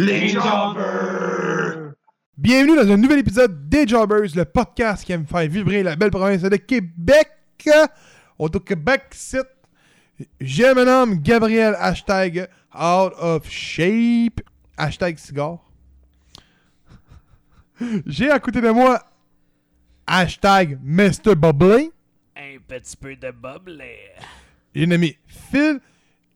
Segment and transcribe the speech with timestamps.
[0.00, 1.92] Les Jobbers!
[2.36, 6.12] Bienvenue dans un nouvel épisode des Jobbers, le podcast qui aime faire vibrer la belle
[6.12, 7.32] province de Québec.
[8.38, 9.42] Au Québec, c'est.
[10.40, 14.40] J'ai mon nom Gabriel, hashtag out of shape,
[14.76, 15.68] hashtag cigare.
[18.06, 19.02] J'ai à côté de moi,
[20.06, 21.34] hashtag Mr.
[21.34, 21.90] Bubbly.
[22.36, 23.82] Un petit peu de bubbly.
[24.76, 25.80] J'ai nommé Phil,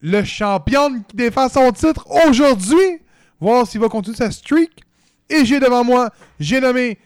[0.01, 3.02] le champion qui défend son titre aujourd'hui.
[3.43, 4.85] Voir s'il va continuer sa streak.
[5.29, 6.97] Et j'ai devant moi, j'ai nommé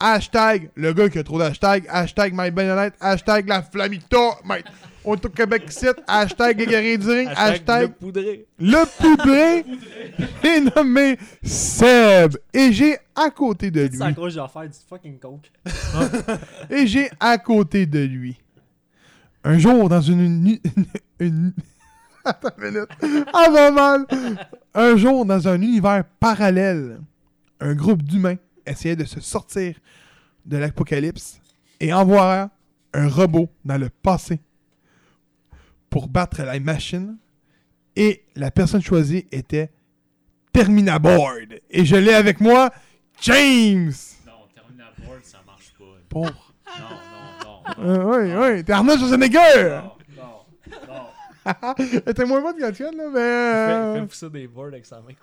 [0.00, 2.50] hashtag, le gars qui a trop d'hashtag, hashtag My
[2.98, 4.62] hashtag La Flamita, my-
[5.04, 8.46] on est au Québec site, hashtag Les Guerriers du Ring, hashtag le poudré.
[8.58, 9.64] Le Poudré.
[10.42, 12.36] J'ai nommé Seb.
[12.54, 13.90] Et j'ai à côté de lui.
[13.98, 13.98] C'est
[14.40, 15.50] vais faire du fucking coke.
[16.70, 18.38] Et j'ai à côté de lui.
[19.44, 20.20] Un jour, dans une.
[20.20, 20.58] une,
[21.20, 21.52] une-
[22.24, 23.26] Attends une minute.
[23.32, 24.06] Ah, mal.
[24.74, 27.00] Un jour, dans un univers parallèle,
[27.60, 29.76] un groupe d'humains essayait de se sortir
[30.46, 31.40] de l'apocalypse
[31.80, 32.50] et envoya
[32.94, 34.40] un robot dans le passé
[35.90, 37.16] pour battre la machine.
[37.96, 39.70] Et la personne choisie était
[40.52, 41.60] Terminaboard.
[41.70, 42.70] Et je l'ai avec moi,
[43.20, 43.92] James.
[44.26, 45.84] Non, Terminal Board, ça marche pas.
[46.08, 46.24] Pour.
[46.24, 46.30] Non,
[47.44, 47.84] non, non.
[47.84, 49.80] Euh, oui, oui, t'es Arnold Schwarzenegger!
[49.82, 49.92] Non.
[52.14, 53.18] T'es moins bon que la tienne, là, mais.
[53.20, 55.14] euh, Fais pousser des boards avec sa main.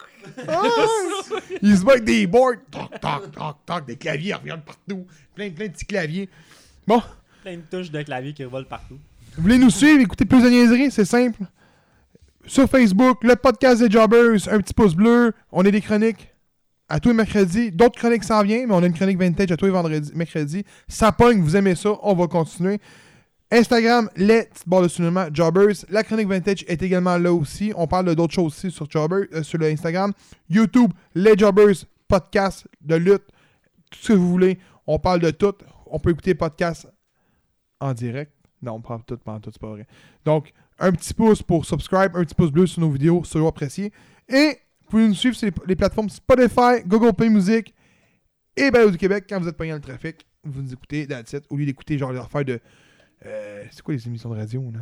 [0.48, 0.64] ah.
[1.62, 5.06] Il se bat avec des boards, toc, toc, toc, toc, des claviers, regarde partout.
[5.36, 6.30] Plein, plein de petits claviers.
[6.88, 7.02] Bon,
[7.44, 8.98] Plein de touches de clavier qui revolent partout.
[9.38, 11.42] vous voulez nous suivre, écouter plus de niaiseries, c'est simple.
[12.46, 16.34] Sur Facebook, le podcast des Jobbers, un petit pouce bleu, on est des chroniques
[16.90, 17.72] à tous les mercredis.
[17.72, 20.66] D'autres chroniques s'en viennent, mais on a une chronique vintage à tous les vendredis, mercredis.
[20.88, 22.80] Ça pogne, vous aimez ça, on va continuer.
[23.52, 25.86] Instagram, les petites barres de cinéma, Jobbers.
[25.90, 27.74] La chronique vintage est également là aussi.
[27.76, 30.14] On parle d'autres choses aussi sur euh, sur le Instagram.
[30.50, 31.76] YouTube, les Jobbers,
[32.08, 33.26] podcast de lutte,
[33.90, 34.60] tout ce que vous voulez.
[34.86, 35.56] On parle de tout.
[35.88, 36.88] On peut écouter podcast
[37.80, 38.32] en direct.
[38.62, 39.88] Non, on parle tout, pas tout, c'est pas vrai.
[40.26, 43.48] Donc, un petit pouce pour subscribe, un petit pouce bleu sur nos vidéos, c'est toujours
[43.48, 43.92] apprécié.
[44.28, 47.74] Et vous pouvez nous suivre sur les, les plateformes Spotify, Google Play Music
[48.56, 49.26] et Balado du Québec.
[49.28, 51.46] Quand vous êtes pogné dans le trafic, vous nous écoutez that's it.
[51.50, 52.60] Au lieu d'écouter genre les affaires de.
[53.26, 54.80] Euh, c'est quoi les émissions de radio, là?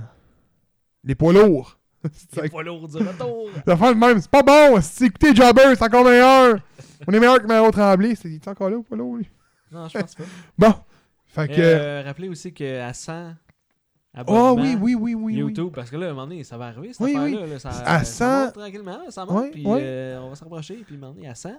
[1.04, 1.78] Les poids lourds.
[2.04, 3.50] C'est C'est pas lourd du retour.
[3.66, 4.80] les affaires de même, c'est pas bon.
[4.82, 6.60] Si écoutez Jobber, c'est encore meilleur.
[7.08, 8.16] On est meilleur que Maro Tremblay.
[8.16, 9.30] C'est il est encore là ou pas lourd, lui?
[9.72, 10.24] Non, je pense pas.
[10.58, 10.74] Bon.
[11.26, 11.56] Fait que.
[11.58, 15.24] Euh, rappelez aussi qu'à 100 oh abonnements oui, oui, oui, oui.
[15.26, 15.34] oui.
[15.36, 17.42] YouTube, parce que là, à un moment donné, ça va arriver, cette Oui, affaire-là.
[17.46, 17.50] oui.
[17.52, 19.80] là, ça, À ça 100 monte tranquillement, ça monte, Oui, puis oui.
[19.82, 21.50] euh, on va se rapprocher, puis à un moment donné, à 100,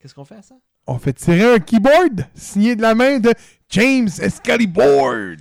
[0.00, 0.60] qu'est-ce qu'on fait à 100?
[0.88, 3.32] On fait tirer un keyboard signé de la main de
[3.70, 5.36] James Excalibur.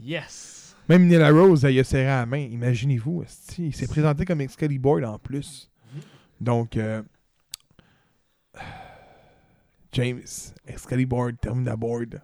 [0.00, 0.76] Yes!
[0.88, 2.38] Même Nila Rose, elle y a serré la main.
[2.38, 3.24] Imaginez-vous,
[3.58, 5.70] il s'est présenté comme Excalibur en plus.
[6.40, 7.02] Donc, euh,
[9.92, 10.22] James
[10.66, 12.20] Excalibur Terminaboard.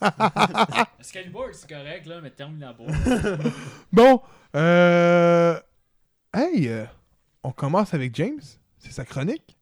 [0.98, 2.92] Excalibur, c'est correct, là, mais Terminal Board.
[3.92, 4.20] Bon,
[4.54, 5.58] euh,
[6.32, 6.84] hey, euh,
[7.42, 8.42] on commence avec James.
[8.78, 9.56] C'est sa chronique.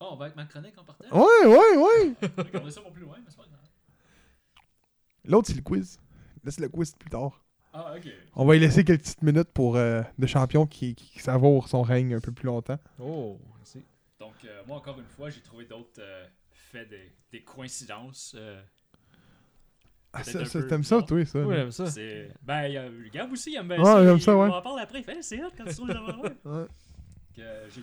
[0.00, 1.04] Oh, on va avec ma chronique en partant?
[1.10, 2.14] Ouais, ouais, ouais.
[2.38, 3.53] Regardez ça pour plus loin, mais c'est pas grave.
[5.26, 5.98] L'autre, c'est le quiz.
[6.44, 7.42] Laisse le quiz plus tard.
[7.72, 8.08] Ah, ok.
[8.34, 11.82] On va y laisser quelques petites minutes pour euh, le champion qui, qui savoure son
[11.82, 12.78] règne un peu plus longtemps.
[13.00, 13.82] Oh, merci.
[14.20, 18.34] Donc, euh, moi, encore une fois, j'ai trouvé d'autres euh, faits, des, des coïncidences.
[18.38, 18.62] euh,
[20.12, 21.40] Ah, ça, ça, t'aimes ça, toi, ça?
[21.44, 21.86] Oui, j'aime ça.
[21.90, 22.30] c'est...
[22.42, 24.04] Ben, il y a Gab aussi, il aime bien Ouais, ça.
[24.04, 24.48] j'aime il- ça, ouais.
[24.48, 25.02] On en parle après.
[25.02, 26.36] Fait, c'est hot quand tu trouves les ouais.
[26.44, 26.66] Ouais.
[27.34, 27.42] Que
[27.74, 27.82] j'ai-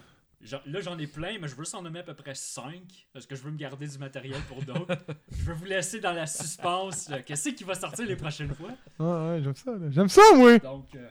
[0.65, 2.81] Là, j'en ai plein, mais je veux s'en nommer à peu près 5
[3.13, 4.97] parce que je veux me garder du matériel pour d'autres.
[5.31, 7.11] je veux vous laisser dans la suspense.
[7.25, 8.71] Qu'est-ce qui va sortir les prochaines fois?
[8.99, 9.71] Ouais, ouais, j'aime ça.
[9.89, 10.57] J'aime ça, moi!
[10.57, 11.09] Donc, euh,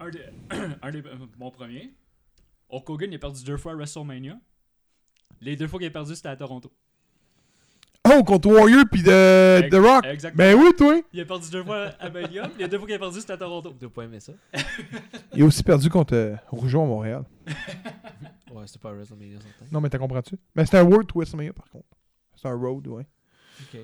[0.00, 0.24] un des,
[0.82, 1.94] un des, euh, mon premier.
[2.68, 4.38] Hulk Hogan il a perdu deux fois à WrestleMania.
[5.40, 6.72] Les deux fois qu'il a perdu, c'était à Toronto.
[8.04, 10.06] Oh, contre Warrior puis de, The Rock.
[10.06, 10.44] Exactement.
[10.44, 11.00] Ben oui, toi!
[11.12, 13.34] Il a perdu deux fois à Mania, puis les deux fois qu'il a perdu, c'était
[13.34, 13.74] à Toronto.
[13.78, 14.32] Tu pas aimé ça?
[15.34, 17.24] Il a aussi perdu contre euh, Rougeau à Montréal.
[18.52, 19.64] Ouais, c'était pas WrestleMania, certain.
[19.72, 20.36] Non, mais t'as comprends-tu?
[20.54, 21.86] Mais c'est un World to WrestleMania, par contre.
[22.36, 23.06] C'est un Road, ouais.
[23.62, 23.80] Ok.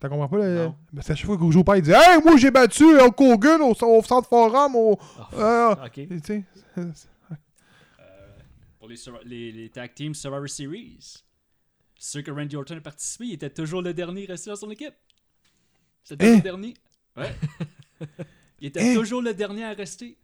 [0.00, 0.46] T'as compris pas?
[0.46, 0.54] Le...
[0.64, 0.74] Non.
[0.94, 3.20] Ben, c'est à chaque fois que Rougeau perd, il dit Hey, moi j'ai battu Hulk
[3.20, 4.98] Hogan au, au centre forum, au.
[5.18, 5.92] Ah, euh, ok.
[5.92, 6.44] tu sais.
[6.78, 6.84] Euh,
[8.78, 8.88] pour
[9.24, 11.25] les, les tag teams Survivor Series.
[11.98, 14.94] Ceux que Randy Orton a participé, il était toujours le dernier resté dans son équipe.
[16.04, 16.36] C'était Hein?
[16.36, 16.74] le dernier.
[17.16, 17.34] Ouais.
[18.60, 18.94] il était Hein?
[18.94, 20.16] toujours le dernier à rester.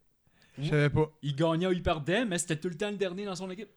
[0.58, 1.10] Je savais pas.
[1.22, 3.70] Il gagnait ou il perdait, mais c'était tout le temps le dernier dans son équipe.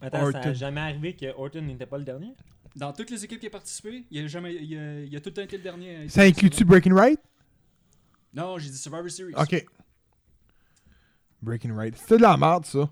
[0.00, 2.34] Attends, ça n'a jamais arrivé que Orton n'était pas le dernier?
[2.76, 5.30] Dans toutes les équipes qui a participé, il a, jamais, il a, il a tout
[5.30, 6.08] le temps été le dernier.
[6.08, 7.18] Ça inclut-tu Breaking Right?
[8.34, 9.34] Non, j'ai dit Survivor Series.
[9.34, 9.66] Ok.
[11.42, 11.96] Breaking Right.
[11.96, 12.88] C'était de la merde, ça.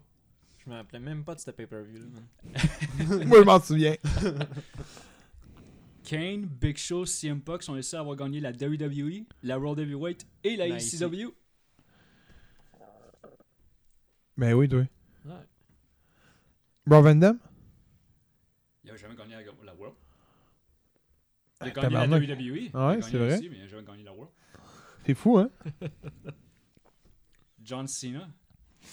[0.66, 2.00] Je me rappelais même pas de ce pay-per-view.
[3.26, 3.94] Moi, je m'en souviens.
[6.02, 9.78] Kane, Big Show, CM Punk sont les seuls à avoir gagné la WWE, la World
[9.80, 11.32] Heavyweight et la ECW.
[14.36, 14.80] Ben oui, toi.
[15.24, 15.32] Ouais.
[16.86, 17.38] Bro Van Damme?
[18.84, 19.96] Il a jamais gagné la, la World.
[21.62, 22.22] Il a Ah, gagné la tabarnak.
[22.22, 22.28] WWE.
[22.28, 23.34] Ouais, il a gagné c'est vrai.
[23.38, 24.32] aussi, mais il a jamais gagné la World.
[25.06, 25.50] C'est fou, hein?
[27.62, 28.28] John Cena.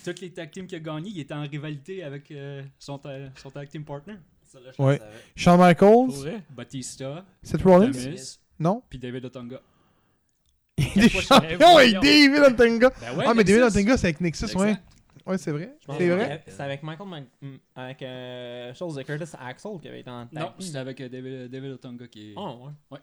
[0.03, 3.33] Toutes les tag teams qu'il a gagné, il était en rivalité avec euh, son, ta-
[3.35, 4.15] son tag team partner.
[4.45, 5.01] Ça, là, je le Ouais.
[5.35, 6.09] Shawn Michaels?
[6.09, 6.43] vrai?
[6.49, 7.91] Batista, Seth Rollins?
[8.59, 8.83] Non?
[8.89, 9.61] puis David Otunga.
[10.77, 12.89] Il est champion avec David Otunga!
[12.99, 13.77] Ben ouais, ah, mais David Nexus.
[13.79, 14.69] Otunga, c'est avec Nexus, ouais.
[14.69, 14.83] Exact.
[15.25, 15.77] Ouais, c'est vrai.
[15.79, 16.43] Je pense C'est vrai?
[16.47, 20.27] C'est avec Michael Mac- m- avec euh, chose de Curtis Axel qui avait été en
[20.27, 22.33] tag Non, c'était avec euh, David, David Otunga qui est.
[22.35, 22.99] Oh, ouais.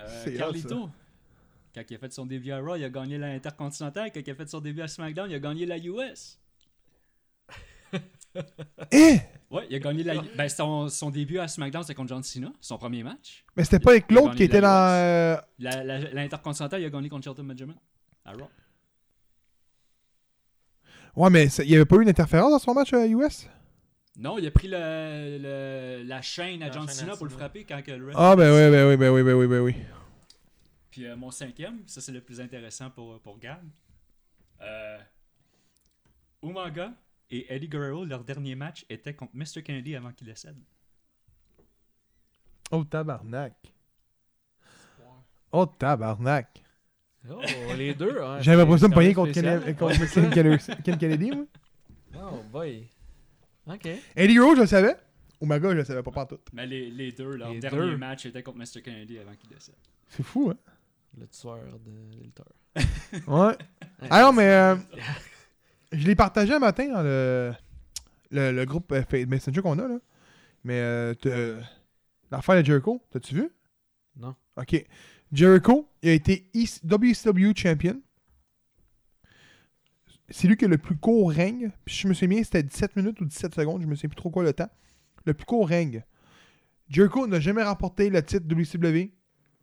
[0.00, 0.90] Euh, C'est hot, Carlito.
[1.78, 4.10] Quand il a fait son début à Raw, il a gagné l'Intercontinental.
[4.12, 6.38] Quand il a fait son début à SmackDown, il a gagné la US.
[8.92, 9.18] Eh!
[9.50, 10.14] Ouais, il a gagné la.
[10.36, 13.44] Ben, son, son début à SmackDown, c'était contre John Cena, son premier match.
[13.56, 14.92] Mais c'était pas avec l'autre qui était la dans.
[14.92, 17.74] euh, La- la- L'Intercontinental, il a gagné contre Shelton Benjamin
[18.24, 18.48] à Raw.
[21.16, 23.48] Ouais, mais il y avait pas eu d'interférence dans son match à US?
[24.16, 27.24] Non, il a pris le, le- la chaîne à La John chaîne à Cena pour
[27.26, 29.60] le frapper quand que le Ah, ben oui, ben oui, ben oui, ben oui, ben
[29.60, 29.74] oui.
[30.90, 33.62] Puis euh, mon cinquième, ça c'est le plus intéressant pour, pour Gab.
[34.60, 34.98] Euh,
[36.42, 36.92] Umaga
[37.30, 39.62] et Eddie Guerrero, leur dernier match était contre Mr.
[39.62, 40.56] Kennedy avant qu'il décède.
[42.70, 43.54] Oh, tabarnak.
[45.52, 46.62] Oh, tabarnak.
[47.30, 47.40] Oh,
[47.76, 48.20] les deux.
[48.22, 51.46] hein, J'avais ça c'est me pogner contre Ken, contre Ken, Ken- Ken Kennedy, moi.
[52.16, 52.86] Oh, boy.
[53.66, 53.86] Ok.
[54.16, 54.96] Eddie Rose, je le savais.
[55.40, 56.38] Umaga, je le savais pas partout.
[56.52, 57.96] Mais les, les deux, leur Les dernier deux.
[57.96, 58.82] match était contre Mr.
[58.82, 59.74] Kennedy avant qu'il décède.
[60.08, 60.56] C'est fou, hein?
[61.16, 62.44] Le tueur de Luther.
[63.26, 63.56] Ouais.
[64.10, 64.76] Ah non, mais euh,
[65.92, 67.52] je l'ai partagé un matin dans le,
[68.30, 69.98] le, le groupe euh, Messenger qu'on a, là.
[70.64, 71.60] Mais euh,
[72.30, 73.50] l'affaire de Jericho, t'as-tu vu?
[74.16, 74.34] Non.
[74.56, 74.84] Ok.
[75.32, 76.50] Jericho, il a été
[76.84, 78.00] WCW champion.
[80.30, 81.70] C'est lui qui a le plus court règne.
[81.84, 83.82] Puis je me souviens bien, c'était 17 minutes ou 17 secondes.
[83.82, 84.70] Je me souviens plus trop quoi le temps.
[85.24, 86.04] Le plus court règne.
[86.88, 89.10] Jericho n'a jamais remporté le titre WCW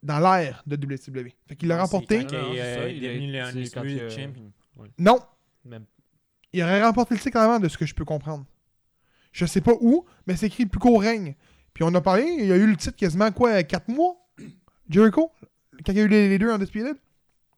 [0.06, 1.34] dans l'ère de WCW.
[1.48, 2.26] Fait qu'il l'a remporté.
[2.26, 3.06] quand il, euh, ça, il il
[3.36, 4.52] est a devenu le Champion.
[5.00, 5.20] Non,
[5.66, 5.86] Même.
[6.54, 8.46] il aurait remporté le titre avant de ce que je peux comprendre.
[9.32, 11.36] Je sais pas où, mais c'est écrit le plus court règne.
[11.74, 14.16] Puis on a parlé, il y a eu le titre quasiment quoi, 4 mois?
[14.90, 15.32] Jericho?
[15.86, 16.96] Quand il y a eu les, les deux en Undisputed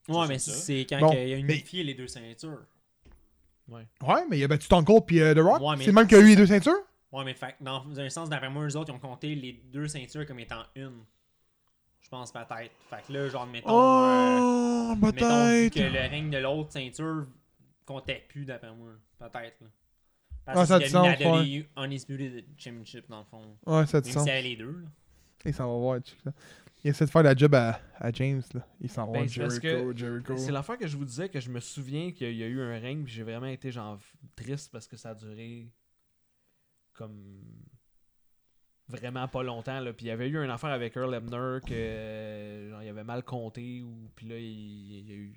[0.07, 2.61] Ouais, mais c'est quand Bon, il a mais- unifié les deux ceintures.
[3.67, 3.83] Ouais,
[4.29, 5.61] mais il a battu Stone Cold puis euh, The Rock.
[5.61, 6.79] Ouais, mais- c'est le même qu'il y a eu les deux ceintures?
[7.11, 9.53] Ouais, mais fait, que dans un sens, d'après moi, eux autres, ils ont compté les
[9.71, 11.03] deux ceintures comme étant une.
[12.07, 12.71] Je pense peut-être.
[12.89, 13.68] Fait que là, genre, mettons.
[13.69, 17.27] euh, Oh, mettons vu que le règne de l'autre ceinture
[17.86, 18.92] comptait plus, d'après moi.
[19.19, 19.59] Peut-être.
[19.59, 19.68] là.
[20.45, 23.57] Ah, Parce ça sens, la WWE Undisputed Championship, dans le fond.
[23.65, 24.24] Ouais, ça Même si sens.
[24.24, 24.71] c'est les deux.
[24.71, 24.88] là.
[25.44, 26.31] Il s'en va voir, ça.
[26.81, 28.65] Il essaie de faire la job à, à James, là.
[28.80, 30.38] Il s'en va Ben, parce Jericho, que Jericho.
[30.38, 32.80] C'est l'affaire que je vous disais que je me souviens qu'il y a eu un
[32.80, 34.00] règne puis j'ai vraiment été genre
[34.38, 35.68] triste parce que ça a duré
[36.94, 37.44] comme
[38.89, 39.91] vraiment pas longtemps là.
[39.93, 43.23] puis il y avait eu une affaire avec Earl Ebner que genre il avait mal
[43.23, 45.33] compté ou puis là il, y a eu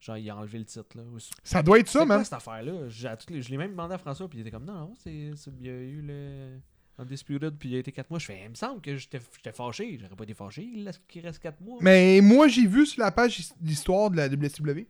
[0.00, 1.02] genre il a enlevé le titre là.
[1.42, 2.24] Ça doit être ça, quoi man.
[2.24, 4.92] cette affaire là Je l'ai même demandé à François puis il était comme non non
[4.98, 6.58] c'est il y a eu le
[6.98, 9.52] Undisputed puis il a été 4 mois je fais il me semble que j'étais j'étais
[9.52, 12.86] fâché j'aurais pas été fâché il reste- qu'il reste 4 mois Mais moi, j'ai vu
[12.86, 14.86] sur la page his- d'histoire de la WCW,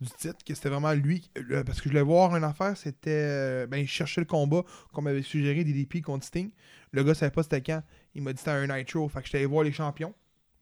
[0.00, 1.30] du titre, que c'était vraiment lui.
[1.66, 3.10] parce que je voulais voir une affaire, c'était.
[3.10, 6.50] euh, ben, il cherchait le combat qu'on m'avait suggéré DDP contre Sting.
[6.92, 7.82] Le gars savait pas c'était quand.
[8.14, 9.08] Il m'a dit c'était un Nitro.
[9.08, 10.14] Fait que j'étais allé voir les champions.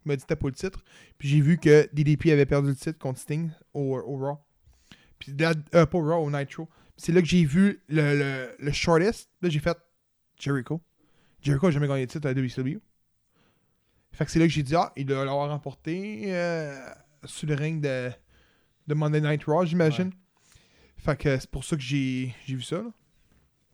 [0.05, 0.85] Il m'a dit c'était pas le titre.
[1.19, 4.39] Puis j'ai vu que DDP avait perdu le titre contre Sting au, Raw.
[5.19, 6.69] Puis euh, pas au Raw, au Nitro.
[6.97, 9.31] C'est là que j'ai vu le, le, shortest.
[9.41, 9.77] Là, j'ai fait
[10.39, 10.81] Jericho.
[11.41, 12.79] Jericho n'a jamais gagné le titre à WCW.
[14.13, 16.77] Fait que c'est là que j'ai dit, ah, il doit l'avoir remporté euh,
[17.25, 18.11] sur le ring de,
[18.87, 20.13] de Monday Night Raw, j'imagine.
[20.97, 22.77] Fait que c'est pour ça que j'ai vu ça.
[22.77, 22.91] là.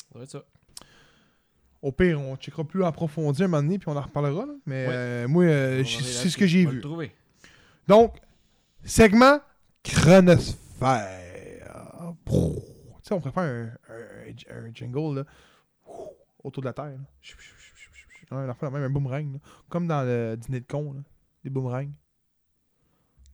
[0.09, 0.45] ça doit être ça
[1.83, 4.47] Au pire, on checkera plus en profondeur un moment donné, puis on en reparlera.
[4.47, 4.55] là.
[4.67, 4.93] Mais Ouais.
[4.95, 6.83] euh, moi, euh, c'est ce que j'ai va vu.
[7.87, 8.17] Donc,
[8.85, 9.41] segment
[9.85, 11.19] chronosphère.
[12.27, 12.33] Tu
[13.03, 15.25] sais, on pourrait faire un, un- un jingle là,
[16.43, 16.87] autour de la Terre.
[16.87, 16.99] là.
[18.31, 19.33] Ouais, on en fait même un boomerang.
[19.35, 19.39] là.
[19.71, 21.01] Comme dans le dîner de con, là.
[21.45, 21.91] des boomerangs.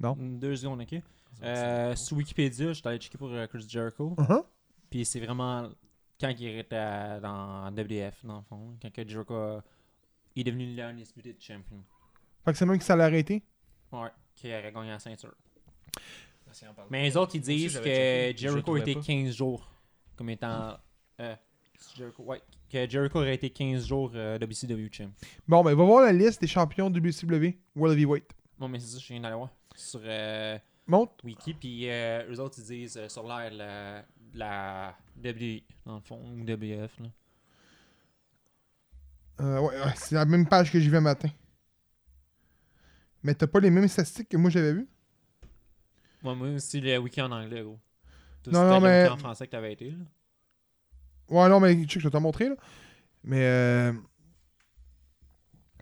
[0.00, 0.16] Non?
[0.18, 1.00] Deux secondes, ok.
[1.42, 4.14] Euh, sur Wikipédia, je suis allé checker pour euh, Chris Jericho.
[4.18, 4.44] Uh-huh.
[4.90, 5.68] Puis c'est vraiment
[6.20, 8.76] quand il était à- dans WDF, dans le fond.
[8.80, 9.60] Quand que Jericho
[10.36, 11.82] est devenu l'Undisputed Champion.
[12.44, 13.42] Fait que c'est même qui ça l'a arrêté.
[13.92, 15.34] Ouais, qui aurait gagné la ceinture.
[16.52, 19.00] Qu'il Mais les autres, ils aussi, disent que le Jericho était pas.
[19.00, 19.68] 15 jours
[20.16, 20.76] comme étant.
[21.20, 21.34] euh,
[21.96, 25.10] Jericho, ouais, que Jericho aurait été 15 jours euh, WCW champ.
[25.48, 28.30] Bon, ben, va voir la liste des champions WCW World Heavyweight.
[28.58, 29.50] Bon, mais c'est ça, je viens d'aller voir.
[29.74, 31.12] Sur euh, Monte.
[31.24, 36.00] Wiki, puis euh, eux autres, ils disent euh, sur l'air la, la WWE, dans le
[36.00, 36.98] fond, ou WF.
[37.00, 37.06] Là.
[39.40, 41.28] Euh, ouais, ouais, c'est la même page que j'y vais matin.
[43.22, 44.86] Mais t'as pas les mêmes statistiques que moi j'avais vu?
[46.22, 47.78] Ouais, moi aussi, le wiki en anglais, gros.
[48.42, 49.96] Toi, Non, non, mais- en français que t'avais été, là.
[51.28, 52.56] Ouais, non, mais check, je vais te montrer, là.
[53.24, 53.92] Mais, euh...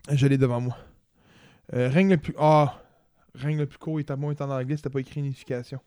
[0.09, 0.77] Je l'ai devant moi.
[1.73, 2.33] Euh, règne le plus...
[2.37, 2.81] Ah!
[3.35, 5.79] Règne le plus court est à moi est en anglais, c'était pas écrit unification.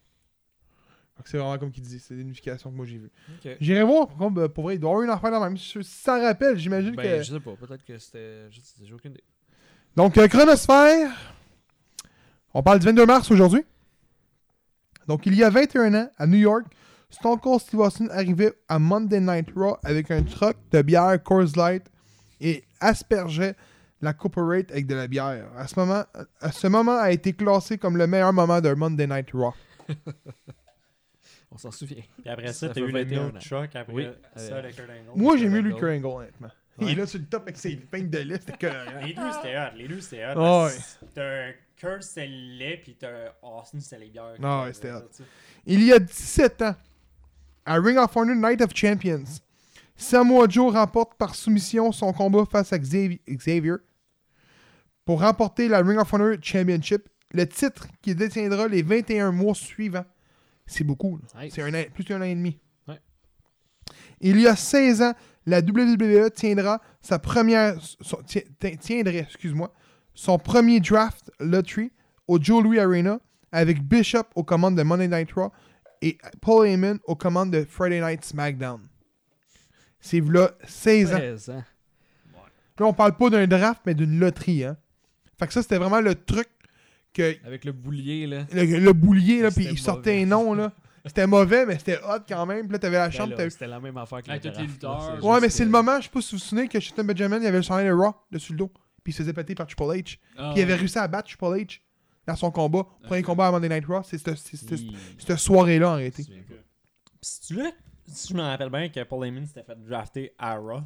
[1.24, 3.10] C'est vraiment comme qu'il dit, c'est l'unification que moi j'ai vu.
[3.42, 3.56] Ok.
[3.60, 5.48] J'irai voir, par contre, euh, pour vrai, il doit y avoir une affaire dans la
[5.48, 5.56] même.
[5.56, 7.22] Si ça rappelle, j'imagine Ben, que.
[7.22, 7.52] je sais pas.
[7.52, 8.50] Peut-être que c'était.
[8.50, 9.24] J'ai aucune idée.
[9.96, 11.10] Donc, euh, Chronosphère,
[12.52, 13.64] on parle du 22 mars aujourd'hui.
[15.08, 16.66] Donc, il y a 21 ans, à New York,
[17.08, 21.56] Stone Cold Steve Austin arrivait à Monday Night Raw avec un truck de bière Coors
[21.56, 21.86] Light
[22.40, 23.54] et aspergeait
[24.00, 25.46] la Corporate avec de la bière.
[25.56, 26.04] À ce moment,
[26.40, 29.54] à ce moment a été classé comme le meilleur moment d'un Monday Night Raw.
[31.50, 32.02] On s'en souvient.
[32.20, 33.38] Puis après ça, Ça t'as eu le 21 milk ans.
[33.38, 35.10] truck après Oui, ça, le Kurt Angle.
[35.22, 36.48] Moi, j'ai mieux que Angle, honnêtement.
[36.78, 36.92] Il Ouais.
[36.92, 38.70] est là sur le top avec ses peintes de lait, c'était.
[39.02, 39.76] Les deux, c'était hot.
[39.76, 40.34] Les deux, c'était hot.
[40.34, 44.34] Parce que T'as Kurt, c'était le lait, puis t'as Austin, c'était les bières.
[44.42, 45.08] Ah ouais, c'était hot.
[45.64, 46.74] Il y a 17 ans,
[47.64, 49.24] à Ring of Honor Night of Champions,
[49.96, 53.76] Samoa Joe remporte par soumission son combat face à Xavi- Xavier
[55.04, 60.04] pour remporter la Ring of Honor Championship, le titre qu'il détiendra les 21 mois suivants.
[60.66, 61.18] C'est beaucoup.
[61.40, 61.52] Nice.
[61.54, 62.58] C'est un an- plus d'un an et demi.
[62.88, 63.00] Ouais.
[64.20, 65.14] Il y a 16 ans,
[65.46, 68.20] la WWE tiendra sa première, son-
[68.80, 69.72] tiendrait, excuse-moi,
[70.12, 71.92] son premier draft lottery
[72.26, 73.20] au Joe Louis Arena
[73.52, 75.52] avec Bishop aux commandes de Monday Night Raw
[76.02, 78.80] et Paul Heyman aux commandes de Friday Night SmackDown.
[80.00, 81.18] C'est là 16 ans.
[81.18, 81.64] 16 ans.
[82.78, 84.64] Là, on parle pas d'un draft, mais d'une loterie.
[84.64, 84.76] Hein.
[85.38, 86.48] Fait que ça, c'était vraiment le truc
[87.14, 88.46] que Avec le boulier, là.
[88.52, 90.72] le, le boulier, là, puis il sortait un nom, là.
[91.06, 92.64] C'était mauvais, mais c'était hot quand même.
[92.64, 93.34] Puis là, t'avais la Ben chambre.
[93.48, 95.24] C'était la même affaire que Avec les lutteurs.
[95.24, 97.38] Ouais, mais c'est le moment, je sais pas si vous vous souvenez, que Shelton Benjamin,
[97.38, 98.72] il avait le chandail de Raw dessus le dos.
[99.04, 100.18] Puis il se faisait péter par Triple H.
[100.36, 101.80] Ah, Puis il avait réussi à battre Triple H
[102.26, 102.84] dans son combat.
[103.04, 104.02] Premier combat à Monday Night Raw.
[104.02, 106.24] C'est cette, soirée-là, en réalité.
[106.24, 106.62] je me souviens pas.
[107.20, 107.70] Puis si tu là,
[108.08, 110.80] si je me rappelle bien que Paul Heyman s'était fait drafter à Raw.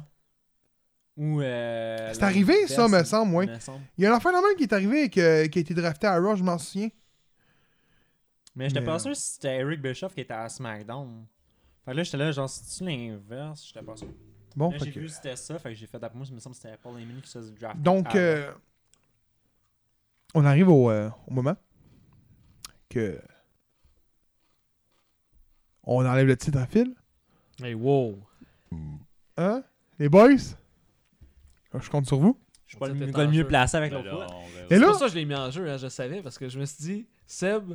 [1.17, 1.41] Ou.
[1.41, 3.45] Euh, C'est arrivé, ça, me semble, oui.
[3.97, 6.07] Il y a un enfant normal qui est arrivé et que- qui a été drafté
[6.07, 6.89] à Raw, je m'en souviens.
[8.55, 11.25] Mais j'étais pas euh, sûr si c'était Eric Bischoff qui était à SmackDown.
[11.85, 13.65] Fait que là, j'étais là, genre, c'est-tu l'inverse?
[13.67, 14.07] J'étais pas sûr.
[14.55, 16.35] Bon, Là, j'ai que- vu que c'était ça, fait que j'ai fait d'après moi, il
[16.35, 17.79] me semble que c'était Paul Heyman qui se drafter.
[17.79, 18.51] Donc, euh,
[20.33, 21.55] on arrive au, euh, au moment
[22.89, 23.21] que
[25.83, 26.93] on enlève le titre à fil.
[27.63, 28.17] Hey, wow.
[29.37, 29.63] Hein?
[29.99, 30.55] Les boys?
[31.79, 32.37] Je compte sur vous.
[32.65, 34.27] je suis pas on le, le mieux placé avec l'autre là, fois.
[34.69, 36.59] C'est pour ça que je l'ai mis en jeu, hein, je savais, parce que je
[36.59, 37.73] me suis dit, Seb,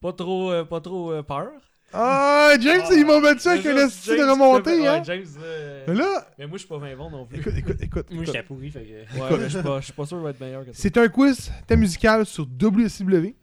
[0.00, 1.50] pas trop, euh, pas trop euh, peur.
[1.92, 5.02] ah, James, il m'a battu avec là, esti de remontée, ouais, hein?
[5.04, 7.40] James, euh, Mais là, Mais moi, je suis pas 20 bon non plus.
[7.40, 8.10] écoute, écoute, écoute.
[8.10, 8.26] Moi, écoute.
[8.34, 9.18] j'étais pourri, fait que.
[9.18, 10.74] Ouais, mais je suis pas, je suis pas sûr qu'il va être meilleur que toi.
[10.76, 13.34] C'est un quiz thème musical sur WCW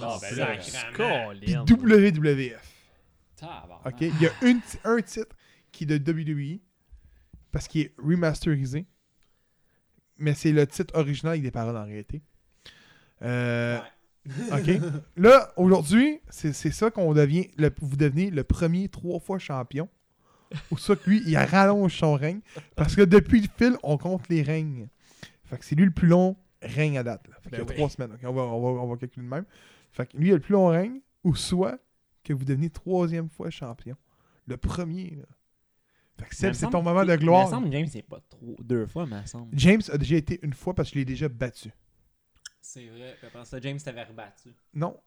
[0.00, 0.56] Non, ben là,
[1.40, 1.54] puis.
[1.54, 2.75] WWF.
[3.84, 4.00] OK?
[4.00, 5.34] Il y a une un titre
[5.72, 6.58] qui est de WWE
[7.52, 8.86] parce qu'il est remasterisé.
[10.18, 12.22] Mais c'est le titre original avec des paroles en réalité.
[13.22, 13.78] Euh,
[14.52, 14.70] OK?
[15.16, 17.48] Là, aujourd'hui, c'est ça qu'on devient.
[17.58, 19.88] le- vous devenez le premier trois fois champion.
[20.70, 22.40] Ou ça que lui, il rallonge son règne.
[22.76, 24.88] Parce que depuis le fil, on compte les règnes.
[25.44, 27.26] Fait que c'est lui le plus long règne à date.
[27.28, 27.36] Là.
[27.42, 27.76] Fait qu'il y a Ben oui.
[27.76, 28.16] trois semaines.
[28.22, 29.44] On, va, on, va, on va calculer de même.
[29.92, 31.00] Fait que lui, il a le plus long règne.
[31.24, 31.78] Ou soit
[32.26, 33.96] que vous devenez troisième fois champion.
[34.46, 35.24] Le premier, là.
[36.18, 37.48] Fait que Mais Seb, me c'est ton moment de Il me gloire.
[37.48, 38.56] semble que James, c'est pas trop.
[38.62, 39.48] Deux fois, mais me semble.
[39.58, 41.70] James a déjà été une fois parce que je l'ai déjà battu.
[42.60, 43.16] C'est vrai.
[43.22, 44.50] Après ça, James t'avait rebattu.
[44.74, 44.98] Non.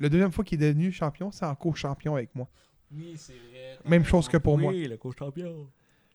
[0.00, 2.48] La deuxième fois qu'il est devenu champion, c'est en co-champion avec moi.
[2.92, 3.78] Oui, c'est vrai.
[3.82, 4.72] t'as Même chose que pour moi.
[4.72, 5.68] Oui, le coach champion.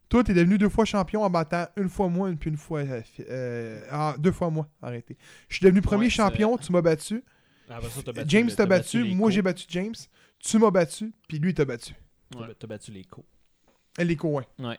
[0.10, 2.80] Toi, t'es devenu deux fois champion en battant une fois moi, puis une fois.
[2.80, 5.16] euh, euh, ah, deux fois moi, arrêtez.
[5.48, 7.24] Je suis devenu premier Ouais, champion, tu m'as battu.
[7.70, 9.94] Ah, après ça, t'as battu James t'a battu, moi j'ai battu James.
[10.40, 11.94] Tu m'as battu, puis lui t'a battu.
[12.32, 13.26] T'as ba- T'as battu les co.
[13.98, 14.48] Elle les co, ouais.
[14.60, 14.78] Ouais.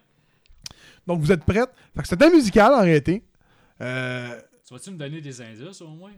[1.07, 1.71] Donc vous êtes prêtes?
[1.95, 3.23] Fait que c'est un musical en réalité.
[3.81, 6.13] Euh, Tu vas-tu me donner des indices au moins?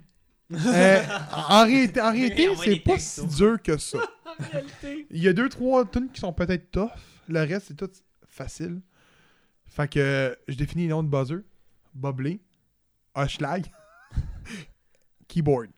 [0.52, 3.30] euh, en réalité, en réalité c'est pas textos.
[3.30, 3.98] si dur que ça.
[5.10, 6.90] Il y a deux, trois tunes qui sont peut-être tough.
[7.28, 7.90] Le reste, c'est tout
[8.28, 8.80] facile.
[9.66, 11.42] Fait que je définis les noms de buzzer.
[11.94, 12.40] Boblé.
[13.16, 13.66] Hushlag.
[15.28, 15.70] Keyboard.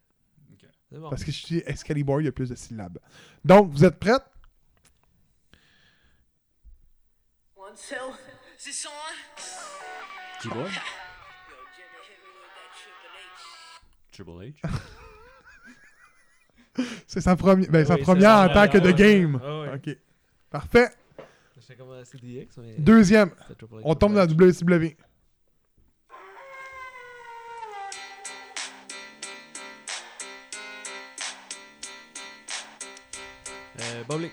[1.01, 1.11] Bon.
[1.11, 2.99] Parce que je dis Excalibur, il y a plus de syllabes.
[3.45, 4.31] Donc, vous êtes that
[14.13, 14.55] Triple H.
[17.07, 19.35] C'est sa, première ben, Oui, première en tant que de première, game.
[19.37, 19.75] ouais.
[19.75, 19.97] Ok.
[20.51, 20.89] Parfait.
[22.59, 22.75] Mais.
[22.79, 23.31] Deuxième.
[23.85, 24.27] On tombe dans la.
[24.27, 24.97] WCW.
[33.85, 34.31] Euh, Bobley.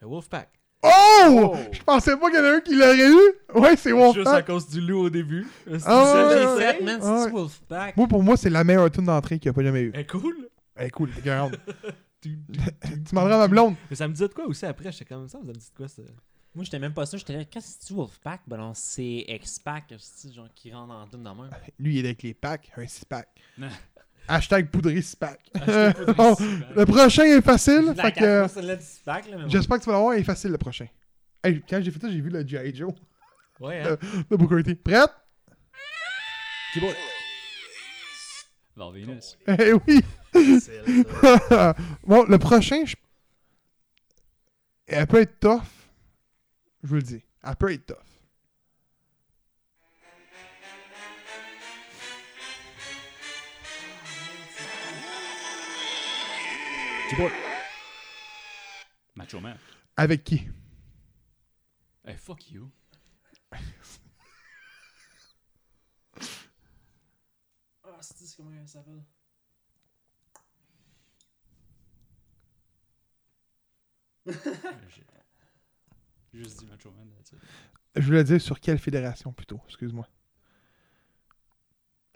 [0.00, 0.48] Le Wolfpack.
[0.82, 1.56] Oh!
[1.72, 3.32] Je pensais pas qu'il y en a un qui l'aurait eu.
[3.54, 4.46] Ouais, c'est Juste à Wolfpack.
[4.46, 5.46] cause du loup au début.
[5.66, 7.24] C'est Ah ouais, ouais, man, Ouais.
[7.24, 7.96] c'est Wolfpack.
[7.96, 9.90] Moi, pour moi, c'est la meilleure tune d'entrée qu'il n'y a pas jamais eu.
[9.94, 10.48] Elle est cool.
[10.76, 11.22] Elle est cool, t'es.
[12.20, 12.36] Tu
[13.10, 13.76] demanderas à ma blonde.
[13.90, 14.90] Mais ça me dit de quoi aussi après?
[14.90, 16.02] J'étais comme ça, ça me dit de quoi ça?
[16.52, 17.16] Moi, j'étais même pas ça.
[17.16, 18.40] J'étais là, qu'est-ce que c'est Wolfpack?
[18.48, 21.48] Ben non, c'est X-Pack, c'est genre qui rentre dans tout de même.
[21.78, 23.28] Lui, il est avec les packs, un six-pack.
[24.28, 25.40] Hashtag poudré Bon, six-pack.
[26.76, 27.94] le prochain est facile.
[28.00, 29.48] Fait que, euh, bon.
[29.48, 30.14] j'espère que tu vas l'avoir.
[30.14, 30.86] Il est facile le prochain.
[31.42, 32.74] Hey, quand j'ai fait ça, j'ai vu le G.I.
[32.74, 32.92] Joe
[33.60, 34.24] Ouais, Euh, hein?
[34.30, 34.74] Booker T.
[34.74, 35.10] Prête?
[36.74, 36.94] Keyboard?
[38.76, 39.38] Val Venus.
[39.46, 40.00] Eh oui!
[40.60, 40.82] C'est
[42.06, 42.94] bon, le prochain, je...
[44.86, 45.62] elle peut être tough.
[46.84, 47.22] Je vous le dis.
[47.42, 47.96] Elle peut être tough.
[57.08, 57.32] Keyboard?
[59.16, 59.56] Macho Man.
[59.96, 60.46] Avec qui?
[62.04, 62.70] Hey, fuck you.
[67.82, 69.02] Ah, c'est comment elle s'appelle?
[76.32, 77.32] J'ai juste dit Macho Man, it.
[77.96, 79.62] Je voulais dire sur quelle fédération plutôt.
[79.66, 80.06] Excuse-moi.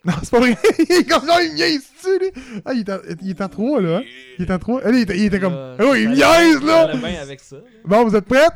[0.05, 0.57] Non, c'est pas vrai.
[0.79, 2.31] il est comme ça, il me niaise-tu, lui?
[2.65, 3.97] Ah, il est en, il est en 3, là.
[3.97, 4.03] hein?
[4.37, 4.81] Il est en 3.
[4.85, 5.53] Allez, il était, il était comme.
[5.53, 6.91] Euh, Oh, il niaise, là!
[7.21, 7.55] avec ça.
[7.85, 8.47] Bon, vous êtes prêts?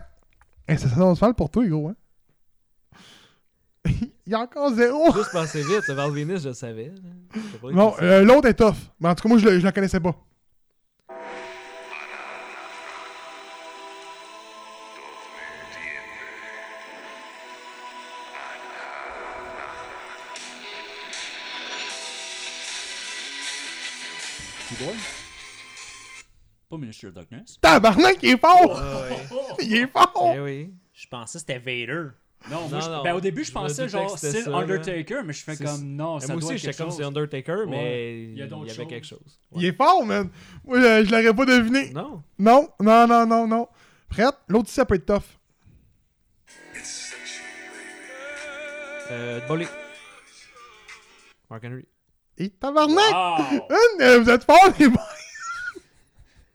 [0.68, 1.96] Eh, ça s'annonce mal pour toi, gros, hein?
[4.26, 5.14] il y a encore zéro.
[5.14, 6.92] Juste passer vite, le Val Venus, je le savais.
[7.64, 8.76] que- euh, l'autre est tough.
[9.00, 10.16] Mais en tout cas, moi, je, je la connaissais pas.
[26.78, 27.58] Pas Ministry of Darkness.
[27.62, 28.80] Tabarnak, il est fort!
[28.80, 29.18] Ouais.
[29.66, 30.34] Il est fort!
[30.36, 30.74] Eh oui.
[30.94, 32.10] Je pensais que c'était Vader.
[32.52, 33.04] Non, Non, moi, je- non.
[33.04, 34.58] ben, au début, je Je me pensais doutais genre que c'était style ça, là.
[34.58, 36.88] Undertaker, mais je fais C'est- comme non, ça moi doit aussi, être j'étais quelque comme
[36.90, 36.98] chose.
[36.98, 38.14] c'est Undertaker, mais Ouais.
[38.24, 38.88] il Il y a d'autres avait choses.
[38.88, 39.40] quelque chose.
[39.56, 40.30] Il est fort, man!
[40.64, 41.90] Moi, je, je l'aurais pas deviné.
[41.92, 42.24] Non?
[42.38, 43.68] Non, non, non, non, non.
[44.10, 44.36] Prête?
[44.48, 45.24] L'autre, ça peut être tough.
[49.10, 49.66] Euh, Bolly.
[51.50, 51.86] Mark Henry.
[52.38, 53.12] Et tabarnak!
[53.12, 53.62] Wow!
[53.70, 55.02] Hein, euh, vous êtes forts, les boys!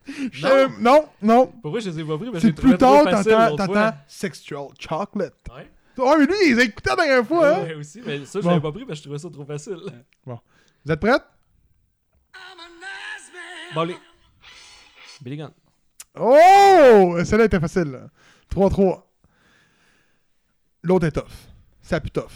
[0.07, 1.47] Je- Non, non.
[1.63, 2.29] Pourquoi je les ai pas pris?
[2.41, 5.35] C'est plus tard, t'entends, Sexual Chocolate.
[5.55, 5.71] Ouais.
[5.99, 7.63] Oh, mais lui, il les a écoutés la dernière fois, hein?
[7.65, 8.49] Ouais, aussi, mais ça, je Bon.
[8.51, 9.77] l'avais pas pris parce que je trouvais ça trop facile.
[10.25, 11.13] Vous êtes nice
[13.33, 13.75] man.
[13.75, 13.95] Bolly.
[15.21, 15.51] Billy Gunn.
[16.19, 17.17] Oh!
[17.25, 18.01] Celle-là était facile, là.
[18.51, 19.03] 3-3.
[20.83, 21.31] L'autre est tough.
[21.81, 22.33] C'est la plus tough.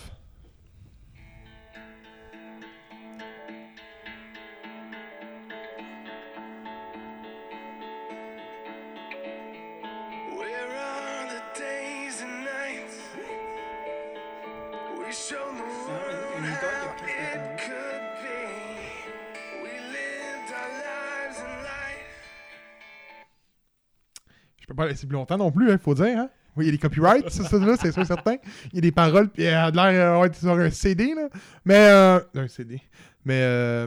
[24.88, 26.30] Laisser plus longtemps non plus, hein, faut dire, hein?
[26.56, 28.36] Oui, il y a des copyrights, ça, ça, c'est sûr certain.
[28.72, 31.28] Il y a des paroles, puis elle a de l'air été sur un CD, là.
[31.66, 32.20] Mais, euh...
[32.34, 32.80] Un CD.
[33.26, 33.86] Mais, euh...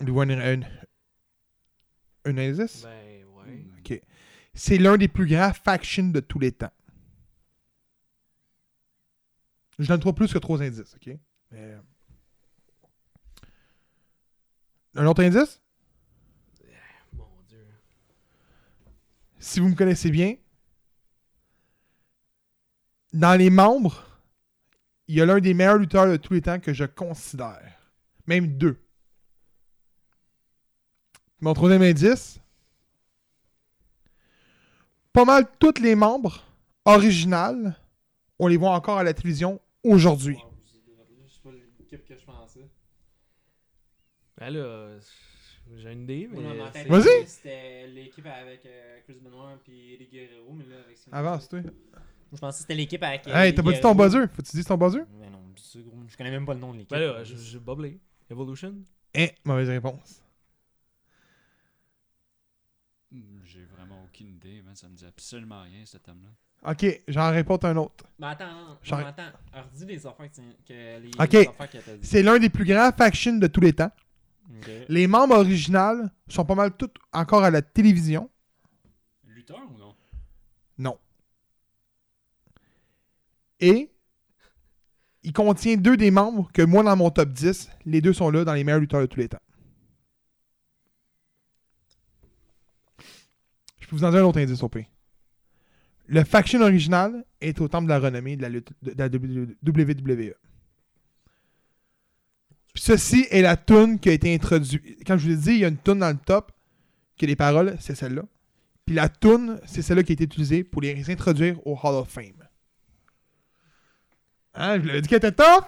[0.00, 0.60] Lui, un, un,
[2.24, 2.82] un indice?
[2.82, 3.64] Ben, ouais.
[3.78, 4.00] Ok.
[4.54, 6.72] C'est l'un des plus grands factions de tous les temps.
[9.78, 11.16] Je donne trop plus que trois indices, ok?
[11.52, 11.76] Mais...
[14.96, 15.62] Un autre indice?
[17.12, 17.64] Mon dieu.
[19.40, 20.36] Si vous me connaissez bien,
[23.12, 24.06] dans les membres,
[25.08, 27.92] il y a l'un des meilleurs lutteurs de tous les temps que je considère.
[28.26, 28.78] Même deux.
[31.40, 32.38] Mon troisième indice,
[35.12, 36.44] pas mal tous les membres
[36.84, 37.74] originales,
[38.38, 40.38] on les voit encore à la télévision aujourd'hui.
[41.32, 42.68] C'est pas l'équipe que je pensais.
[44.36, 44.98] Ben là,
[45.78, 46.84] j'ai une idée, mais.
[46.88, 47.26] Vas-y.
[47.26, 51.60] C'était l'équipe avec euh, Chris Benoit et Eddie Guerrero, mais là, avec Avance, toi.
[52.32, 53.26] Je pensais que c'était l'équipe avec.
[53.28, 54.20] euh, Hey, t'as pas dit ton buzzer?
[54.28, 55.02] Faut que tu dises ton buzzer?
[55.18, 56.90] Mais non, c'est gros, je connais même pas le nom de l'équipe.
[56.90, 57.98] Ben là, j'ai Bobley.
[58.30, 58.74] Evolution?
[59.16, 60.22] Hein, mauvaise réponse.
[63.10, 64.74] Hmm, J'ai vraiment aucune idée, man.
[64.76, 66.70] Ça me dit absolument rien, ce thème-là.
[66.70, 68.04] Ok, j'en réponds un autre.
[68.18, 69.22] Mais attends, non, non, attends.
[69.52, 71.32] Redis les affaires que, les, Ok.
[71.32, 72.06] les affaires que t'as dit.
[72.06, 73.90] C'est l'un des plus grands factions de tous les temps.
[74.88, 78.28] Les membres originaux sont pas mal tous encore à la télévision.
[79.26, 79.94] Lutteur ou non?
[80.78, 80.98] Non.
[83.60, 83.90] Et
[85.22, 88.44] il contient deux des membres que moi, dans mon top 10, les deux sont là
[88.44, 89.38] dans les meilleurs lutteurs de tous les temps.
[93.80, 94.86] Je peux vous en dire un autre indice au pire.
[96.06, 100.34] Le faction original est au temple de la renommée de la, lutte, de la WWE.
[102.74, 104.82] Puis ceci est la tune qui a été introduite.
[105.06, 106.52] Quand je vous ai dit, il y a une tune dans le top,
[107.18, 108.22] que les paroles, c'est celle-là.
[108.86, 112.08] Puis la tune, c'est celle-là qui a été utilisée pour les introduire au Hall of
[112.08, 112.46] Fame.
[114.54, 115.64] Hein, je vous l'avais dit qu'elle était top!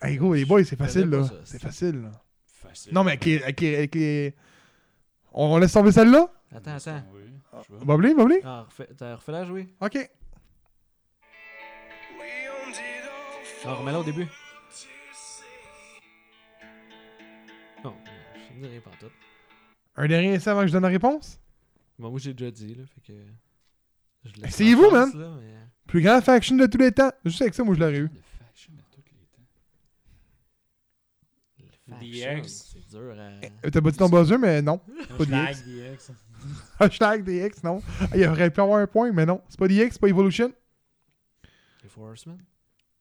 [0.00, 1.26] Hey gros, les boys, c'est facile là.
[1.44, 2.10] C'est facile là.
[2.46, 2.94] Facile.
[2.94, 3.42] Non, mais avec les.
[3.42, 4.34] Avec les, avec les-
[5.32, 6.28] On laisse tomber celle-là?
[6.54, 7.02] Attends, attends.
[7.84, 8.40] Boblé, Boblé?
[8.44, 9.98] Ah, refais- T'as refait la jouer Ok.
[13.60, 14.26] For Non, remets-la au début.
[18.80, 19.06] Pas tout.
[19.96, 21.38] Un dernier essai avant que je donne la réponse?
[21.98, 23.18] Bon, moi, j'ai déjà dit, là, fait que.
[24.24, 25.10] je Essayez-vous, man.
[25.14, 25.52] là, mais-
[25.86, 27.10] Plus grand faction de tous les temps.
[27.24, 28.02] Juste avec ça, moi je l'aurais eu.
[28.02, 28.08] Le
[28.46, 29.42] faction de tous les temps.
[31.88, 32.22] Le DX.
[32.42, 33.66] faction, C'est dur à.
[33.66, 34.78] Euh, T'as battu ton buzzer, mais non.
[34.78, 35.66] pas Hashtag DX.
[35.66, 36.12] DX.
[36.80, 37.82] Hashtag DX, non.
[38.00, 39.42] Ah, Il aurait pu avoir un point, mais non.
[39.48, 40.52] C'est pas DX, c'est pas Evolution.
[41.82, 42.38] Les Four Horsemen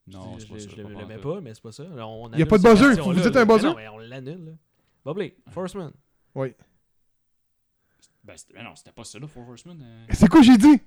[0.07, 0.67] Non, Je- c'est pas ça.
[0.75, 1.83] Je pas pas, mais c'est pas ça.
[1.83, 3.41] Là, on Y a pas de buzzer, vous dites là.
[3.41, 3.67] un buzzer?
[3.69, 4.57] Non, mais on l'annule,
[5.05, 5.13] là.
[5.51, 5.91] Four Horsemen.
[6.35, 6.53] Oui.
[8.23, 9.79] Ben, ben non, c'était pas ça, là, Four Horsemen.
[9.81, 10.05] euh.
[10.13, 10.79] C'est quoi j'ai dit?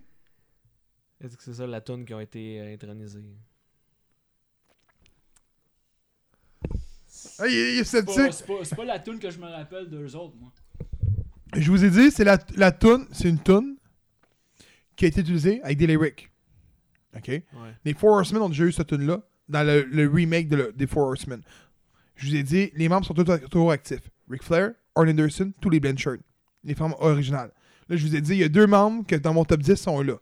[1.20, 3.24] Est-ce que c'est ça la tune qui a été euh, intronisée?
[7.38, 8.32] Ah, il, est- il est C'est pas, sceptique.
[8.34, 10.52] c'est pas, c'est pas la tune que je me rappelle d'eux autres, moi.
[11.56, 13.76] Je vous ai dit, c'est la, la tune, c'est une tune
[14.96, 16.30] qui a été utilisée avec des lyrics.
[17.16, 17.28] OK?
[17.28, 17.42] Ouais.
[17.84, 20.86] Les Four Horsemen ont déjà eu cette tune-là dans le, le remake de le- des
[20.86, 21.42] Four Horsemen.
[22.16, 24.08] Je vous ai dit, les membres sont tous- toujours actifs.
[24.30, 26.18] Ric Flair, Arn Anderson, tous les Blanchard.
[26.62, 27.52] Les femmes originales.
[27.88, 29.76] Là, je vous ai dit, il y a deux membres que dans mon top 10
[29.76, 30.14] sont là.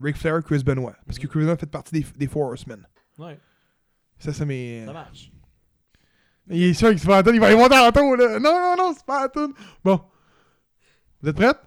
[0.00, 0.94] Ric Flair, Chris Benoit.
[1.06, 2.86] Parce que Chris Benoit fait partie des, des Four Horsemen.
[3.18, 3.38] Ouais,
[4.18, 4.84] Ça, c'est mes.
[4.86, 5.30] ça marche.
[6.48, 8.38] Il est sûr qu'il se fait tune, il va y monter en là.
[8.38, 9.52] Non, non, non, c'est pas tune.
[9.84, 10.00] Bon.
[11.22, 11.58] Vous êtes prêtes?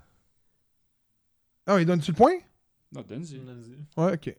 [1.66, 2.34] Ah, il donne-tu le point?
[2.92, 3.38] Non, donne-y.
[3.98, 4.36] Ouais, ok.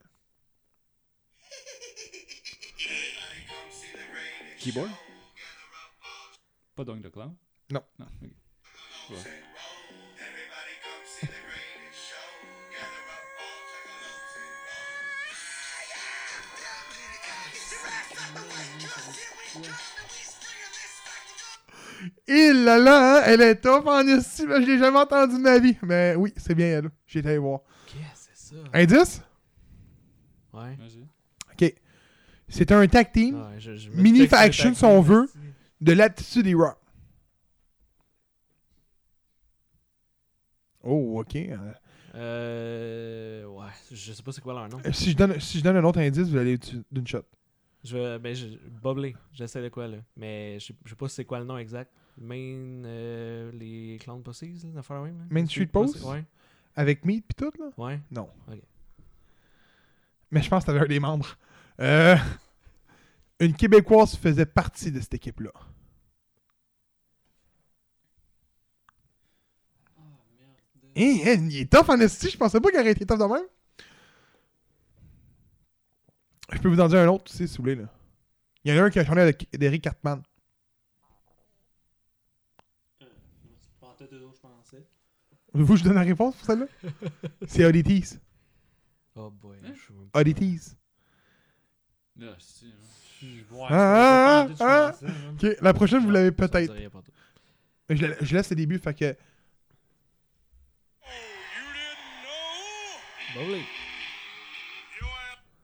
[4.64, 4.88] Keyboard?
[6.74, 7.36] Pas Dong the Clown?
[7.70, 7.82] Non.
[7.98, 8.30] Non, ok.
[9.10, 9.16] Ouais.
[22.26, 25.40] Il là là, hein, elle est top en esti, mais je l'ai jamais entendu de
[25.40, 25.76] ma vie.
[25.82, 26.90] Mais oui, c'est bien elle.
[27.06, 27.60] J'ai été voir.
[27.86, 29.20] Qu'est-ce que c'est ça Indice?
[30.54, 30.74] Ouais.
[30.76, 31.06] Vas-y.
[32.54, 35.28] C'est un tag team Ouais, je- je me Mini faction, si on veut.
[35.80, 36.78] de l'attitude des Rock.
[40.82, 41.36] Oh, ok.
[41.36, 41.56] Euh,
[42.16, 43.44] Euh.
[43.46, 44.78] Ouais, je sais pas c'est quoi leur nom.
[44.92, 46.58] si, je donne, si je donne un autre indice, vous allez
[46.92, 47.22] d'une shot.
[47.82, 48.18] Je vais.
[48.18, 48.46] Ben, je.
[48.82, 49.96] Boblé, j'essaie de quoi là.
[50.16, 51.90] Mais je sais- je sais pas c'est quoi le nom exact.
[52.16, 52.84] Main.
[52.84, 55.26] euh, les Clown Pussies, là, l'affaire même.
[55.28, 56.02] Main Street Post?
[56.04, 56.24] Ouais.
[56.76, 57.70] Avec Meat pis tout, là?
[57.76, 58.00] Ouais.
[58.10, 58.28] Non.
[58.48, 58.60] Ok.
[60.30, 61.36] Mais je pense que t'avais un des membres.
[61.80, 62.16] Euh,
[63.40, 65.52] une Québécoise faisait partie de cette équipe-là.
[70.96, 73.24] Hein, hein, il est tough en esti, je pensais pas qu'il aurait été tough de
[73.24, 73.46] même.
[76.52, 77.74] Je peux vous en dire un autre aussi, si vous voulez.
[77.74, 77.88] Là.
[78.64, 80.22] Il y en a un qui a chanté avec d'Eric Cartman.
[83.00, 84.86] L'autre, je pensais.
[85.52, 86.66] Vous, je donne la réponse pour celle-là?
[87.48, 88.18] C'est Oddities.
[89.16, 89.58] Oh boy.
[89.64, 89.72] Hein?
[90.12, 90.76] Oddities.
[92.16, 92.66] Là, c'est.
[93.24, 93.56] Hein.
[93.56, 94.92] Ouais, Ah, ah.
[95.32, 96.72] Ok, la prochaine, vous l'avez peut-être.
[97.90, 99.16] Je, la- je laisse le début, fait que.
[103.34, 103.62] Boblé.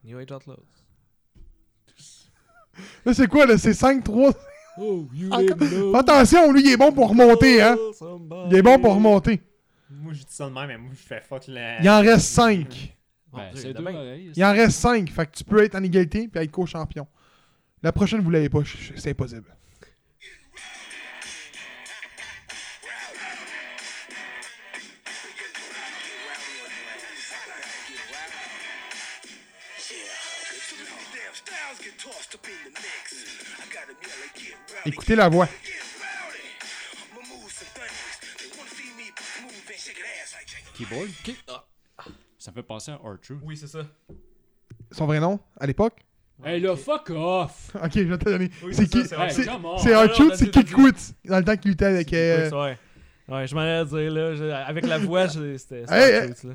[0.05, 0.57] New Age Outlaws.
[3.05, 3.59] Là, c'est quoi, là?
[3.59, 4.33] C'est 5-3.
[4.79, 7.77] Oh, Encore- attention, lui, il est bon pour remonter, hein?
[8.51, 9.41] Il est bon pour remonter.
[9.91, 11.81] Moi, je dis ça de même, mais moi, je fais fuck la.
[11.83, 12.97] Il en reste 5.
[13.31, 14.01] Bon, Ben, Dieu, c'est il y en deux a bien.
[14.01, 14.33] oreilles.
[14.37, 15.11] Il en reste 5.
[15.11, 17.07] Fait que tu peux être en égalité puis être co-champion.
[17.83, 18.61] La prochaine, vous l'avez pas.
[18.97, 19.55] C'est impossible.
[34.87, 35.47] Écoutez la voix.
[37.15, 37.21] Me
[40.77, 41.09] Keyboard.
[41.25, 41.65] Qui- ah,
[42.39, 43.39] Ça fait penser à R-Truth.
[43.43, 43.87] Oui, c'est ça.
[44.91, 46.05] Son vrai nom, à l'époque?
[46.45, 47.71] Hey là, fuck off!
[47.83, 48.51] Ok, je vais te donner.
[48.65, 49.79] Oui, c'est qui ça, Hey, C'est come on!
[49.79, 51.15] c'est Kid Quit.
[51.27, 52.13] Dans le temps qu'il luttait avec.
[52.13, 52.79] euh, Ouais,
[53.29, 54.35] ouais, je m'en allais dire, là.
[54.35, 55.83] je- avec la voix, je- c'était.
[55.87, 56.55] c'était Hey, autre chose, là.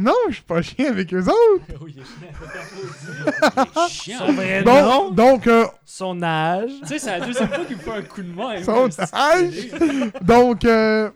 [0.00, 1.64] Non, je suis pas chien avec eux autres.
[1.80, 4.18] Oui, il est chiant.
[4.26, 6.70] Son vrai Bon, nom, donc, euh, son âge?
[6.82, 8.62] Tu sais, c'est la deuxième fois qu'il me fait un coup de main.
[8.62, 10.12] son âge?
[10.20, 11.10] Donc, euh,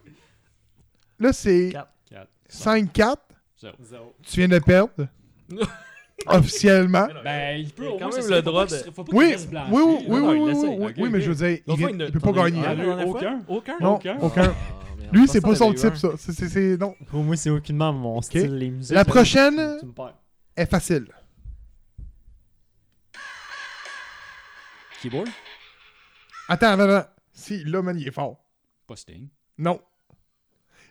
[1.18, 1.92] là, c'est Quatre.
[2.10, 2.28] 4.
[2.48, 3.16] 5-4.
[3.82, 4.14] Zéro.
[4.22, 4.90] Tu viens de perdre.
[6.36, 7.08] Officiellement.
[7.24, 8.76] Ben, il peut Il au quand moins même le droit de-
[9.12, 9.34] Oui,
[9.70, 12.62] oui, oui, Non, oui, oui, mais je veux dire, il, peut pas gagner.
[13.06, 13.40] Aucun.
[13.48, 13.78] Aucun?
[13.80, 14.18] Non, Aucun.
[14.20, 14.54] aucun.
[14.54, 16.10] Ah, Lui, c'est pas son type, ça.
[16.16, 16.94] C'est- non.
[17.08, 18.56] Pour moi, c'est aucunement mon style.
[18.56, 18.94] Les musiques.
[18.94, 19.86] La prochaine Tu
[20.56, 21.06] est facile.
[25.02, 25.28] Keyboard?
[26.48, 27.08] Attends, attends, attends.
[27.32, 28.36] Si, là, man, il est fort.
[28.86, 29.28] Pas Sting.
[29.58, 29.80] Non.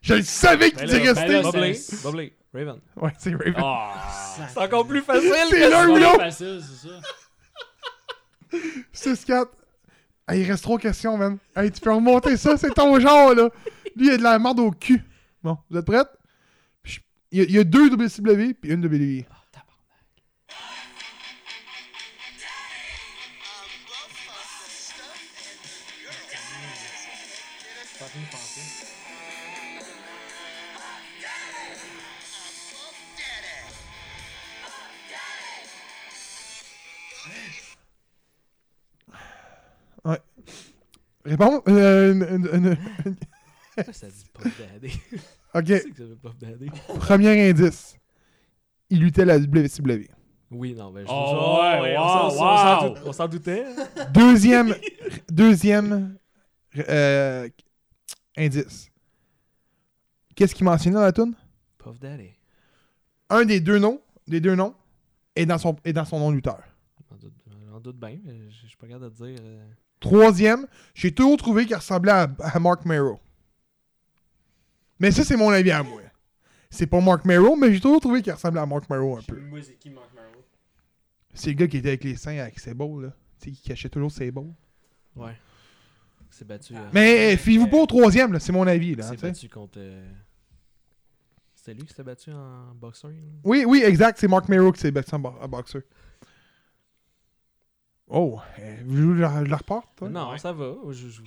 [0.02, 2.32] Je le savais que tu Ben dirais là, ben Sting.
[2.54, 2.80] Raven.
[2.98, 3.54] Ouais, c'est Raven.
[3.58, 3.94] Ah!
[4.54, 6.18] C'est encore plus facile C'est que l'un ou l'autre.
[6.18, 7.00] facile, c'est ça.
[8.94, 9.48] 6-4.
[10.28, 11.38] Hey, il reste trois questions, man.
[11.56, 13.50] Hey, tu peux remonter ça, c'est ton genre, là.
[13.96, 15.04] Lui, il a de la merde au cul.
[15.44, 15.86] Bon, vous êtes
[16.84, 17.00] je-
[17.32, 19.26] Il y, a, il y a deux WCW puis une WWE.
[41.26, 41.62] Réponds.
[41.68, 43.16] Euh, une- une- une-
[43.76, 45.00] Pourquoi ça dit Puff Daddy?
[45.54, 46.70] ok, Tu sais que ça veut Puff Daddy?
[47.00, 47.96] premier indice.
[48.90, 50.10] Il luttait la WCW.
[50.52, 52.90] Oui, non, ben je Oh, ouais, on s'en- wow, on s'en wow.
[52.90, 53.66] doute- on s'en doutait.
[54.14, 54.76] Deuxième,
[55.32, 56.18] deuxième
[56.90, 57.48] euh,
[58.38, 58.90] indice.
[60.36, 61.34] Qu'est-ce qu'il mentionnait dans la tune
[61.78, 62.32] Puff Daddy.
[63.30, 64.76] Un des deux noms, des deux noms,
[65.38, 66.62] est dans son, est dans son nom lutteur.
[67.10, 67.34] J'en doute,
[67.84, 69.38] doute bien, mais je je suis pas capable de dire.
[69.42, 69.66] euh,
[70.02, 73.20] Troisième, j'ai toujours trouvé qu'il ressemblait à, à Mark Merrow.
[75.00, 76.02] Mais ça, c'est mon avis à moi.
[76.70, 79.40] C'est pas Mark Merrow, mais j'ai toujours trouvé qu'il ressemblait à Mark Merrow un peu.
[79.62, 80.44] c'est qui Mark Merrow.
[81.34, 83.14] C'est le gars qui était avec les seins avec ses balls, là.
[83.40, 84.52] Tu sais, qui cachait toujours ses balls.
[85.16, 85.36] Ouais.
[86.30, 86.76] C'est battu.
[86.76, 88.40] euh, Mais fiez-vous pas au troisième, là.
[88.40, 89.04] C'est mon avis, là.
[89.34, 89.78] C'est contre.
[89.78, 90.10] euh,
[91.56, 93.08] C'était lui qui s'était battu en boxer.
[93.10, 93.14] là?
[93.44, 94.18] Oui, oui, exact.
[94.20, 95.82] C'est Mark Merrow qui s'est battu en, bo- en boxeur.
[98.14, 100.10] Oh, euh, vous la- la reparte, toi?
[100.10, 100.38] Non, Ouais.
[100.38, 100.74] ça va.
[100.90, 101.22] Je, je-.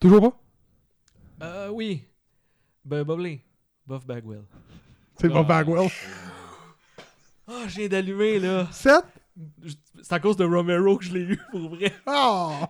[0.00, 0.20] Toujours
[1.40, 1.46] pas?
[1.46, 2.02] Euh, oui.
[2.84, 3.40] Ben, Bobley.
[3.86, 4.42] Buff Bagwell.
[5.20, 5.42] C'est pas Ah.
[5.44, 5.88] Bagwell.
[7.48, 8.66] Ah, je viens d'allumer, là.
[8.72, 9.04] 7?
[9.62, 11.92] Je- C'est à cause de Romero que je l'ai eu, pour vrai.
[12.06, 12.68] Ah!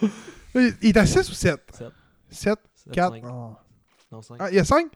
[0.54, 1.60] il est à 6 ou 7?
[1.72, 1.92] Sept.
[2.30, 2.58] 7?
[2.74, 3.12] Sept, 4?
[3.14, 3.22] cinq.
[4.10, 4.36] Non, 5.
[4.40, 4.86] Ah, il y a 5?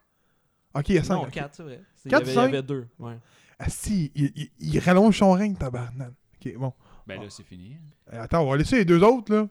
[0.75, 1.15] Ok, il y a 5.
[1.15, 1.81] non, 4, c'est vrai.
[1.95, 2.43] C'est- Il y avait, il y cinq?
[2.49, 2.87] avait deux.
[2.99, 3.19] Ouais.
[3.59, 6.13] Ah si, il, il- il rallonge son règne, tabarnak.
[6.45, 6.73] Ok, bon.
[7.07, 7.77] Ben là, c'est fini.
[8.13, 9.47] Euh, Attends, on va laisser les deux autres, là.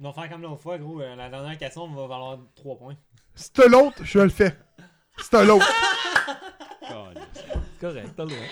[0.00, 1.00] Ils vont faire comme l'autre fois, gros.
[1.02, 2.96] euh, la dernière question, on va valoir 3 points.
[3.34, 4.56] Si t'as l'autre, je le fais.
[5.20, 5.66] Si t'as l'autre.
[7.34, 8.44] C'est correct, t'as le droit.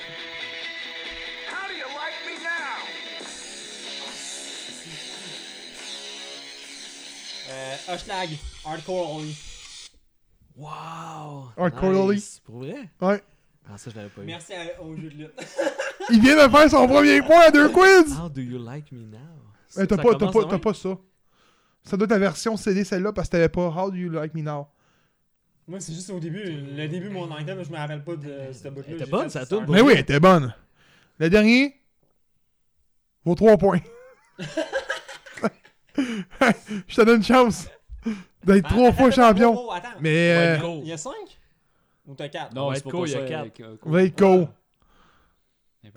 [7.48, 8.30] Euh, Hushlag,
[8.64, 9.36] Hardcore Oli.
[10.56, 11.50] Wow!
[11.56, 12.40] Hardcore nice.
[12.44, 12.88] Pour vrai?
[13.00, 13.22] Ouais.
[13.68, 14.24] Ah, ça, je l'avais pas eu.
[14.24, 15.32] Merci à- au jeu de lutte.
[16.10, 18.16] Il vient de faire son premier point à deux quiz!
[18.18, 19.18] How do you like me now?
[19.74, 20.60] T'as Ça pas, t'as commence pas, de t'as même?
[20.60, 20.96] pas ça.
[21.84, 24.34] Ça doit être la version CD celle-là parce que t'avais pas How do you like
[24.34, 24.68] me now?
[25.68, 26.44] Moi, c'est juste au début.
[26.44, 28.84] Le début, mon item, je me rappelle pas de ce bout-là.
[28.88, 29.66] Elle était J'ai bonne, fait ça tourne.
[29.68, 30.54] Mais oui, elle était bonne.
[31.18, 31.80] Le dernier,
[33.24, 33.80] vaut trois points.
[36.88, 37.68] Je te donne une chance
[38.44, 39.54] d'être Ah, trois fois champion.
[39.56, 39.88] oh, oh, attends.
[40.00, 40.78] Mais euh.
[40.82, 41.12] Il y a 5
[42.06, 43.60] Ou t'as 4 Non, va c'est pour il y a quatre.
[43.84, 44.48] on va être.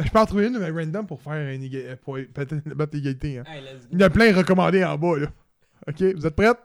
[0.05, 3.39] Je peux en trouver une mais random pour faire une éga- pour peut-être battre l'égalité.
[3.39, 3.43] Hein.
[3.47, 3.63] Hey.
[3.91, 5.17] Il y en a plein recommandés en bas.
[5.17, 5.27] Là.
[5.87, 6.57] Ok, vous êtes prêtes?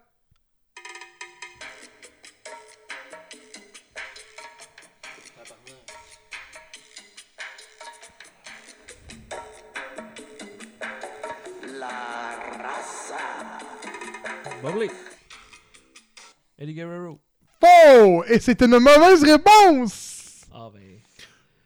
[16.64, 17.20] Eddie Guerrero.
[17.62, 18.24] Oh!
[18.26, 20.46] Et c'est une mauvaise réponse!
[20.50, 20.80] Ah, ben.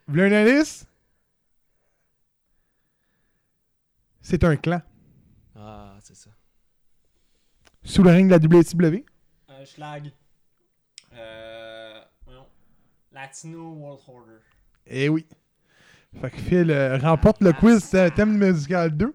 [0.07, 0.85] Vous voulez un indice?
[4.21, 4.83] C'est un clan.
[5.55, 6.31] Ah, c'est ça.
[7.85, 9.05] Sous le règne de la WCW.
[9.63, 10.11] Hushlag.
[11.15, 12.01] Euh.
[12.25, 12.47] voyons.
[13.13, 14.41] Latino World Order.
[14.87, 15.27] Eh oui.
[16.21, 19.15] Fait que Phil euh, remporte le quiz euh, thème musical 2.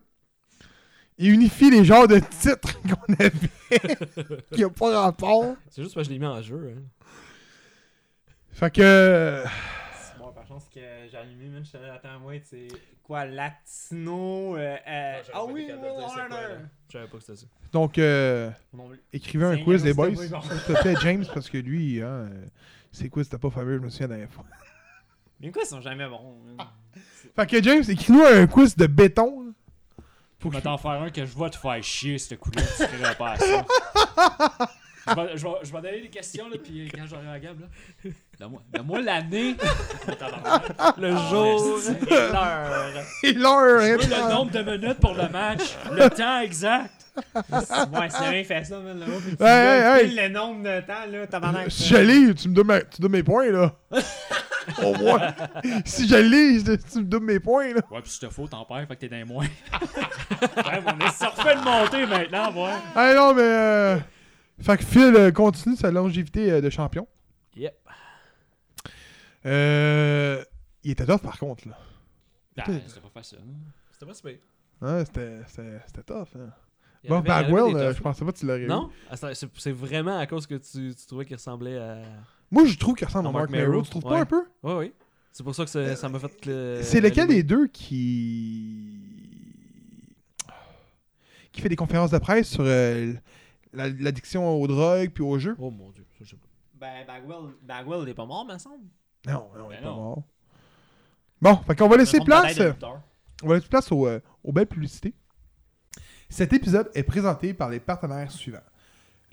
[1.17, 3.31] Il unifie les genres de titres qu'on avait
[4.51, 5.55] qui n'ont pas rapport.
[5.69, 6.75] C'est juste parce que je l'ai mis en jeu.
[6.75, 6.81] Hein.
[8.51, 9.43] Fait que.
[9.95, 11.63] C'est bon, par chance que j'ai allumé, man.
[11.63, 12.67] Je te attends, moi, c'est
[13.03, 14.57] quoi, Latino.
[14.57, 16.65] Euh, euh, ah oui, Will Harder.
[16.87, 17.47] Je savais pas que c'était ça.
[17.71, 18.51] Donc, euh,
[19.11, 20.15] écrivez un quiz, les boys.
[20.15, 22.29] S'il te plaît, James, parce que lui, hein,
[22.91, 24.45] ses quiz, c'était pas fameux, je me souviens la dernière fois.
[25.39, 26.37] Mais quoi, ils sont jamais bons.
[27.35, 29.53] Fait que James, écris-nous un quiz de béton.
[30.43, 32.61] Faut Je que vais t'en faire un que je vais te faire chier, ce coup-là.
[32.77, 33.65] Tu pas à ça.
[35.07, 37.61] je, vais, je, vais, je vais donner des questions, là, puis quand j'aurai la gamme,
[37.61, 38.11] là.
[38.73, 39.55] Donne-moi l'année.
[40.97, 41.79] Le jour
[42.09, 43.03] l'heure.
[43.23, 46.91] Et l'heure, Je veux le nombre de minutes pour le match, le temps exact.
[47.15, 48.99] Ouais, c'est bien fait ça, man.
[48.99, 51.05] Là-haut, Hey, là, hey, le nombre de temps,
[51.51, 51.69] là.
[51.69, 53.71] Si je lis, tu me donnes, ma- tu donnes mes points, là.
[54.83, 55.33] Au moins.
[55.85, 57.81] Si je lis, je- tu me donnes mes points, là.
[57.91, 59.45] Ouais, puis si te faut, t'en perds, fait que t'es dans les moins.
[59.71, 62.73] ouais, on est surfait de monter maintenant, ouais.
[62.95, 63.41] Ah non, mais.
[63.41, 63.97] Euh...
[64.61, 67.07] Fait que Phil euh, continue sa longévité euh, de champion.
[67.55, 67.75] Yep.
[69.45, 70.43] Euh...
[70.83, 71.77] Il était tough, par contre, là.
[72.57, 72.79] Ah, Putain.
[72.87, 73.39] C'était pas facile.
[73.91, 74.33] C'était pas super.
[74.81, 76.49] Ouais, c'était, c'était, c'était tough, hein.
[77.07, 78.65] Bon, Bagwell, euh, je pensais pas que tu l'aurais.
[78.65, 78.89] Non?
[79.09, 81.97] Ah, c'est vraiment à cause que tu, tu trouvais qu'il ressemblait à.
[82.53, 83.81] Moi, je trouve qu'il ressemble À à Mark Mark Merrow.
[83.81, 84.11] Tu trouves ouais.
[84.11, 84.43] pas un peu?
[84.63, 84.93] Oui, oui.
[85.31, 86.45] C'est pour ça que ça ça m'a fait.
[86.45, 88.99] le- C'est lequel des deux qui.
[91.51, 93.13] qui fait des conférences de presse sur euh,
[93.73, 95.55] la- l'addiction aux drogues puis aux jeux?
[95.59, 96.47] Oh mon dieu, ça, je sais pas.
[96.75, 98.83] Ben, Bagwell, Bagwell, il est pas mort, me semble.
[99.27, 99.95] Non, non, il est Ben pas non.
[99.95, 100.23] mort.
[101.41, 102.59] Bon, fait qu'on va laisser place.
[103.43, 105.13] On va laisser place aux, euh, aux belles publicités.
[106.29, 108.59] Cet épisode est présenté par les partenaires suivants.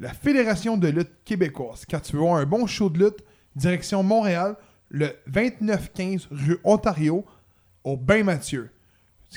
[0.00, 1.84] La Fédération de lutte québécoise.
[1.84, 3.22] Quand tu veux voir un bon show de lutte,
[3.54, 4.56] direction Montréal,
[4.88, 7.22] le 2915 rue Ontario,
[7.84, 8.70] au Bain Mathieu.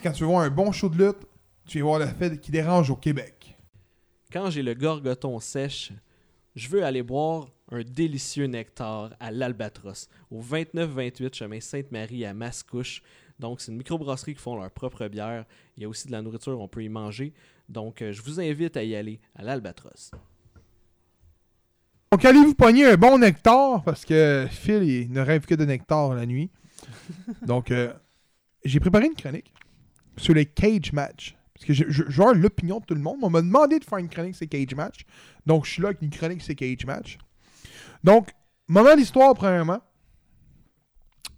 [0.02, 1.28] Quand tu veux voir un bon show de lutte,
[1.65, 3.58] tu vas voir la fête qui dérange au Québec.
[4.32, 5.91] Quand j'ai le gorgoton sèche,
[6.56, 13.04] je veux aller boire un délicieux nectar à l'Albatros, au 29-28 chemin Sainte-Marie à Mascouche.
[13.38, 15.43] Donc, c'est une microbrasserie qui font leur propre bière.
[15.76, 17.34] Il y a aussi de la nourriture, on peut y manger.
[17.67, 20.12] Donc, euh, je vous invite à y aller à l'Albatros.
[22.13, 25.65] Donc, allez vous pogner un bon nectar, parce que Phil, il ne rêve que de
[25.65, 26.52] nectar la nuit.
[27.47, 27.91] Donc, euh,
[28.63, 29.52] j'ai préparé une chronique
[30.17, 31.36] sur les cage match.
[31.56, 33.17] Parce que je, je, je veux avoir l'opinion de tout le monde.
[33.23, 35.06] On m'a demandé de faire une chronique sur les cage match.
[35.47, 37.17] Donc, je suis là avec une chronique sur les cage match.
[38.04, 38.30] Donc,
[38.67, 39.80] moment d'histoire, premièrement.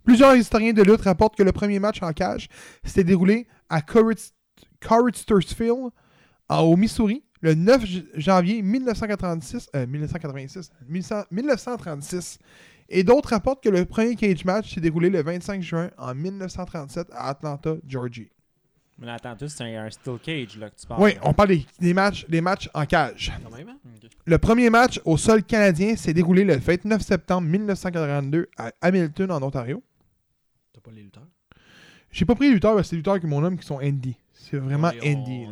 [0.04, 2.50] Plusieurs historiens de lutte rapportent que le premier match en cage
[2.84, 5.90] s'était déroulé à Corritstersville,
[6.50, 12.40] en- au Missouri, le 9 j- janvier 1986, euh, 1986, 1900 1936.
[12.90, 17.08] Et d'autres rapportent que le premier cage match s'est déroulé le 25 juin en 1937
[17.12, 18.30] à Atlanta, Georgie.
[18.98, 21.02] Mais tout, c'est un, un steel cage là, que tu parles.
[21.04, 23.32] Oui, on parle des, des matchs, des matchs en cage.
[23.44, 23.78] Quand même, hein?
[24.26, 29.42] Le premier match au sol canadien s'est déroulé le 29 septembre 1942 à Hamilton, en
[29.44, 29.84] Ontario.
[30.74, 31.28] T'as pas les lutteurs?
[32.12, 33.80] J'ai pas pris les lutteurs, parce que c'est les lutteurs que mon homme qui sont
[33.80, 34.16] indie.
[34.36, 35.46] C'est vraiment indie.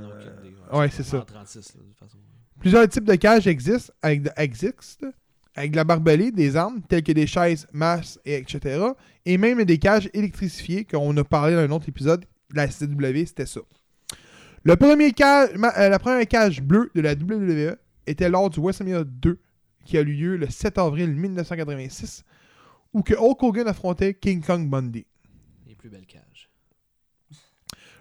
[0.71, 1.19] on Ouais, c'est ça.
[1.19, 2.17] En 36, là, de toute façon.
[2.59, 5.07] Plusieurs types de cages existent avec, de- existent,
[5.55, 8.81] avec de la barbelée, des armes telles que des chaises, masses, et etc.
[9.25, 13.25] Et même des cages électrifiées, qu'on a parlé dans un autre épisode de la CW,
[13.25, 13.61] c'était ça.
[14.63, 17.75] Le premier cage, ma- euh, la première cage bleue de la WWE
[18.07, 19.39] était lors du WrestleMania 2,
[19.85, 22.23] qui a eu lieu le 7 avril 1986,
[22.93, 25.05] où que Hulk Hogan affrontait King Kong Bundy.
[25.67, 26.21] Les plus belles cages.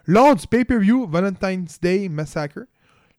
[0.07, 2.61] Lors du pay-per-view Valentine's Day Massacre,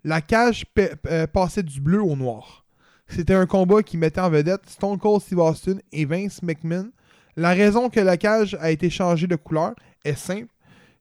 [0.04, 0.66] la cage
[1.08, 2.66] euh, passait du bleu au noir.
[3.08, 6.90] C'était un combat qui mettait en vedette Stone Cold Steve Austin et Vince McMahon.
[7.36, 10.48] La raison que la cage a été changée de couleur est simple.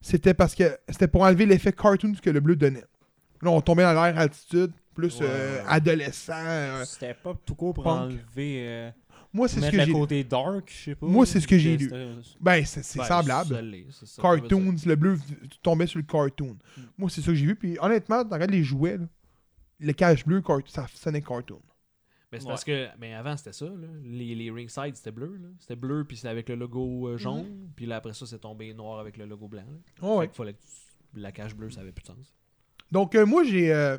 [0.01, 2.85] C'était parce que c'était pour enlever l'effet cartoon que le bleu donnait.
[3.41, 6.33] Là, on tombait dans l'air altitude, plus Ouais, euh, adolescent.
[6.37, 6.85] euh.
[6.85, 8.13] C'était pas tout court pour Punk.
[8.13, 8.65] enlever.
[8.67, 8.91] Euh,
[9.33, 11.07] Moi, c'est ce que le j'ai côté dark, je sais pas.
[11.07, 11.85] Moi, c'est ce que j'ai lu.
[11.85, 12.07] C'était-
[12.41, 13.55] Ben, c'est c'est Ben, semblable.
[14.21, 15.19] cartoons, le bleu
[15.63, 16.57] tombait sur le cartoon.
[16.99, 17.57] Moi, c'est ça que j'ai vu.
[17.57, 19.07] Puis honnêtement, dans les jouets, là,
[19.81, 21.61] le cache bleu, ça sonnait cartoon.
[22.31, 22.53] Ben, c'est Ouais.
[22.53, 23.87] parce que mais avant c'était ça là.
[24.05, 27.85] les, les ringside c'était bleu c'était bleu puis c'était avec le logo euh, jaune puis
[27.85, 29.65] là après ça c'est tombé noir avec le logo blanc.
[30.01, 30.25] Oh, ouais.
[30.25, 32.35] Fait qu'il fallait que tu- la cage bleue ça avait plus de sens
[32.91, 33.71] Donc, euh, moi, j'ai.
[33.71, 33.99] euh,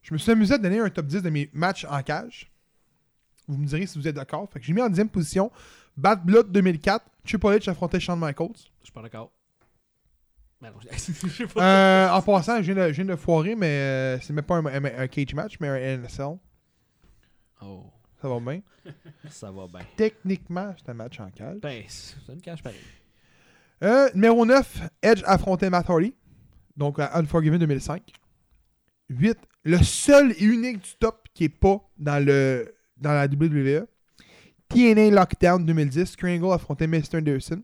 [0.00, 2.50] je me suis amusé à donner un top 10 de mes matchs en cage.
[3.48, 4.48] Vous me direz si vous êtes d'accord.
[4.52, 5.50] Fait que j'ai mis en 10 position
[5.96, 7.04] Bad Blood 2004.
[7.24, 8.50] Triple H affrontait Shawn Michaels.
[8.80, 9.32] je suis pas d'accord
[10.60, 13.54] ben non je sais pas Euh, en passant, je viens de, je viens de foirer,
[13.54, 16.36] mais euh, c'est même pas un, un- un cage match, mais un NSL.
[17.62, 17.84] oh
[18.20, 18.60] Ça va bien.
[19.30, 19.80] Ça va bien.
[19.96, 21.58] Techniquement, c'est un match en cage.
[21.62, 22.80] Ben, c'est une cage pareil.
[23.84, 26.12] Euh, numéro 9, Edge affrontait Matt Hardy.
[26.76, 28.12] Donc à Unforgiven 2005.
[29.10, 33.86] 8, le seul et unique du top qui est pas dans, le, dans la WWE.
[34.68, 36.16] TNA Lockdown 2010.
[36.16, 37.16] Kringle affrontait Mr.
[37.18, 37.62] Anderson.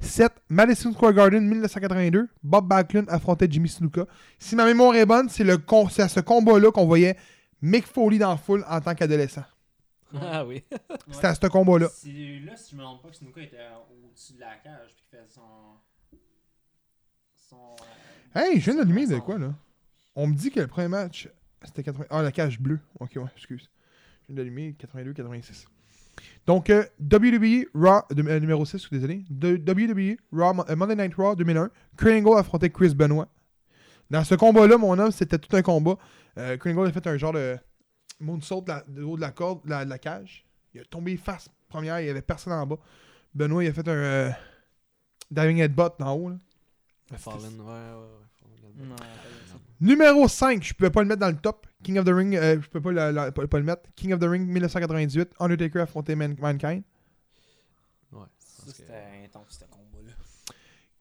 [0.00, 2.28] 7, Madison Square Garden 1982.
[2.42, 4.04] Bob Backlund affrontait Jimmy Snuka.
[4.38, 7.16] Si ma mémoire est bonne, c'est le con- c'est à ce combat-là qu'on voyait
[7.60, 9.44] Mick Foley dans la foule en tant qu'adolescent.
[10.20, 10.62] Ah oui.
[11.10, 11.88] C'était à ce combat-là.
[11.94, 13.56] C'est là, si je me trompe pas, que Snuka était
[14.04, 15.40] au-dessus de la cage puis qu'il fait son.
[17.48, 17.76] son.
[18.34, 19.54] Hey, je viens d'allumer de quoi, là?
[20.16, 21.28] On me dit que le premier match,
[21.64, 22.06] c'était 80...
[22.10, 22.80] Ah, la cage bleue.
[23.00, 23.70] Ok, ouais, excuse.
[24.22, 25.66] Je viens d'allumer 82-86.
[26.46, 29.24] Donc, euh, WWE Raw, de- euh, numéro 6, je suis désolé.
[29.30, 31.70] De, WWE Raw, Mo- euh, Monday Night Raw 2001.
[31.96, 33.28] Kringle affrontait Chris Benoit.
[34.10, 35.96] Dans ce combat-là, mon homme, c'était tout un combat.
[36.38, 37.56] Euh, Kringle a fait un genre de
[38.20, 40.44] moonsault de, haut de la corde, de la, de la cage.
[40.74, 42.76] Il a tombé face première, il n'y avait personne en bas.
[43.34, 44.30] Benoit, il a fait un euh,
[45.30, 46.28] diving headbutt en haut.
[46.28, 46.36] Là.
[47.16, 48.26] Fallen, ouais, ouais, ouais.
[48.62, 48.96] Non,
[49.80, 51.66] Numéro 5, je pouvais pas le mettre dans le top.
[51.82, 53.82] King of the Ring, euh, je peux pas, la- la- pas, pas le mettre.
[53.96, 56.82] King of the Ring 1998, Undertaker affrontait Man- Mankind.
[58.12, 58.20] Ouais.
[58.38, 60.12] Ça, parce que- c'était intense, ce combat-là.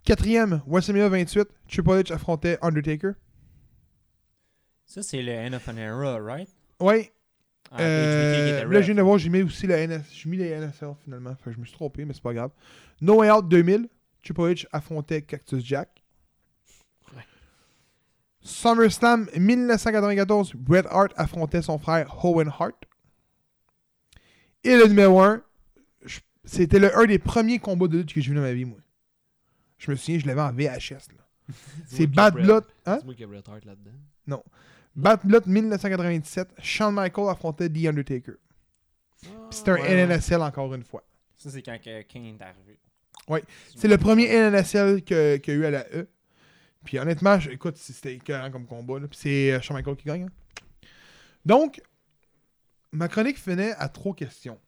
[0.03, 3.12] Quatrième, WrestleMania 28, Triple H affrontait Undertaker.
[4.86, 6.49] Ça, c'est le End of an Era, right?
[6.80, 7.12] Ouais,
[7.74, 10.49] Ah, euh, là je viens de voir, j'ai mis aussi le NS, j'ai mis les
[10.49, 11.36] NSL finalement.
[11.36, 12.51] Que je me suis trompé, mais c'est pas grave.
[12.99, 13.88] No Way Out 2000,
[14.24, 16.01] Triple H affrontait Cactus Jack.
[18.42, 22.76] SummerSlam 1994, Bret Hart affrontait son frère Owen Hart.
[24.64, 25.42] Et le numéro 1,
[26.44, 28.78] c'était le un des premiers combats de lutte que j'ai vu dans ma vie, moi.
[29.78, 31.08] Je me souviens, je l'avais en VHS.
[31.88, 32.64] C'est Bad Blood.
[32.66, 32.98] Bret- Hein?
[32.98, 34.44] Dis-moi qu'il y a Bret Hart là-dedans.
[34.96, 38.34] Bad Blood 1997, Shawn Michaels affrontait The Undertaker.
[39.22, 40.06] Puis C'était un Ouais, ouais.
[40.08, 41.04] NNSL encore une fois.
[41.38, 42.78] Ça, c'est quand Kane est arrivé.
[43.28, 43.44] Ouais.
[43.76, 46.08] C'est le premier NNSL que- qu'il y a eu à la E.
[46.84, 49.00] Puis honnêtement, écoute, c'était écœurant comme combat.
[49.00, 50.24] Puis c'est euh, Shawn Michaels qui gagne.
[50.24, 50.88] hein.
[51.46, 51.82] Donc,
[52.92, 54.60] ma chronique finait à trois questions.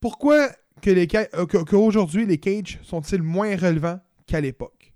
[0.00, 0.50] Pourquoi
[0.82, 4.92] que les euh, qu'aujourd'hui les cages sont-ils moins relevants qu'à l'époque?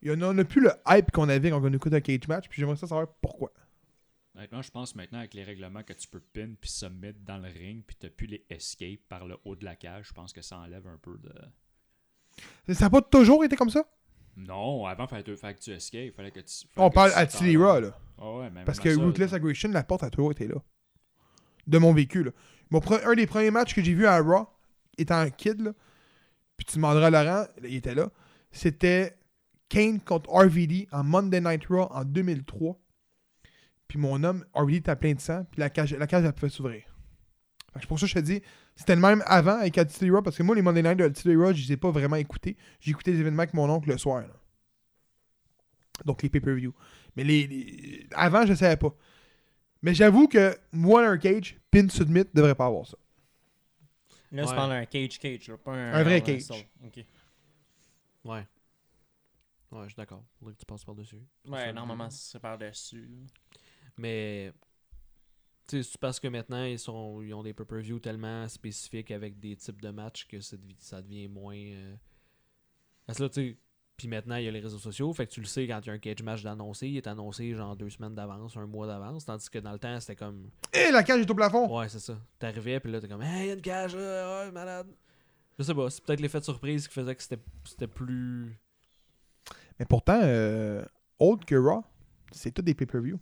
[0.00, 2.48] Il y en a, plus le hype qu'on avait quand on écoute un cage match,
[2.48, 3.52] puis j'aimerais savoir pourquoi.
[4.34, 7.48] Honnêtement, je pense maintenant avec les règlements que tu peux pin puis submit dans le
[7.48, 10.42] ring puis t'as plus les escapes par le haut de la cage, je pense que
[10.42, 11.32] ça enlève un peu de.
[12.68, 13.84] Ça n'a pas toujours été comme ça?
[14.36, 16.64] Non, avant fallait, te- fallait que tu escapes, fallait que tu.
[16.76, 17.98] On fallait que parle tu à Raw, là.
[18.18, 19.32] Ah ouais, même Parce que ça, Ruthless.
[19.32, 20.56] Aggression, la porte a toujours été là.
[21.66, 22.30] De mon vécu, là.
[22.70, 24.46] Mon pre- un des premiers matchs que j'ai vu à Raw,
[24.96, 25.72] étant un kid, là,
[26.56, 28.10] puis tu demanderas à Laurent, il était là,
[28.50, 29.16] c'était
[29.68, 32.78] Kane contre RVD en Monday Night Raw en 2003.
[33.88, 36.48] Puis mon homme, RVD était plein de sang, puis la cage, la cage, elle pouvait
[36.48, 36.82] s'ouvrir.
[37.80, 38.42] C'est pour ça que je te dis,
[38.76, 41.36] c'était le même avant avec Attitude Raw, parce que moi, les Monday Night de Attitude
[41.38, 42.56] Raw, je les ai pas vraiment écoutés.
[42.80, 44.20] J'ai écouté les événements avec mon oncle le soir.
[44.22, 44.28] là.
[46.04, 46.74] Donc les pay-per-view.
[47.16, 48.94] Mais les, les- avant, je savais pas.
[49.82, 52.96] Mais j'avoue que moi, un cage, pin submit, devrait pas avoir ça.
[54.32, 54.54] Là, Ouais.
[54.54, 55.92] parles d'un cage cage, là, pas un.
[55.94, 56.48] Un vrai un cage.
[58.24, 58.46] Ouais.
[59.70, 60.24] Ouais, je suis d'accord.
[60.38, 61.22] Faudrait que tu passes par-dessus.
[61.46, 63.08] Ouais, normalement, c'est par-dessus.
[63.96, 64.52] Mais.
[65.66, 69.38] Tu sais, c'est parce que maintenant, ils, sont, ils ont des pay-per-view tellement spécifiques avec
[69.38, 71.56] des types de matchs que ça, devi- ça devient moins.
[71.56, 71.94] euh,
[73.06, 73.56] Parce que là, tu sais.
[73.96, 75.12] Puis maintenant, il y a les réseaux sociaux.
[75.12, 76.88] Fait que tu le sais quand il y a un cage match d'annoncé.
[76.88, 79.24] Il est annoncé genre deux semaines d'avance, un mois d'avance.
[79.24, 80.50] Tandis que dans le temps, c'était comme.
[80.72, 81.78] Et la cage est au plafond!
[81.78, 82.18] Ouais, c'est ça.
[82.38, 84.88] T'arrivais, puis là, t'es comme, hey, y a une cage, là, ouais, malade.
[85.58, 88.58] Je sais pas, c'est peut-être l'effet de surprise qui faisait que c'était c'était plus.
[89.78, 90.84] Mais pourtant, euh,
[91.20, 91.84] autre que Raw,
[92.32, 93.20] c'est tout des pay-per-view.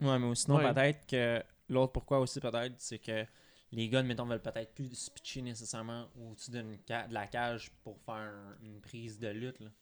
[0.00, 0.72] Ouais, mais sinon, Ouais.
[0.72, 3.24] peut-être que l'autre pourquoi aussi, peut-être, c'est que
[3.72, 7.70] les gars, mettons, veulent peut-être plus se pitcher nécessairement au-dessus d'une ca- de la cage
[7.82, 9.60] pour faire un- une prise de lutte.
[9.60, 9.66] là.
[9.68, 9.74] Tu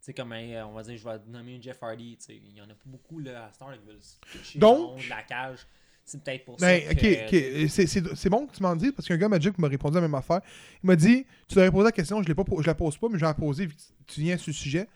[0.00, 2.64] sais, comme, on va dire, je vais nommer Jeff Hardy, tu sais, il y en
[2.70, 5.66] a pas beaucoup là, à Star qui veulent se pitcher Donc- de la cage.
[6.04, 7.64] C'est peut-être pour Ben, ça ok, que...
[7.64, 7.70] ok.
[8.16, 10.14] C'est- bon que tu m'en dises parce qu'un gars Magic m'a répondu à la même
[10.14, 10.40] affaire.
[10.82, 12.96] Il m'a dit Tu devrais poser la question, je, l'ai pas, po- je la pose
[12.96, 14.88] pas, mais je vais la poser vu que tu viens sur le sujet.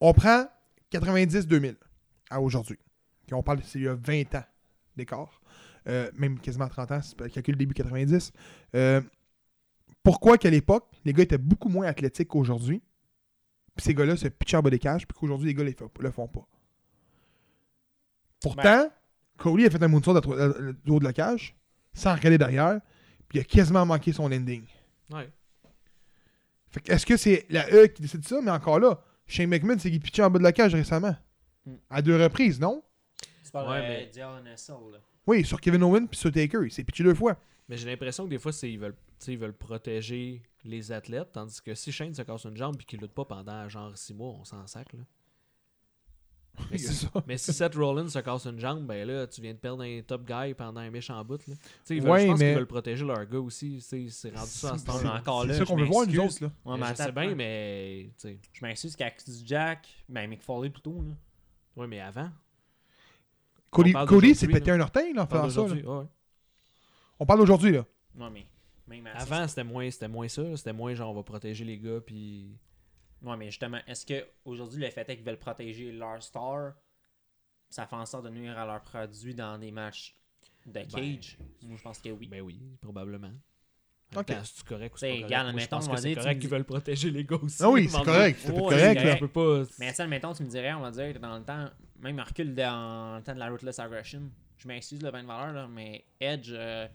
[0.00, 0.46] On prend
[0.90, 1.76] 90-2000
[2.30, 2.78] à aujourd'hui.
[3.34, 4.44] On parle, c'est il y a 20 ans
[4.96, 5.40] d'écart.
[5.88, 8.32] Euh, même quasiment 30 ans, si tu calcules début 90.
[8.74, 9.00] Euh,
[10.02, 12.82] pourquoi qu'à l'époque, les gars étaient beaucoup moins athlétiques qu'aujourd'hui,
[13.76, 16.10] puis ces gars-là se pitchaient en bas des cages, puis qu'aujourd'hui, les gars fa- le
[16.10, 16.46] font pas?
[18.40, 18.90] Pourtant,
[19.38, 21.54] Cody a fait un moonsault du haut de la cage,
[21.92, 22.80] sans regarder derrière,
[23.28, 24.64] puis il a quasiment manqué son ending.
[25.12, 25.30] Ouais.
[26.68, 28.40] Fait que est-ce que c'est la E qui décide ça?
[28.42, 31.16] Mais encore là, Shane McMahon, c'est qu'il pitchait en bas de la cage récemment.
[31.66, 31.74] Hmm.
[31.90, 32.82] À deux reprises, non?
[33.44, 34.12] Tu parles Ouais, de mais-
[34.90, 34.98] là.
[35.26, 36.60] Oui, sur Kevin Owen puis sur Taker.
[36.64, 37.36] Il s'est pitché deux fois.
[37.68, 40.90] Mais j'ai l'impression que des fois, c'est- ils veulent, tu sais, ils veulent protéger les
[40.92, 43.96] athlètes, tandis que si Shane se casse une jambe et qu'il lutte pas pendant genre
[43.96, 44.92] 6 mois, on s'en sac.
[44.92, 45.00] Là.
[46.70, 47.08] Mais, si, ça.
[47.26, 50.02] mais si Seth Rollins se casse une jambe, ben là, tu viens de perdre un
[50.02, 51.46] top guy pendant un méchant bout.
[51.46, 51.54] Là.
[51.54, 53.80] Tu sais, ils veulent, Ouais, je pense mais- qu'ils veulent protéger leur gars aussi.
[53.80, 55.14] C'est rendu ça à ce C'est- temps-là.
[55.20, 56.42] encore C'est là, ça qu'on veut voir, nous autres.
[56.44, 56.50] Là.
[56.66, 58.10] Ouais, mais je sais bien, mais.
[58.18, 61.14] tu sais, Je m'excuse qu'Actus Jack, ben Mick Foley plutôt, là.
[61.76, 62.28] Ouais, mais avant.
[63.70, 65.44] Cody, s'est pété un orteil là, en faisant ça.
[65.44, 65.48] là.
[65.68, 66.04] d'aujourd'hui, ouais.
[67.18, 67.84] On parle d'aujourd'hui, là.
[68.14, 68.46] Non, mais.
[68.86, 70.56] Même à Avant, c'était moins, c'était moins ça.
[70.56, 72.58] C'était moins genre, on va protéger les gars, puis.
[73.22, 76.72] Ouais, mais justement, est-ce que aujourd'hui le fait est qu'ils veulent protéger leur star,
[77.68, 80.16] ça fait en sorte de nuire à leurs produits dans des matchs
[80.66, 81.38] de cage?
[81.62, 82.26] Moi, je pense que oui.
[82.28, 83.32] Ben oui, probablement.
[84.12, 84.26] En même Ok.
[84.26, 85.52] temps, C'est correct ou c'est pas correct?
[85.52, 87.62] Moi, je pense que c'est correct qu'ils dis- veulent protéger les gars aussi.
[87.62, 88.40] Ah oui, c'est correct.
[88.42, 89.14] C'est correct, c'est là.
[89.14, 89.62] On peut pas.
[89.78, 91.68] Mais ça, admettons, tu me dirais, on va dire, dans le temps,
[92.00, 95.28] même un recul dans le temps de la Ruthless Aggression, je m'excuse le bain de
[95.28, 96.86] valeur, là, mais Edge, euh,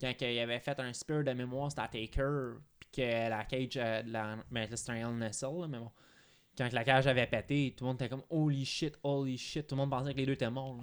[0.00, 3.76] quand il avait fait un spear de mémoire, c'était à Taker, puis que la cage,
[3.76, 5.30] euh, de la, ben là, c'était un mais
[5.78, 5.90] bon.
[6.56, 9.66] Quand la cage avait pété, tout le monde était comme holy shit, holy shit.
[9.66, 10.76] Tout le monde pensait que les deux étaient morts.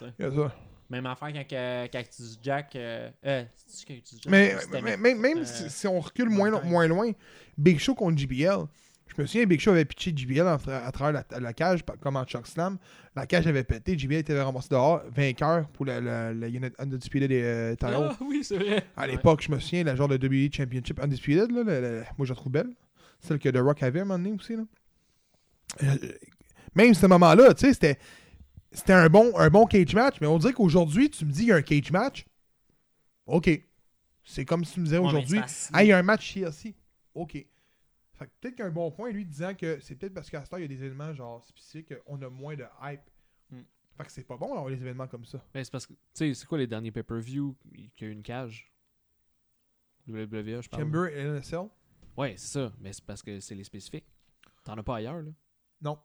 [0.00, 0.08] là.
[0.18, 0.54] Il y a ça.
[0.90, 2.74] Même affaire quand Cactus Jack.
[2.74, 4.30] Euh, euh, c'est-tu Cactus Jack?
[4.30, 6.50] Mais, même, même euh, si, si on recule moins,
[6.88, 7.12] loin,
[7.56, 8.66] Big Show contre JBL.
[9.06, 12.24] Je me souviens, Big Show avait pitché JBL à travers la, la cage, comme en
[12.24, 12.78] Chuck Slam.
[13.16, 17.28] La cage avait pété, JBL était ramassé dehors, vainqueur pour la, la, la Unit Undisputed
[17.28, 17.74] des euh.
[17.82, 18.84] Ah oui, c'est vrai.
[18.96, 22.32] À l'époque, je me souviens, la genre de WWE Championship Undisputed, là, la- moi je
[22.32, 22.70] la trouve belle.
[23.20, 24.56] Celle que The Rock avait à un moment donné aussi.
[24.56, 24.62] Là.
[25.82, 25.96] Euh,
[26.74, 27.98] même ce moment-là, tu sais, c'était,
[28.72, 31.48] c'était un bon, un bon cage match, mais on dirait qu'aujourd'hui, tu me dis qu'il
[31.48, 32.24] y a un cage match.
[33.26, 33.50] OK.
[34.24, 35.40] C'est comme si tu me disais mais aujourd'hui,
[35.72, 36.74] ah, il y a un match TLC.
[37.14, 37.32] OK.
[37.32, 40.30] Fait que peut-être qu'il y a un bon point, lui, disant que c'est peut-être parce
[40.30, 43.00] qu'à ce temps, il y a des événements genre spécifiques, on a moins de hype.
[43.50, 43.62] Hmm.
[43.96, 45.42] Fait que c'est pas bon d'avoir des événements comme ça.
[45.52, 47.56] Ben, c'est parce que, tu sais, c'est quoi les derniers pay-per-view
[47.96, 48.70] qui a eu une cage?
[50.06, 50.82] WWE, je parle.
[50.82, 51.68] Chamber et NSL.
[52.16, 52.72] Ouais, c'est ça.
[52.78, 54.06] Mais c'est parce que c'est les spécifiques.
[54.64, 55.30] T'en as pas ailleurs, là?
[55.80, 55.98] Non.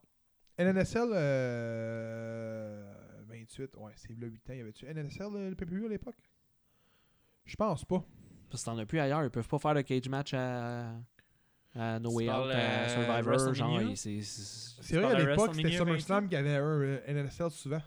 [0.58, 2.94] NNSL, euh,
[3.28, 4.54] 28, ouais, c'est le 8 ans.
[4.54, 6.16] Y avait-tu NNSL euh, le PPU à l'époque?
[7.46, 8.04] Je pense pas.
[8.50, 9.24] Parce que t'en as plus ailleurs.
[9.24, 10.94] Ils peuvent pas faire de cage match à,
[11.76, 13.54] à No Way Out, à euh, Survivor.
[13.54, 17.82] Genre, c'est- vrai, à l'époque, c'était SummerSlam qui avait un euh, NNSL souvent.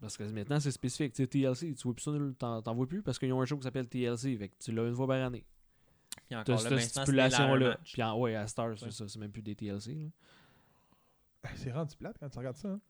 [0.00, 1.14] Parce que maintenant, c'est spécifique.
[1.14, 3.46] Tu sais, TLC, tu vois plus ça, t'en t'en vois plus parce qu'ils ont un
[3.46, 4.36] show qui s'appelle TLC.
[4.36, 5.44] Fait que tu l'as une fois par année.
[6.28, 7.78] Puis encore T'as cette stipulation-là.
[7.82, 8.90] Puis en, ouais, à Star, c'est Ouais.
[8.90, 9.08] ça.
[9.08, 9.94] C'est même plus des TLC.
[9.94, 10.08] Là.
[11.54, 12.68] C'est rendu plate quand tu regardes ça.
[12.68, 12.80] hein.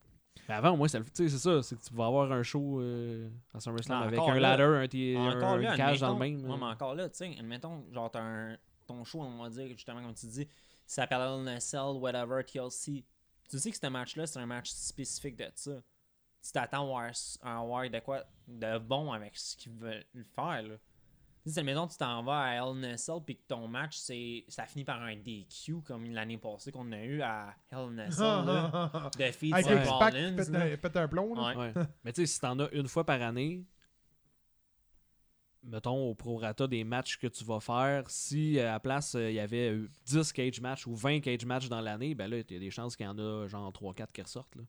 [0.49, 1.63] Mais avant, au moins, c'est le- tu sais, c'est ça.
[1.63, 4.89] C'est que tu vas avoir un show euh, à SummerSlam avec un là- ladder, un,
[4.89, 6.51] T- un- là, cage dans le même.
[6.51, 9.67] Ouais, mais encore là, tu sais, admettons, genre, t'as un, ton show, on va dire,
[9.69, 10.47] justement, comme tu dis,
[10.87, 13.05] ça s'appelle NSL, whatever, TLC.
[13.49, 15.73] Tu sais que ce match-là, c'est un match spécifique de ça.
[16.45, 17.11] Tu t'attends à voir,
[17.43, 20.05] à voir de quoi de bon avec ce qu'ils veulent
[20.35, 20.75] faire, là.
[21.47, 25.01] Sais, admettons, tu t'en vas à LNSL puis que ton match, c'est ça finit par
[25.01, 29.89] un DQ comme l'année passée qu'on a eu à LNSL, là, de feed Avec qui
[29.89, 30.65] Rollins, pète là.
[30.65, 31.35] un, pète un plomb.
[31.35, 31.57] Là.
[31.57, 31.73] Ouais.
[31.73, 31.85] Ouais.
[32.03, 33.65] Mais tu sais, si t'en as une fois par année,
[35.63, 39.31] mettons au prorata des matchs que tu vas faire, si euh, à la place euh,
[39.31, 42.39] il y avait euh, 10 cage matchs ou 20 cage matchs dans l'année, ben là,
[42.39, 44.57] il y a des chances qu'il y en a genre 3-4 qui ressortent.
[44.57, 44.63] Là.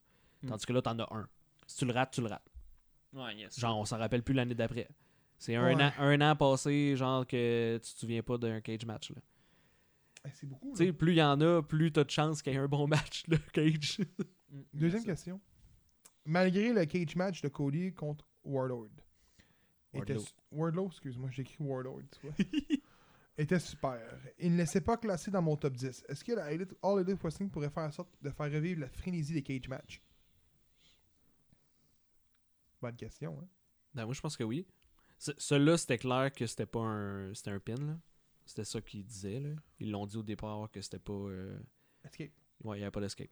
[0.44, 0.50] Mm.
[0.50, 1.28] Tandis que là, t'en as un.
[1.66, 2.48] Si tu le rates, tu le rates.
[3.14, 3.60] Ouais, yes.
[3.60, 4.88] Genre, on s'en rappelle plus l'année d'après.
[5.38, 5.76] C'est un, Ouais.
[5.84, 9.12] an, un an passé, genre que tu te souviens pas d'un cage match.
[9.12, 9.22] là.
[10.26, 10.72] Eh, C'est beaucoup.
[10.72, 10.94] Tu sais, là.
[10.94, 13.24] plus il y en a, plus t'as de chances qu'il y ait un bon match,
[13.28, 14.00] le cage.
[14.50, 15.40] Mm, Deuxième question.
[16.26, 18.90] Malgré le cage match de Cody contre Warlord,
[19.94, 20.16] était
[20.52, 20.88] Wardlow.
[20.88, 22.36] excuse-moi, j'ai écrit Warlord, tu vois.
[23.38, 24.02] était super.
[24.40, 26.04] Il ne laissait pas classer dans mon top 10.
[26.10, 28.90] Est-ce que la Elite- All Elite Wrestling pourrait faire en sorte de faire revivre la
[28.90, 30.02] frénésie des cage matchs?
[32.82, 33.48] Bonne question, hein.
[33.94, 34.66] Ben, moi, je pense que oui.
[35.18, 37.76] Ce- Celui-là, c'était clair que c'était pas un, c'était un pin.
[37.76, 37.98] là.
[38.46, 39.40] C'était ça qu'ils disaient.
[39.40, 39.56] Là.
[39.80, 41.14] Ils l'ont dit au départ que c'était pas.
[41.14, 41.60] euh,
[42.04, 42.32] Escape.
[42.64, 43.30] Ouais, il n'y avait pas d'escape.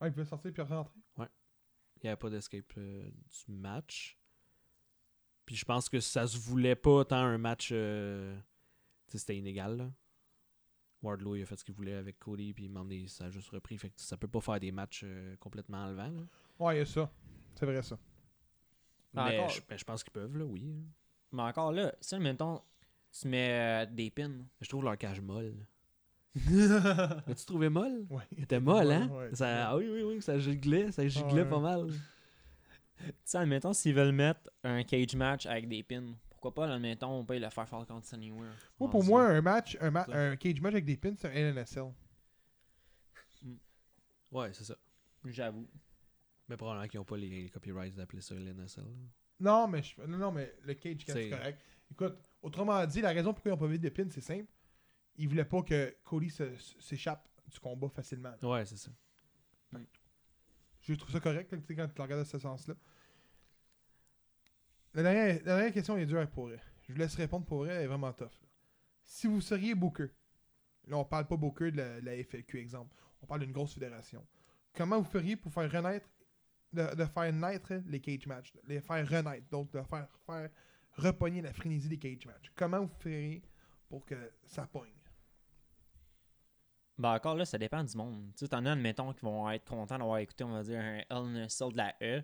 [0.00, 0.98] Ah, il peut sortir puis rentrer?
[1.18, 4.18] Il n'y avait pas d'escape euh, du match.
[5.46, 7.70] Puis je pense que ça se voulait pas tant un match.
[7.72, 8.36] euh,
[9.06, 9.76] tu sais, c'était inégal.
[9.76, 9.92] Là.
[11.02, 13.50] Wardlow, il a fait ce qu'il voulait avec Cody, puis il m'a ça a juste
[13.50, 13.78] repris.
[13.78, 16.10] Fait que ça peut pas faire des matchs euh, complètement enlevants.
[16.10, 16.26] Là.
[16.58, 17.12] Ouais, il y a ça.
[17.54, 17.96] C'est vrai, ça.
[19.14, 20.74] Mais encore- je, ben, je pense qu'ils peuvent, là, oui.
[21.32, 22.60] Mais encore là, si, mettons,
[23.18, 24.32] tu mets euh, des pins.
[24.60, 25.54] Je trouve leur cage molle.
[26.50, 28.06] L'as-tu trouvé molle?
[28.08, 28.22] Ouais.
[28.36, 29.08] Elle était molle, hein?
[29.08, 31.88] Ouais, ça, ah oui, oui, oui, ça giglait, ça giglait pas mal.
[32.98, 37.10] Tu sais, admettons, s'ils veulent mettre un cage match avec des pins, pourquoi pas, admettons,
[37.18, 38.52] on peut le faire faire contre Anywhere.
[38.80, 41.32] Moi, pour moi, un match, un, ma- un cage match avec des pins, c'est un
[41.52, 41.92] NNSL.
[44.30, 44.74] Ouais, c'est ça.
[45.26, 45.68] J'avoue.
[46.48, 48.84] Mais probablement qu'ils n'ont pas les copyrights d'appeler ça l'NSL.
[49.40, 51.60] Non, mais, je- non, non, mais le cage catch, C'est- correct.
[51.90, 54.50] Écoute, autrement dit, la raison pourquoi ils n'ont pas mis de pin, c'est simple.
[55.16, 58.34] Ils voulaient pas que Cody se- s'échappe du combat facilement.
[58.42, 58.90] Ouais, c'est ça.
[60.80, 62.74] Je trouve ça correct là, tu sais, quand tu le regardes de ce sens-là.
[64.94, 66.60] La dernière, la dernière question est dure pour elle.
[66.82, 68.26] Je vous laisse répondre pour elle, elle est vraiment tough.
[68.42, 68.48] là.
[69.04, 70.08] Si vous seriez Booker,
[70.88, 73.74] là on parle pas Booker de la, de la FLQ exemple, on parle d'une grosse
[73.74, 74.26] fédération.
[74.74, 76.08] Comment vous feriez pour faire renaître,
[76.72, 80.48] de, de faire naître les cage matchs, les faire renaître, donc de faire, faire
[80.96, 82.50] repogner la frénésie des cage matchs.
[82.54, 83.42] Comment vous feriez
[83.88, 84.90] pour que ça pogne?
[86.98, 88.30] Ben encore là, ça dépend du monde.
[88.36, 90.98] Tu sais, t'en as, admettons, qui vont être contents d'avoir écouté, on va dire, un
[90.98, 92.22] Hell de la E.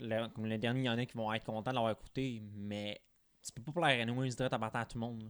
[0.00, 2.42] Le- comme le dernier, il y en a qui vont être contents de l'avoir écouté,
[2.54, 3.00] mais
[3.42, 5.22] tu peux pas plaire anyways direct en partant à tout le monde.
[5.22, 5.28] là.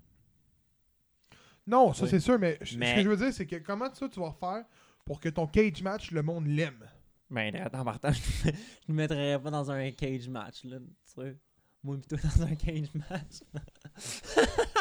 [1.66, 2.11] Non, ça Oui.
[2.11, 4.32] c'est sûr, mais, ce Mais- que je veux dire, c'est que comment ça tu vas
[4.32, 4.64] faire
[5.05, 6.88] pour que ton cage match, le monde l'aime?
[7.31, 8.12] Ben, direct en partant,
[8.43, 8.53] je ne
[8.93, 11.37] me mettrais pas dans un cage match, là, tu sais.
[11.83, 13.41] Moi, plutôt dans un cage match.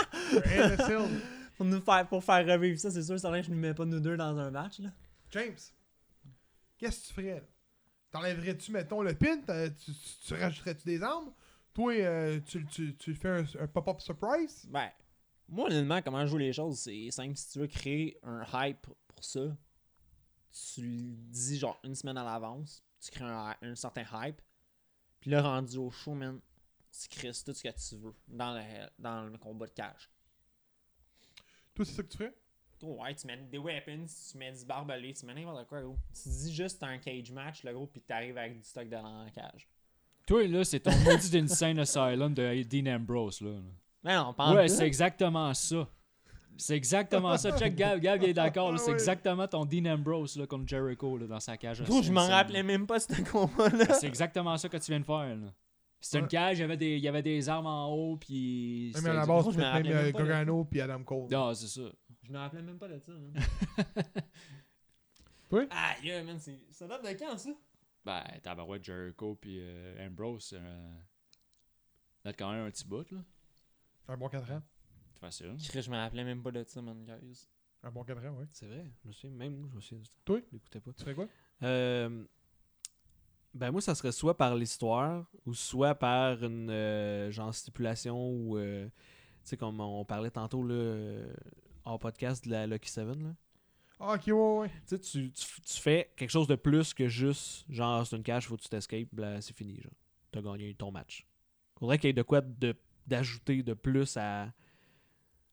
[1.57, 3.99] Pour nous faire, pour faire revivre ça, c'est sûr, que je ne mets pas nous
[3.99, 4.89] deux dans un match, là.
[5.31, 5.55] James,
[6.77, 7.35] qu'est-ce que tu ferais?
[7.35, 7.41] là?
[8.11, 9.39] T'enlèverais-tu, mettons, le pin?
[9.45, 11.31] T'as- Tu, tu- tu rajouterais-tu des armes?
[11.73, 14.65] Toi, euh, tu, tu, tu fais un, un pop-up surprise?
[14.69, 14.89] Ben,
[15.47, 17.35] moi, honnêtement, comment je joue les choses, c'est simple.
[17.35, 19.41] Si tu veux créer un hype pour ça,
[20.51, 24.41] tu le dis genre une semaine à l'avance, tu crées un, un certain hype,
[25.19, 26.39] puis là, rendu au show, man,
[26.91, 28.61] tu crées tout ce que tu veux dans le,
[28.97, 30.09] dans le combat de cage.
[31.75, 32.33] Toi, c'est ça que tu ferais?
[32.79, 35.97] Gros, ouais, tu mets des weapons, tu mets du barbelé, tu mets n'importe quoi, gros.
[36.13, 39.23] Tu dis juste un cage match, le gros, puis t'arrives avec du stock de dans
[39.23, 39.67] la cage.
[40.25, 43.59] Toi, là, c'est ton maudit d'Insane Asylum de Dean Ambrose, là.
[44.03, 45.89] Mais non, pas Ouais, c'est exactement ça.
[46.59, 47.57] C'est exactement ça.
[47.57, 48.77] Check Gab, Gab il est d'accord.
[48.77, 48.93] C'est Ah ouais.
[48.93, 51.83] exactement ton Dean Ambrose là, contre Jericho là, dans sa cage.
[51.85, 53.93] Je m'en rappelais même pas ce combat-là.
[53.93, 55.35] C'est exactement ça que tu viens de faire.
[55.35, 55.53] là.
[56.01, 56.21] C'était Ouais.
[56.23, 58.91] une cage, il y avait des, il y avait des armes en haut, puis.
[58.95, 61.27] Même à la c'était- base, rappelais même de Gargano puis Adam Cole.
[61.33, 61.89] Ah, c'est ça.
[62.23, 63.11] Je me rappelais même pas de ça.
[65.51, 65.63] Oui?
[65.71, 67.49] Ah, yeah, man, c'est- ça date de quand, ça?
[68.05, 70.91] Ben, tabarouette, Jericho, puis euh, Ambrose, euh,
[72.23, 73.17] date quand même un petit bout, là.
[74.07, 74.61] Un bon 4 ans.
[75.19, 75.55] C'est facile.
[75.69, 77.47] Chris, je me rappelais même pas de ça, man, guys.
[77.83, 78.45] Un bon 4 ans, oui.
[78.51, 78.85] C'est vrai.
[79.03, 80.03] Je me souviens, même moi, je me souviens.
[80.23, 80.39] Toi?
[80.47, 80.91] Je l'écoutais pas.
[80.93, 81.27] Tu ferais quoi?
[81.63, 82.23] Euh,
[83.53, 88.57] ben moi, ça serait soit par l'histoire ou soit par une euh, genre stipulation ou
[88.57, 88.91] euh, tu
[89.43, 91.25] sais comme on parlait tantôt là,
[91.83, 93.35] hors podcast de la Lucky Seven là.
[94.01, 94.71] Ah, ok, ouais, ouais.
[94.87, 98.55] Tu sais, tu, fais quelque chose de plus que juste genre c'est une cage, faut
[98.55, 99.09] que tu t'escapes,
[99.41, 99.91] c'est fini genre.
[100.31, 101.25] T'as gagné ton match.
[101.77, 102.75] Faudrait qu'il y ait de quoi de
[103.07, 104.53] d'ajouter de plus à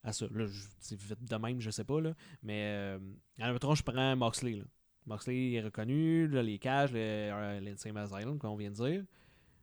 [0.06, 0.26] à ça.
[0.30, 2.98] Là, je- c'est vite de même, je sais pas là, mais euh,
[3.38, 4.64] admettons, je prends Moxley là.
[5.06, 9.04] Moxley est reconnu, là, les cages, euh, l'Insane Asylum, comme on vient de dire.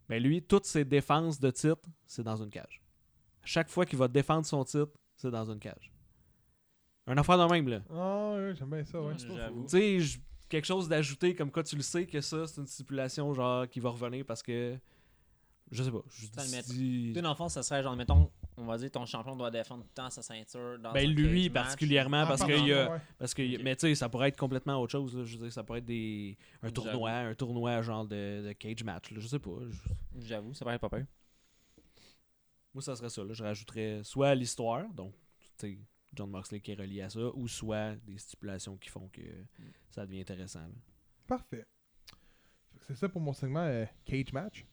[0.08, 2.82] Ben lui, toutes ses défenses de titre, c'est dans une cage.
[3.44, 5.92] Chaque fois qu'il va défendre son titre, c'est dans une cage.
[7.08, 7.82] Un affaire de même, là.
[7.90, 9.14] Ah, ouais, j'aime bien ça, ouais.
[9.18, 9.66] c'est pas J'avoue.
[9.70, 13.34] Tu sais, quelque chose d'ajouté, comme quoi tu le sais que ça, c'est une stipulation
[13.34, 14.78] genre qui va revenir parce que.
[15.72, 16.04] Je sais pas.
[16.10, 16.28] Je
[16.62, 19.94] dis- fond, ça serait genre, mettons, on va dire ton champion doit défendre tout le
[19.96, 20.78] temps sa ceinture.
[20.80, 21.54] Dans Ben lui match.
[21.66, 22.92] particulièrement Ah, parce pardon, qu'il y a.
[22.92, 23.02] ouais.
[23.18, 23.62] Parce que.
[23.64, 25.16] Mais tu sais, ça pourrait être complètement autre chose.
[25.18, 25.24] là.
[25.26, 28.84] Je veux dire, ça pourrait être des, un tournoi, un tournoi genre de, de cage
[28.84, 29.12] match.
[29.12, 29.20] là.
[29.20, 29.52] Je sais pas.
[29.70, 31.04] Je- J'avoue, ça paraît pas peur.
[32.74, 33.24] Moi, ça serait ça.
[33.24, 33.34] là.
[33.34, 35.14] Je rajouterais soit l'histoire, donc
[35.58, 35.80] tu sais,
[36.14, 39.22] John Moxley qui est relié à ça, ou soit des stipulations qui font que
[39.90, 40.62] ça devient intéressant.
[40.62, 40.74] là.
[41.28, 41.66] Parfait.
[42.72, 44.66] Fait que C'est ça pour mon segment euh, Cage Match.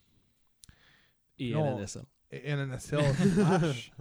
[1.39, 1.79] Et Non.
[1.79, 2.05] LNSL.
[2.31, 3.93] Et NNSL Smash.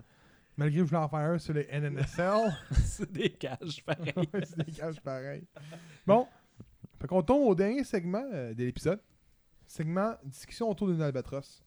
[0.58, 2.54] Malgré que je voulais en faire un sur les NNSL.
[2.84, 4.14] c'est des cages, pareil.
[4.16, 5.48] Ouais, c'est des cages pareils.
[6.06, 6.28] Bon.
[7.00, 9.02] Fait qu'on tombe au dernier segment euh, de l'épisode.
[9.66, 11.64] Segment discussion autour d'une albatros.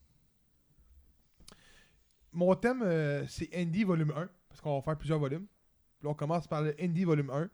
[2.33, 4.29] Mon thème, euh, c'est Andy volume 1.
[4.49, 5.47] Parce qu'on va faire plusieurs volumes.
[5.99, 7.43] Puis là, on commence par le Andy volume 1.
[7.45, 7.49] Fait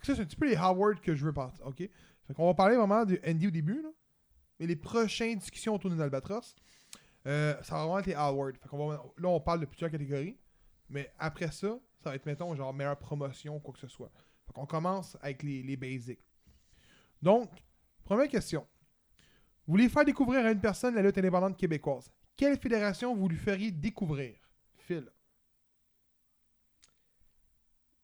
[0.00, 1.66] que ça, c'est un petit peu les Howard que je veux partir.
[1.66, 1.78] OK?
[1.78, 3.82] Fait qu'on va parler vraiment de Andy au début.
[3.82, 3.88] Là.
[4.60, 6.54] Mais les prochaines discussions autour d'une albatros,
[7.26, 8.58] euh, ça va vraiment être les.
[8.58, 10.38] Fait va, là, on parle de plusieurs catégories.
[10.88, 14.10] Mais après ça, ça va être, mettons, genre meilleure promotion, quoi que ce soit.
[14.46, 16.20] Fait qu'on commence avec les, les basics.
[17.22, 17.50] Donc,
[18.04, 18.66] première question.
[19.66, 22.12] Vous voulez faire découvrir à une personne la lutte indépendante québécoise.
[22.36, 24.36] Quelle fédération vous lui feriez découvrir?
[24.76, 25.08] Phil.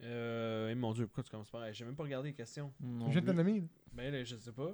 [0.02, 2.72] Euh, eh, mon dieu, pourquoi tu commences par J'ai même pas regardé les questions.
[2.80, 3.66] Je viens de te nommer, là.
[3.92, 4.72] Ben là, je sais pas.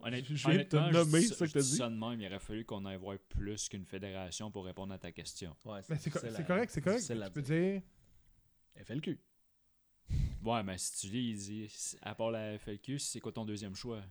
[0.00, 1.76] Honnête- Je viens de te honnêtement, nommer, je- c'est ça que je t'as dis dit.
[1.76, 4.98] ça de même, il aurait fallu qu'on aille voir plus qu'une fédération pour répondre à
[4.98, 5.56] ta question.
[5.64, 7.02] Ouais, Mais c'est co- correct, c'est correct.
[7.06, 7.80] Tu peux dire.
[7.80, 7.82] dire.
[8.84, 9.18] FLQ.
[10.44, 13.74] Ouais, mais si tu lis, il dit, à part la FLQ, c'est quoi ton deuxième
[13.74, 14.02] choix?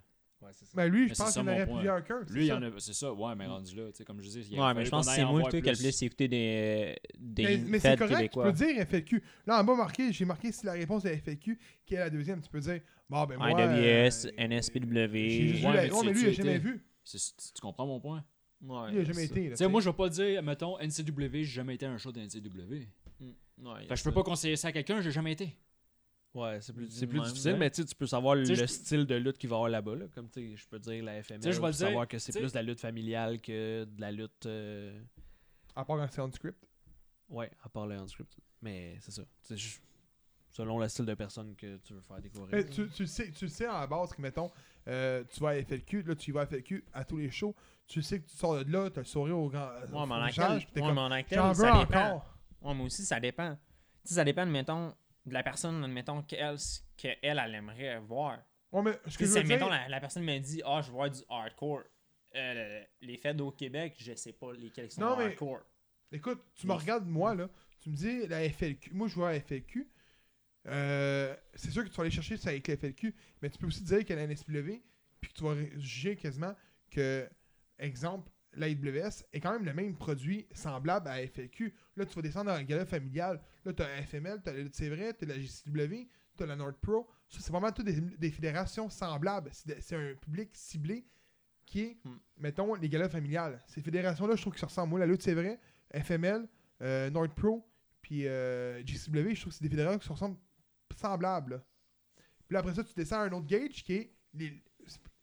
[0.46, 0.72] Ouais, c'est ça.
[0.76, 1.76] Ben lui, je Mais pense ça qu'il y en mon aurait point.
[1.78, 2.20] plusieurs qu'un.
[2.30, 4.28] Lui, il y en a, c'est ça, ouais, mais rendu là, tu sais, comme je
[4.30, 6.28] dis, il Ouais, mais je pense que c'est moi toi qui a le plus écouté
[6.28, 8.52] des, des Mais, mais c'est correct, québécois.
[8.54, 9.24] tu peux dire FLQ.
[9.48, 12.42] Là, en bas, marqué, j'ai marqué si la réponse est FLQ, qui est la deuxième.
[12.42, 13.50] Tu peux dire, bon, ben moi...
[13.52, 15.16] IWS, euh, NSPW.
[15.30, 16.84] J'ai Ouais, la- mais mais tu- lui, il a tu jamais vu.
[17.04, 18.24] Tu comprends mon point?
[18.62, 19.50] Ouais, il a jamais été.
[19.50, 22.12] Tu sais, moi, je vais pas dire, mettons, NCW, j'ai jamais été à un show
[22.12, 22.88] de NCW.
[23.20, 23.26] ça.
[23.58, 25.56] Ouais, je peux pas conseiller ça à quelqu'un, j'ai jamais été.
[26.36, 27.58] Ouais, c'est plus, c'est plus même, difficile, ouais.
[27.58, 29.70] mais tu sais, tu peux savoir le je- style de lutte qu'il va y avoir
[29.70, 29.96] là-bas.
[29.96, 30.06] Là.
[30.14, 32.20] Comme tu sais, je peux dire la FML, Tu sais, je vais savoir dire, que
[32.20, 34.46] c'est plus de la lutte familiale que de la lutte.
[34.46, 35.02] euh,
[35.76, 36.62] À part quand c'est on script.
[37.30, 38.38] Ouais, à part le unscript.
[38.62, 39.24] Mais c'est ça.
[39.42, 39.82] C'est juste
[40.52, 42.50] selon le style de personne que tu veux faire découvrir.
[42.54, 44.52] Mais tu, tu le sais, tu le sais à la base que, mettons,
[44.88, 47.56] euh, tu vas à FLQ, là, tu y vas à FLQ à tous les shows.
[47.88, 49.70] Tu sais que tu sors de là, tu as le sourire au grand.
[49.70, 52.24] actuel, J'en veux ça dépend.
[52.74, 53.56] mais aussi, ça dépend.
[53.56, 54.94] Tu sais, ça dépend, admettons,
[55.26, 56.56] de la personne, admettons, qu'elle,
[56.98, 58.40] qu'elle, elle aimerait voir.
[58.72, 59.42] Ouais, mais ce que je dire.
[59.42, 61.84] admettons, la, la personne me dit, ah, je veux voir du hardcore.
[62.36, 65.62] Euh, les fêtes au Québec, je sais pas lesquels sont Non, mais- hardcore.
[66.12, 67.50] Écoute, tu me regardes, moi, là.
[67.80, 68.92] Tu me dis la FLQ.
[68.94, 69.90] Moi, je vois la FLQ.
[70.68, 73.68] Euh, c'est sûr que tu vas aller chercher ça avec la FLQ, mais tu peux
[73.68, 74.82] aussi dire qu'à la NSPW,
[75.22, 76.56] puis que tu vas juger quasiment
[76.90, 77.30] que,
[77.78, 81.74] exemple, la IWS est quand même le même produit semblable à la FLQ.
[81.98, 83.42] Là, tu vas descendre dans un gala familial.
[83.66, 86.08] Là, tu as FML, tu as C'est vrai, tu as la JCW,
[86.38, 87.10] tu as la Nord Pro.
[87.28, 89.50] Ça, c'est vraiment toutes des, des fédérations semblables.
[89.54, 91.06] C'est un public ciblé
[91.66, 92.18] qui est, Hmm.
[92.38, 93.62] mettons, les galas familiales.
[93.68, 94.92] Ces fédérations-là, je trouve que ça ressemble.
[94.92, 95.60] Moi, la lutte, c'est vrai.
[95.92, 96.48] FML,
[96.82, 97.68] euh, Nord Pro,
[98.02, 100.38] puis euh, JCW, je trouve que c'est des fédérations qui se ressemblent
[100.96, 101.54] semblables.
[101.56, 101.64] là.
[102.48, 104.64] Puis là, après ça, tu descends à un autre gauge qui est, les,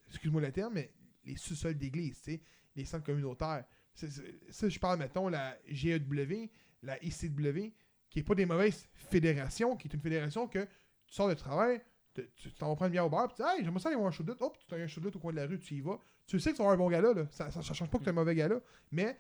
[0.09, 0.93] excuse-moi le terme, mais
[1.25, 2.43] les sous-sols d'église, tu sais,
[2.75, 3.65] les centres communautaires.
[3.95, 6.51] Ça, je parle, mettons, la GEW,
[6.83, 7.73] la ICW,
[8.13, 11.81] qui est pas des mauvaises fédérations, qui est une fédération que tu sors de travail,
[12.13, 13.89] te- tu t'en vas prendre une bière au bar, puis tu dis, hey, j'aimerais ça
[13.89, 14.43] aller voir un show de lutte.
[14.43, 15.99] Hop, tu as un show de lutte au coin de la rue, tu y vas.
[16.27, 17.27] Tu sais que tu vas avoir un bon gala, là.
[17.31, 18.61] Ça, ça change pas que tu as un mauvais gala,
[18.91, 19.19] mais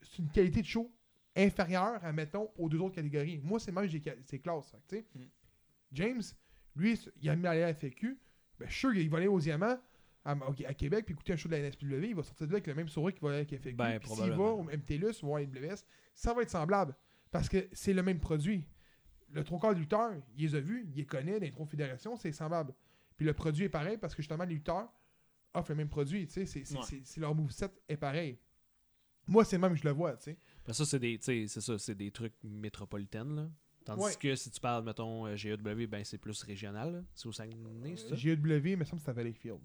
[0.00, 0.90] c'est- une qualité de show
[1.36, 3.40] inférieure, à, mettons, aux deux autres catégories.
[3.42, 3.88] Moi, c'est même,
[4.24, 5.04] c'est classe, fait.
[5.14, 5.22] Mm.
[5.92, 6.22] James,
[6.76, 8.16] lui, il a mis à aller à la FQ.
[8.58, 9.78] Ben, je suis sûr qu'il va aller aux Diamants
[10.24, 10.34] à,
[10.74, 12.08] Québec puis écouter un show de la NSPW.
[12.10, 13.72] Il va sortir de là avec le même sourire qu'il va aller avec la FQ.
[13.72, 16.94] Ben, Puis s'il va au MTLUS ou à AWS, ça va être semblable.
[17.30, 18.64] Parce que c'est le même produit.
[19.32, 21.66] Le trois quarts de lutteurs, il les a vus, il les connaît dans les trois
[21.66, 22.74] fédérations, c'est semblable.
[23.16, 24.92] Puis le produit est pareil parce que justement, les lutteurs
[25.54, 26.26] offrent le même produit.
[26.26, 26.82] tu sais, C'est, c'est, Ouais.
[26.84, 28.38] c'est- c'est leur moveset est pareil.
[29.28, 30.16] Moi, c'est le même que je le vois.
[30.16, 30.38] tu sais.
[30.58, 33.36] Après ça, c'est des, tu sais, c'est ça, c'est des trucs métropolitaines.
[33.36, 33.48] Là.
[33.84, 34.14] Tandis Ouais.
[34.18, 36.92] que si tu parles, mettons, euh, GEW, ben c'est plus régional.
[36.92, 37.02] là.
[37.14, 38.14] C'est au Saguenay, c'est ça?
[38.16, 39.60] GEW, mais ça me semble que c'est à Valleyfield.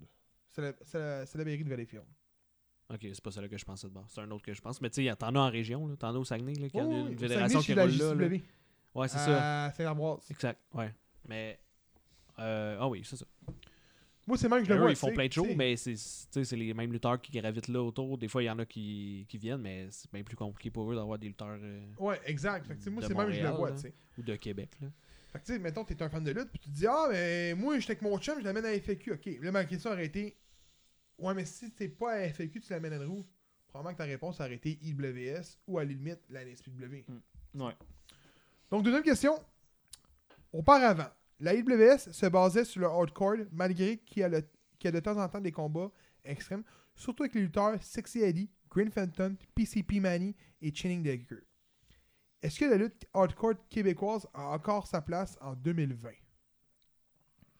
[0.51, 2.05] C'est la, c'est la, c'est la mairie de Valleyfield.
[2.93, 4.03] Ok, c'est pas celle que je pensais de base.
[4.09, 4.79] C'est un autre que je pense.
[4.81, 5.95] Mais tu sais, t'en as en région, là.
[5.95, 8.27] T'en as au Saguenay, là, qui a Oh, une oui, fédération Saguenay, qui roule là.
[8.27, 8.37] là.
[8.93, 9.65] Ouais, c'est ça.
[9.65, 10.19] À Saint-Ambroise.
[10.29, 10.93] Exact, ouais.
[11.27, 11.59] Mais.
[12.39, 13.25] euh, ah oui, c'est ça.
[14.27, 14.89] Moi, c'est même que je le vois.
[14.89, 18.17] ils font plein de shows, mais c'est c'est les mêmes lutteurs qui gravitent là autour.
[18.17, 20.91] Des fois, il y en a qui, qui viennent, mais c'est bien plus compliqué pour
[20.91, 22.65] eux d'avoir des lutteurs euh, Ouais, exact.
[22.65, 23.69] Fait que, tu sais, moi, c'est même que je le vois.
[23.69, 23.75] là.
[23.75, 23.93] tu sais.
[24.17, 24.69] ou de Québec.
[24.81, 24.87] Là.
[25.31, 27.07] Fait que, tu sais, mettons, t'es un fan de lutte, puis tu te dis, ah,
[27.11, 29.11] mais moi, j'étais avec mon chum, je l'amène à FAQ.
[29.13, 30.35] Ok, là, ma question aurait été,
[31.19, 33.25] ouais, mais si t'es pas à FAQ, tu l'amènes à où
[33.67, 37.03] Probablement que ta réponse aurait été IWS ou à la limite la NSPW.
[37.55, 37.73] Ouais.
[38.71, 39.37] Donc, deuxième question.
[40.53, 41.09] Auparavant,
[41.39, 44.41] la IWS se basait sur le hardcore, malgré qu'il y, a le-
[44.79, 45.91] qu'il y a de temps en temps des combats
[46.23, 46.63] extrêmes,
[46.95, 51.41] surtout avec les lutteurs Sexy Eddie, Green Phantom, PCP Manny et Channing Decker.
[52.41, 56.11] Est-ce que la lutte hardcore québécoise a encore sa place en 2020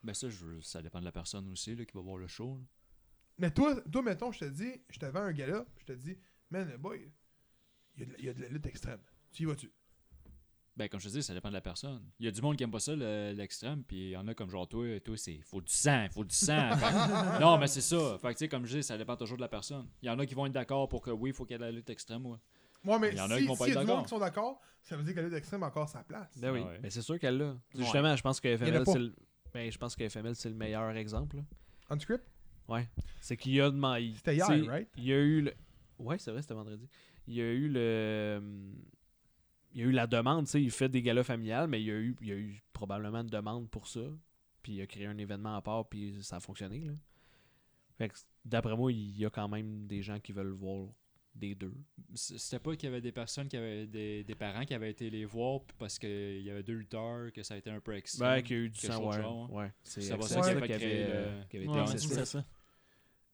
[0.02, 2.56] Ben ça, je, ça dépend de la personne aussi là, qui va voir le show.
[2.56, 2.64] là.
[3.38, 6.16] Mais toi, toi mettons, je te dis, je te vends un gars-là, je te dis,
[6.50, 7.10] man, boy,
[7.96, 9.00] il y, a de la- il y a de la lutte extrême.
[9.32, 9.70] Tu y vas-tu?
[10.76, 12.02] Ben, comme je te dis, ça dépend de la personne.
[12.18, 14.28] Il y a du monde qui aime pas ça, le- l'extrême, puis il y en
[14.28, 16.70] a comme genre toi, toi, c'est faut du sang, faut du sang.
[17.38, 18.18] Que- non, mais c'est ça.
[18.20, 19.88] Fait que, tu sais, comme je dis, ça dépend toujours de la personne.
[20.02, 21.56] Il y en a qui vont être d'accord pour que oui, il faut qu'il y
[21.56, 22.36] ait de la lutte extrême, ouais.
[22.84, 23.86] Ouais, mais Il y en a si, qui vont pas s'il y être a du
[23.86, 23.96] d'accord.
[23.96, 26.38] monde qui sont d'accord, ça veut dire que la lutte extrême a encore sa place.
[26.38, 26.78] Ben oui, Ouais.
[26.82, 27.52] mais c'est sûr qu'elle l'a.
[27.52, 27.58] Ouais.
[27.74, 29.14] Justement, je pense que y FML, c'est le...
[29.54, 31.36] ben, je pense que FML, c'est le meilleur exemple.
[31.38, 31.42] là.
[31.90, 32.24] Unscript
[32.68, 32.88] Ouais.
[33.20, 34.12] C'est qu'il y a demandé.
[34.16, 34.88] C'était hier, right?
[34.96, 35.54] Il y a eu le.
[35.98, 36.88] Ouais, c'est vrai, c'était vendredi.
[37.26, 38.40] Il y a eu le.
[39.72, 41.86] Il y a eu la demande, tu sais, il fait des galas familiales, mais il
[41.86, 44.00] y a eu, il y a eu probablement une demande pour ça.
[44.62, 46.80] Puis il a créé un événement à part, puis ça a fonctionné.
[46.80, 46.92] Là.
[47.98, 48.14] Fait que,
[48.44, 50.88] d'après moi, il y a quand même des gens qui veulent voir
[51.34, 51.74] des deux.
[52.14, 55.10] C'était pas qu'il y avait des personnes qui avaient des, des parents qui avaient été
[55.10, 57.94] les voir puis parce qu'il y avait deux lutteurs, que ça a été un peu
[57.94, 58.36] extrême.
[58.36, 59.20] Ben, qu'il y a eu du sang, ouais.
[59.20, 59.70] genre, ouais.
[59.84, 62.44] C'est Ça ça qui avait, le- euh, qui avait été Ouais, c'est ça.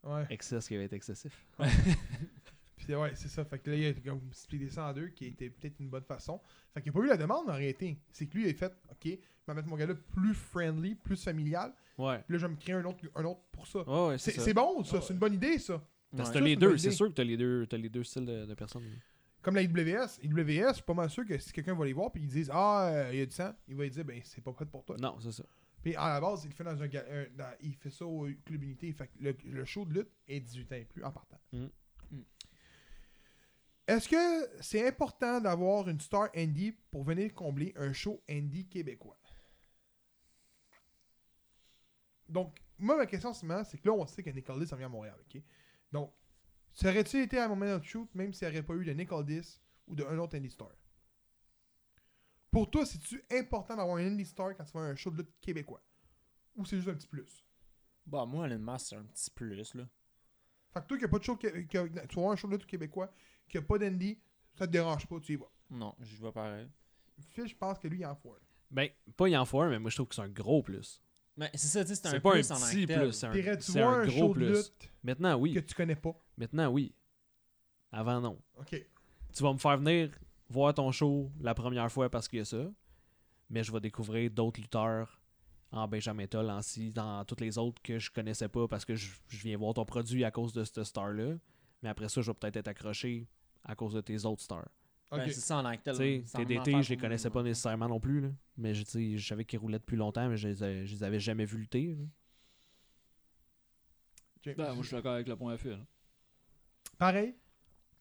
[0.05, 0.27] Ouais.
[0.31, 1.47] Excess qui avait été excessif.
[2.77, 3.45] Puis ouais, c'est ça.
[3.45, 6.03] Fait que là, il a comme splitté ça en deux, qui était peut-être une bonne
[6.03, 6.41] façon.
[6.75, 7.97] Fait qu'il a pas eu la demande en réalité.
[8.11, 9.11] C'est que lui, il a fait, OK, je
[9.47, 11.73] vais mettre mon gars-là plus friendly, plus familial.
[11.97, 12.19] Ouais.
[12.27, 13.89] Puis là, je vais me créer un autre, un autre pour ça.
[13.89, 14.45] Ouais, C'est c'est ça.
[14.47, 15.01] c'est bon, ça.
[15.01, 15.81] C'est une bonne idée, ça.
[16.17, 16.35] Parce Ouais.
[16.35, 16.97] que t'as les deux, c'est idée.
[16.97, 18.83] sûr que t'as les deux, t'as les deux styles de, de personnes.
[19.43, 20.19] Comme la IWS.
[20.23, 22.51] IWS, je suis pas mal sûr que si quelqu'un va les voir puis ils disent
[22.53, 24.85] Ah, euh, il y a du sang, il va dire Ben, c'est pas fait pour
[24.85, 24.97] toi.
[25.01, 25.45] Non, c'est ça.
[25.83, 28.07] Puis à la base, il le fait dans un, ga- un- dans- il fait ça
[28.07, 28.93] au Club Unité.
[28.93, 31.41] Fait que le, le show de lutte est 18 ans et plus en partant.
[31.53, 31.67] Mm.
[32.13, 32.21] Mm.
[33.89, 39.19] Est-ce que c'est important d'avoir une star indie pour venir combler un show indie québécois?
[42.29, 43.47] Donc, moi, ma question c'est
[43.79, 45.43] que là, on sait que Nick Aldis vient à Montréal, OK?
[45.91, 46.13] Donc,
[46.73, 48.93] ça aurait-tu été à un moment de shoot, même s'il n'y aurait pas eu de
[48.93, 50.71] Nick Aldis ou d'un autre indie star?
[52.53, 55.17] Pour toi, c'est-tu important d'avoir un indie star quand tu vas à un show de
[55.23, 55.83] lutte québécois?
[56.55, 57.45] Ou c'est juste un petit plus?
[58.07, 59.89] Bah, moi, honnêtement, c'est un petit plus, là.
[60.75, 62.67] Fait que toi, qui a pas de show, a- tu voir un show de lutte
[62.67, 63.11] québécois,
[63.49, 64.21] qui a pas d'indie,
[64.55, 65.51] ça te dérange pas, tu y vas.
[65.71, 66.69] Non, je vois pareil.
[67.31, 68.39] Phil, je pense que lui, il en foire.
[68.71, 71.03] Ben, pas y en faut un, mais moi je trouve que c'est un gros plus.
[71.37, 72.93] Mais c'est ça, tu sais, c'est un C'est pas un plus en tant petit que
[72.95, 74.47] plus, c'est un, c'est un un gros plus.
[74.49, 75.65] lutte Maintenant, que oui.
[75.65, 76.15] tu connais pas?
[76.37, 76.95] Maintenant, oui.
[77.91, 78.43] Avant, non.
[78.57, 78.85] OK.
[79.35, 80.11] Tu vas me faire venir
[80.53, 82.71] voir ton show la première fois parce qu'il y a ça,
[83.51, 85.21] mais je vais découvrir d'autres lutteurs
[85.73, 88.95] en Benjamin Toll, en si, dans toutes les autres que je connaissais pas parce que
[88.95, 91.37] je, je viens voir ton produit à cause de cette star-là.
[91.83, 93.27] Mais après ça, je vais peut-être être accroché
[93.65, 94.69] à cause de tes autres stars.
[95.11, 95.19] OK.
[95.19, 98.21] Ben, c'est ça en TDT, vraiment je les connaissais pas nécessairement non plus.
[98.21, 98.29] Là.
[98.57, 101.45] Mais je, savais qu'ils roulaient depuis longtemps, mais je les, ai- je les avais jamais
[101.45, 101.97] vus lutter.
[101.99, 102.05] là.
[104.39, 104.57] OK.
[104.57, 105.59] Ben, moi, je suis d'accord avec le point à.
[106.99, 107.35] Pareil?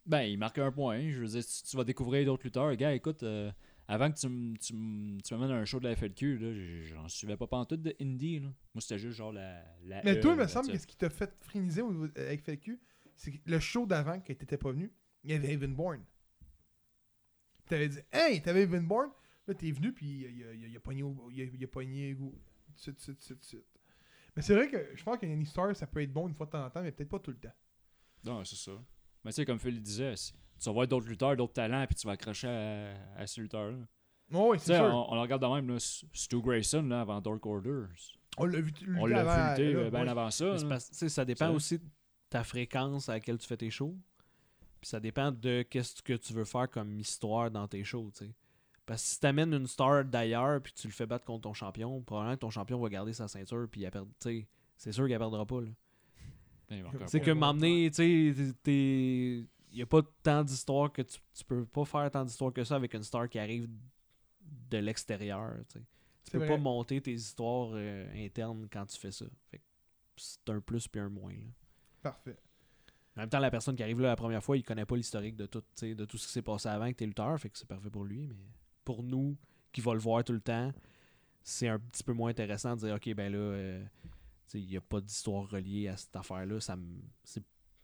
[0.06, 1.10] Ben, il marque un point.
[1.10, 3.52] Je veux dire, si tu vas découvrir d'autres lutteurs, gars, écoute, euh,
[3.88, 6.54] avant que tu, m- tu, m- tu m'amènes à un show de la FLQ, là,
[6.54, 8.40] j- j'en suivais pas pantoute de indie.
[8.40, 8.48] Là.
[8.74, 9.64] Moi, c'était juste genre la.
[9.84, 11.92] la Mais E, toi, il me là, semble que ce qui t'a fait friniser au
[11.94, 12.80] niveau- avec FLQ,
[13.16, 14.92] c'est que le show d'avant, que t'étais pas venu,
[15.24, 16.04] il y avait Evan Bourne.
[17.68, 19.12] T'avais dit, hey, t'avais Evan Bourne.
[19.48, 21.42] Là, t'es venu, puis il a, il a- il a- il a pogné, au- il
[21.42, 22.38] a, il a pogné go-
[22.84, 23.66] tout de suite, tout de suite, tout de suite.
[24.36, 26.52] Mais c'est vrai que je pense qu'un Star, ça peut être bon une fois de
[26.52, 27.54] temps en temps, mais peut-être pas tout le temps.
[28.24, 28.72] Non, c'est ça.
[29.24, 31.96] Mais tu sais, comme Phil le disait, tu vas voir d'autres lutteurs, d'autres talents, puis
[31.96, 33.78] tu vas accrocher à, à ce lutteur-là.
[34.34, 34.84] Oh, oui, c'est sûr.
[34.86, 37.84] on, on le regarde de même, là, Stu Grayson, là, avant Dark Order.
[38.38, 40.10] On l'a vu On l'a avant, vu lutter là, euh, bien ouais.
[40.10, 40.46] avant ça.
[40.46, 40.58] Là.
[40.70, 41.84] parce- tu sais, ça dépend aussi de
[42.30, 43.98] ta fréquence à laquelle tu fais tes shows.
[44.80, 48.26] Puis ça dépend de qu'est-ce que tu veux faire comme histoire dans tes shows, tu
[48.26, 48.32] sais.
[48.86, 52.02] Parce que si t'amènes une star d'ailleurs puis tu le fais battre contre ton champion,
[52.02, 54.48] probablement que ton champion va garder sa ceinture puis il perd, tu sais,
[54.78, 55.68] c'est sûr qu'il perdra pas là.
[55.68, 56.61] Ben, il va encore
[57.08, 61.44] C'est que m'emmener, tu sais, t'es- il y a pas tant d'histoires que tu, tu
[61.46, 63.70] peux pas faire tant d'histoires que ça avec une star qui arrive
[64.70, 65.80] de l'extérieur, tu
[66.32, 66.48] peux vrai.
[66.48, 69.26] pas monter tes histoires euh, internes quand tu fais ça.
[69.50, 69.64] Fait que
[70.18, 71.34] c'est un plus puis un moins.
[71.34, 71.52] là.
[72.02, 72.38] Parfait.
[73.16, 75.36] En même temps, la personne qui arrive là la première fois, il connaît pas l'historique
[75.36, 77.50] de tout, tu sais, de tout ce qui s'est passé avant que t'es lutteur, fait
[77.50, 78.36] que c'est parfait pour lui, mais
[78.86, 79.38] pour nous,
[79.72, 80.72] qui va le voir tout le temps,
[81.44, 83.84] c'est un petit peu moins intéressant de dire ok ben là, euh,
[84.54, 86.78] il n'y a pas d'histoire reliée à cette affaire-là, ça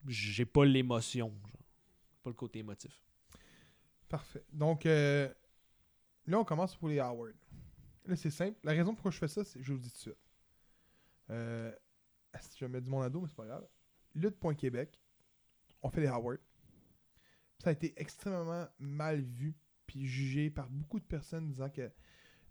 [0.08, 1.34] J'ai pas l'émotion.
[2.24, 3.04] Pas le côté émotif.
[4.10, 4.44] Parfait.
[4.54, 5.32] Donc, euh,
[6.26, 7.36] là, on commence pour les Howard.
[8.06, 8.58] Là, c'est simple.
[8.64, 10.18] La raison pourquoi je fais ça, c'est je vous le dis tout de suite.
[11.30, 11.72] Euh,
[12.58, 13.68] je mettre du monde à dos, mais c'est pas grave.
[14.16, 15.02] Lutte.québec,
[15.82, 16.40] on fait les Howard.
[17.60, 19.56] Ça a été extrêmement mal vu
[19.86, 21.90] puis jugé par beaucoup de personnes disant que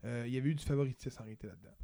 [0.04, 1.74] euh, il y avait eu du favoritisme en réalité là-dedans.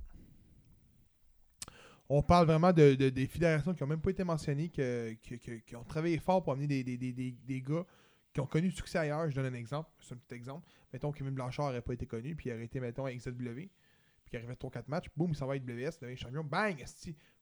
[2.08, 5.56] On parle vraiment de, de- des fédérations qui n'ont même pas été mentionnées, que- que-
[5.60, 7.86] qui ont travaillé fort pour amener des, des- des- des- gars
[8.32, 9.30] qui ont connu du succès ailleurs.
[9.30, 10.66] Je donne un exemple, c'est un petit exemple.
[10.92, 13.30] Mettons que Kevin Blanchard n'aurait pas été connu, puis il aurait été, mettons, à XW,
[13.54, 13.70] puis
[14.30, 16.84] qu'il aurait fait 3-4 matchs, boum, il s'en va à WS, devient champion, bang,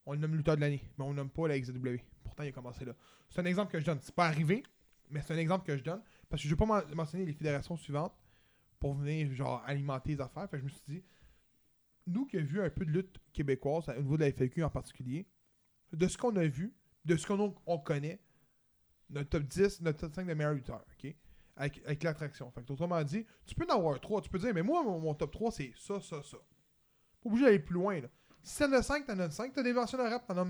[0.06, 1.96] on le nomme lutteur de l'année, mais on le nomme pas la XW.
[2.24, 2.94] Pourtant, il a commencé là.
[3.28, 3.98] C'est un exemple que je donne.
[4.00, 4.62] C'est pas arrivé,
[5.10, 7.24] mais c'est un exemple que je donne, parce que je ne vais pas men- mentionner
[7.26, 8.14] les fédérations suivantes
[8.78, 10.48] pour venir, genre, alimenter les affaires.
[10.48, 11.02] Fait que je me suis dit,
[12.06, 14.70] nous qui avons vu un peu de lutte québécoise, au niveau de la FLQ en
[14.70, 15.26] particulier,
[15.92, 16.74] de ce qu'on a vu,
[17.04, 18.20] de ce qu'on on connaît,
[19.10, 21.14] notre top 10, notre top 5 des meilleurs lutteurs, OK?
[21.56, 22.50] Avec, l'attraction.
[22.52, 24.22] Fait que, autrement dit, tu peux en avoir 3.
[24.22, 26.38] Tu peux dire, mais moi, mon, top 3, c'est ça, ça, ça.
[26.38, 28.08] Pas obligé d'aller plus loin, là.
[28.42, 29.52] Si t'en as 5, t'en as 5.
[29.52, 30.44] T'as des versions de rap, t'en as.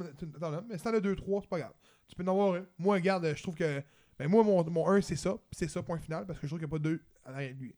[0.62, 1.74] Mais si t'en as 2, 3, c'est pas grave.
[2.06, 2.66] Tu peux en avoir un.
[2.78, 3.82] Moi, regarde, je trouve que.
[4.18, 5.36] Ben, moi, mon, mon 1, c'est ça.
[5.50, 6.26] C'est ça, point final.
[6.26, 7.74] Parce que je trouve qu'il n'y a pas 2 à l'arrière de lui.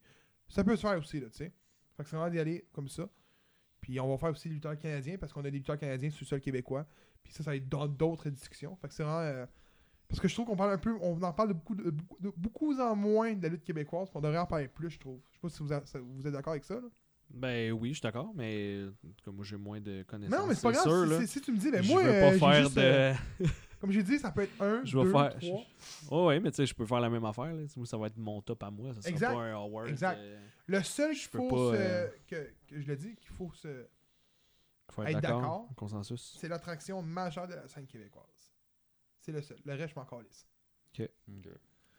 [0.47, 1.53] Ça peut se faire aussi, là, tu sais.
[1.97, 3.09] Fait que c'est vraiment d'y aller comme ça.
[3.83, 6.23] Puis on va faire aussi les lutteurs canadiens parce qu'on a des lutteurs canadiens sur
[6.23, 6.85] le sol québécois.
[7.21, 8.75] Puis ça, ça va être dans d'autres discussions.
[8.77, 9.19] Fait que c'est vraiment.
[9.19, 9.45] euh,
[10.07, 10.95] parce que je trouve qu'on parle un peu.
[11.01, 14.09] On en parle de beaucoup, de, beaucoup, de- beaucoup en moins de la lutte québécoise.
[14.15, 15.19] On devrait en parler plus, je trouve.
[15.31, 16.75] Je sais pas si vous, a- ça- vous êtes d'accord avec ça.
[16.75, 16.87] Là.
[17.29, 18.83] Ben oui, je suis d'accord, mais
[19.25, 20.39] cas, moi j'ai moins de connaissances.
[20.39, 20.83] Non, mais c'est pas grave.
[20.83, 21.19] sûr, si, là.
[21.21, 22.03] si- si tu me dis, ben je moi.
[22.03, 23.13] veux euh, pas faire juste, de.
[23.83, 25.61] Comme j'ai dit, ça peut être un, Je deux, faire- trois.
[26.09, 27.53] Oh, ouais, mais tu sais, je peux faire la même affaire.
[27.53, 27.63] Là.
[27.75, 28.93] Moi, ça va être mon top à moi.
[28.93, 29.33] Ça sera Exact.
[29.33, 29.89] pas un award.
[29.89, 30.17] Exact.
[30.19, 33.31] euh, Le seul qu'il peux faut pas, se- euh, que, que je le dis, qu'il
[33.31, 33.85] faut se...
[34.89, 35.67] faut Être être d'accord.
[35.75, 36.37] Consensus.
[36.39, 38.53] C'est l'attraction majeure de la scène québécoise.
[39.19, 39.57] C'est le seul.
[39.65, 40.47] Le reste, je m'en calisse.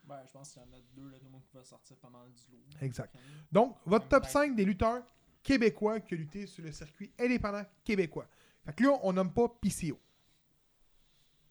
[0.06, 2.50] Ben, je pense qu'il y en a deux là, qui vont sortir pas mal du
[2.50, 2.62] lot.
[2.80, 3.14] Exact.
[3.52, 5.02] Donc, votre top 5 des lutteurs
[5.42, 8.26] québécois qui ont lutté sur le circuit indépendant québécois.
[8.64, 9.98] Fait que là, on nomme pas PCO.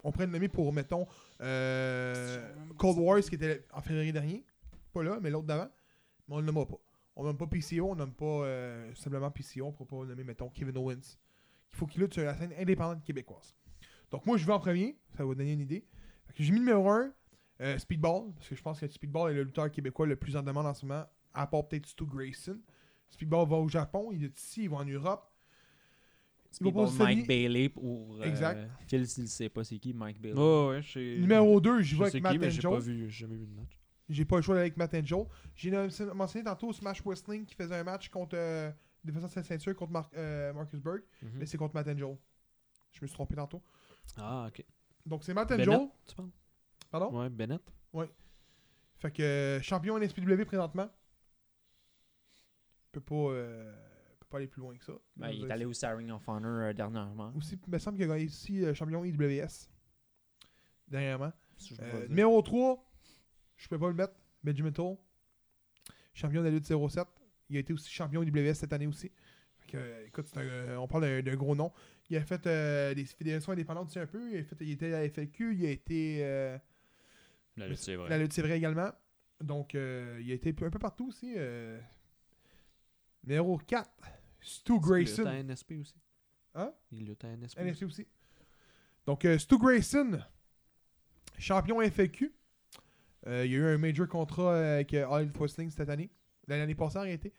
[0.04, 1.08] On pourrait le nommer pour, mettons,
[1.42, 4.46] euh, Cold Wars qui était en février dernier.
[4.92, 5.70] Pas là, mais l'autre d'avant.
[6.28, 6.80] Mais on le nommera pas.
[7.16, 9.66] On nomme pas PCO, on nomme pas euh, simplement PCO.
[9.66, 11.18] On pourrait pas le nommer, mettons, Kevin Owens.
[11.72, 13.56] Il faut qu'il lutte sur la scène indépendante québécoise.
[14.12, 14.98] Donc, moi, je vais en premier.
[15.12, 15.86] Ça va vous donner une idée.
[16.38, 17.12] J'ai mis numéro 1,
[17.78, 18.34] Speedball.
[18.36, 20.74] Parce que je pense que Speedball est le lutteur québécois le plus en demande en
[20.74, 21.06] ce moment.
[21.34, 22.60] À part peut-être Stu Grayson.
[23.10, 25.33] Speedball va au Japon, il est ici, il va en Europe.
[26.60, 27.16] Il va Speedball pas aux États-Unis.
[27.16, 28.16] Mike Bailey pour.
[28.18, 28.70] euh, Exact.
[28.88, 30.36] Phil, s'il sait pas c'est qui, Mike Bailey.
[30.38, 32.80] Oh, ouais, je Numéro 2, j'y je vais sais avec qui, Matt mais j'ai pas
[32.80, 33.80] vu, j'ai jamais vu de match.
[34.10, 35.26] J'ai pas le choix d'aller avec Matt Angel.
[35.56, 38.70] J'ai nom- mentionné tantôt Smash Wrestling qui faisait un match contre euh,
[39.04, 41.30] défenseur de sa ceinture contre Mar- euh, Marcus Berg, Mhm.
[41.40, 42.16] mais c'est contre Matt Angel.
[42.92, 43.62] Je me suis trompé tantôt.
[44.18, 44.64] Ah, ok.
[45.06, 45.66] Donc c'est Matt Angel.
[45.68, 46.30] Bennett, tu parles?
[46.92, 47.18] Pardon?
[47.20, 47.62] Ouais, Bennett.
[49.00, 50.90] Fait que euh, champion NSPW présentement.
[52.92, 53.74] Peut pas, euh,
[54.34, 54.94] pas aller plus loin que ça.
[55.16, 57.32] Ben, il est allé aussi à Ring of Honor euh, dernièrement.
[57.38, 59.70] Aussi, il me semble qu'il a gagné ici euh, champion IWS.
[60.88, 61.32] Dernièrement.
[61.58, 62.10] Si Euh, dire.
[62.10, 62.84] numéro 3,
[63.58, 64.14] je peux pas le mettre.
[64.44, 64.72] Benjamin.
[66.14, 67.08] Champion de la lutte 07.
[67.50, 69.12] Il a été aussi champion IWS cette année aussi.
[69.60, 71.72] Fait que, euh, écoute, un, on parle d'un- d'un gros nom.
[72.10, 74.32] Il a fait euh, des fédérations indépendantes aussi un peu.
[74.32, 75.56] Il, a fait, il était à la FLQ.
[75.56, 76.20] Il a été.
[76.24, 76.58] euh,
[77.58, 78.10] La lutte, c'est vrai.
[78.10, 78.92] La lutte, c'est vrai également.
[79.42, 81.34] Donc, euh, il a été un peu partout aussi.
[81.38, 81.80] euh.
[83.26, 83.90] Numéro 4,
[84.44, 85.24] Stu Il Grayson.
[85.24, 85.96] lutte à NSP aussi?
[86.56, 86.74] Hein?
[86.92, 87.60] Il lutte à NSP.
[87.60, 88.08] NSP aussi.
[89.06, 90.20] Donc, euh, Stu Grayson,
[91.38, 92.34] champion FLQ.
[93.28, 96.10] Euh, il y a eu un major contrat avec euh, All Wrestling cette année.
[96.48, 97.34] L'année passée, en réalité.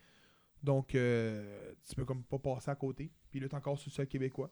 [0.62, 3.10] Donc, euh, tu peux comme pas passer à côté.
[3.30, 4.50] Puis il lutte encore sur le sol québécois,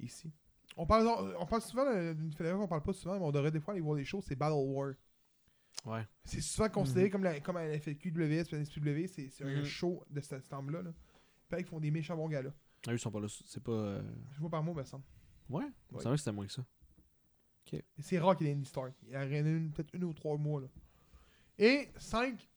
[0.00, 0.32] ici.
[0.76, 1.06] On parle,
[1.38, 3.80] on parle souvent d'une fédération qu'on parle pas souvent, mais on devrait des fois aller
[3.80, 4.94] voir des choses, c'est Battle War.
[5.84, 6.04] Ouais.
[6.24, 9.64] C'est souvent considéré comme, la, comme à la FLQ, WS, NSPW, c'est un Mhm.
[9.64, 10.82] show de cet ensemble-là.
[10.82, 10.90] Là.
[11.48, 12.50] Fait qu'ils font des méchants bons gars-là.
[12.86, 13.26] Ah, eux, ils sont pas là.
[13.46, 13.72] C'est pas.
[13.72, 15.04] euh, Je vois par mot, me semble.
[15.48, 15.64] Ouais.
[15.64, 15.70] Ouais.
[15.98, 16.64] C'est vrai que c'était moins que ça.
[17.72, 18.90] Et C'est rare qu'il y ait une histoire.
[19.06, 20.60] Il y en a une- peut-être une ou trois mois.
[20.60, 20.68] Là.
[21.58, 22.48] Et 5,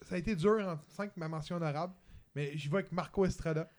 [0.00, 1.94] ça a été dur en 5 ma mention honorable,
[2.34, 3.70] mais j'y vais avec Marco Estrada.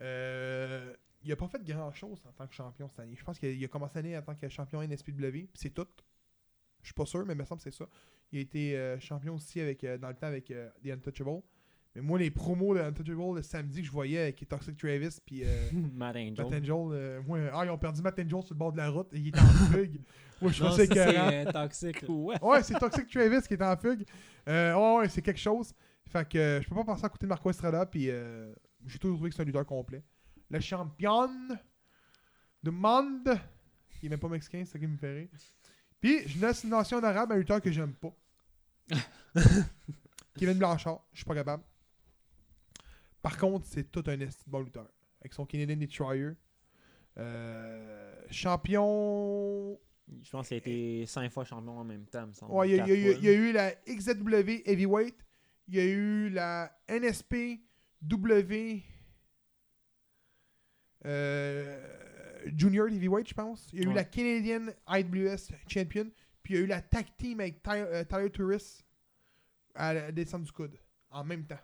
[0.00, 3.16] Euh, il a pas fait grand chose en tant que champion cette année.
[3.16, 5.70] Je pense qu'il a, il a commencé l'année en tant que champion NSPW, puis c'est
[5.74, 5.86] tout.
[6.82, 7.86] Je suis pas sûr, mais il me semble que c'est ça.
[8.32, 11.42] Il a été euh, champion aussi avec, euh, dans le temps avec euh, The Untouchable.
[11.98, 15.42] Mais moi, les promos de Untouchable le samedi que je voyais avec Toxic Travis puis
[15.44, 16.34] euh, Matt Angel.
[16.36, 18.88] Matt Angel, euh, moi, ah, ils ont perdu Matt Angel sur le bord de la
[18.88, 20.00] route et il était en fugue.
[20.40, 20.94] Moi, je Non, pensais que.
[20.94, 21.68] c'est euh, là.
[22.08, 22.40] Ouais.
[22.40, 24.04] Ouais, c'est Toxic Travis qui est en fugue.
[24.46, 25.74] Ouais, ouais, c'est quelque chose.
[26.06, 28.10] Fait que je peux pas passer à côté de Marco Estrada, puis
[28.86, 30.04] j'ai toujours trouvé que c'est un lutteur complet.
[30.50, 31.28] Le champion
[32.62, 33.36] du monde,
[33.98, 35.28] qui est même pas mexicain, c'est ça qui me fait rire.
[36.00, 38.14] Puis, j'ai une assignation arabe à un lutteur que j'aime pas.
[40.38, 41.64] Kevin Blanchard, je suis pas capable.
[43.22, 44.88] Par contre, c'est tout un esti bon lutteur.
[45.20, 46.30] Avec son Canadian Destroyer.
[47.16, 49.78] Euh, champion
[50.22, 52.52] Je pense qu'il a été 5 fois champion en même temps, me semble.
[52.52, 54.62] Ouais, il y, a- Quatre il y a- fois, il y a eu la XZW
[54.64, 55.16] Heavyweight,
[55.68, 57.60] il y a eu la NSP
[58.02, 58.82] W
[61.04, 63.68] euh, Junior Heavyweight, je pense.
[63.72, 66.10] Il y a eu la Canadian IWS Champion,
[66.42, 68.84] puis il y a eu la tag team avec euh, Tyler Turris
[69.74, 70.78] à la descente du coude,
[71.10, 71.58] en même temps.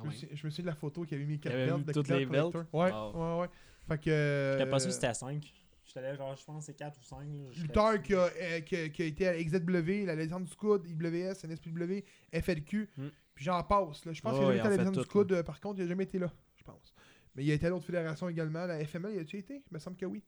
[0.00, 1.84] Je me, suis, je me souviens de la photo qui avait mis 4 avait belts
[1.86, 2.52] de toutes Cloud les Collector.
[2.52, 2.72] belts?
[2.72, 3.12] Ouais, Wow.
[3.36, 3.48] ouais, ouais.
[3.88, 4.10] Fait que.
[4.10, 5.54] euh, J'étais pas sûr que c'était 5.
[5.84, 7.26] J'étais là, genre, je pense c'est 4 ou 5.
[7.56, 10.54] lutteur qui a, euh, qui, a, qui a été à la XZW, la légende du
[10.54, 13.08] coude, IWS, NSPW, FLQ, Hmm.
[13.34, 14.04] puis j'en passe.
[14.04, 14.12] Là.
[14.12, 15.06] Je pense Ouais, qu'il a jamais été à il la légende du là.
[15.06, 16.94] coude, euh, par contre, il a jamais été là, je pense.
[17.34, 18.66] Mais il a été à d'autres fédérations également.
[18.66, 19.54] La FML, il a-tu été?
[19.70, 20.22] Il me semble que oui.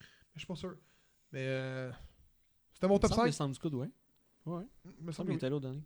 [0.00, 0.06] Mais
[0.36, 0.76] je suis pas sûr.
[1.32, 1.90] Mais euh,
[2.72, 3.26] c'était mon Il me top semble 5.
[3.26, 3.88] descendre du coude, ouais.
[4.46, 4.62] Ouais.
[4.84, 5.82] Il me Il me semble semble qu'il était là au dernier.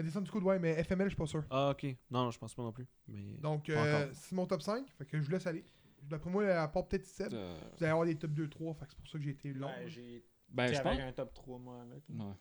[0.00, 1.44] La descente du coude, ouais, mais FML, je suis pas sûr.
[1.50, 1.84] Ah, ok.
[2.10, 2.86] Non, non, je pense pas non plus.
[3.06, 3.36] Mais...
[3.38, 4.86] Donc, euh, c'est mon top 5.
[4.96, 5.62] Fait que je vous laisse aller.
[6.02, 8.74] D'après moi, à part peut-être 7, Euh, vous allez avoir des top 2-3.
[8.78, 9.68] Fait que c'est pour ça que j'ai été long.
[9.68, 11.00] Ouais, j'ai ben, je avec pense.
[11.08, 12.02] un top 3, moi, avec.
[12.08, 12.34] Ouais.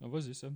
[0.00, 0.52] Ah, Vas-y, Seb.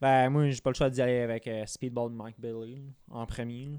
[0.00, 2.90] Ben, moi, j'ai pas le choix d'y aller avec euh, Speedball de Mike Bailey là,
[3.10, 3.66] en premier.
[3.66, 3.78] là.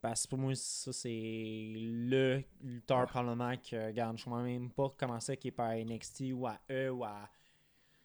[0.00, 4.92] Parce que pour moi, ça, c'est le lutteur probablement que, regarde, je sais même pas
[4.96, 7.28] comment ça qui est par NXT ou à E ou à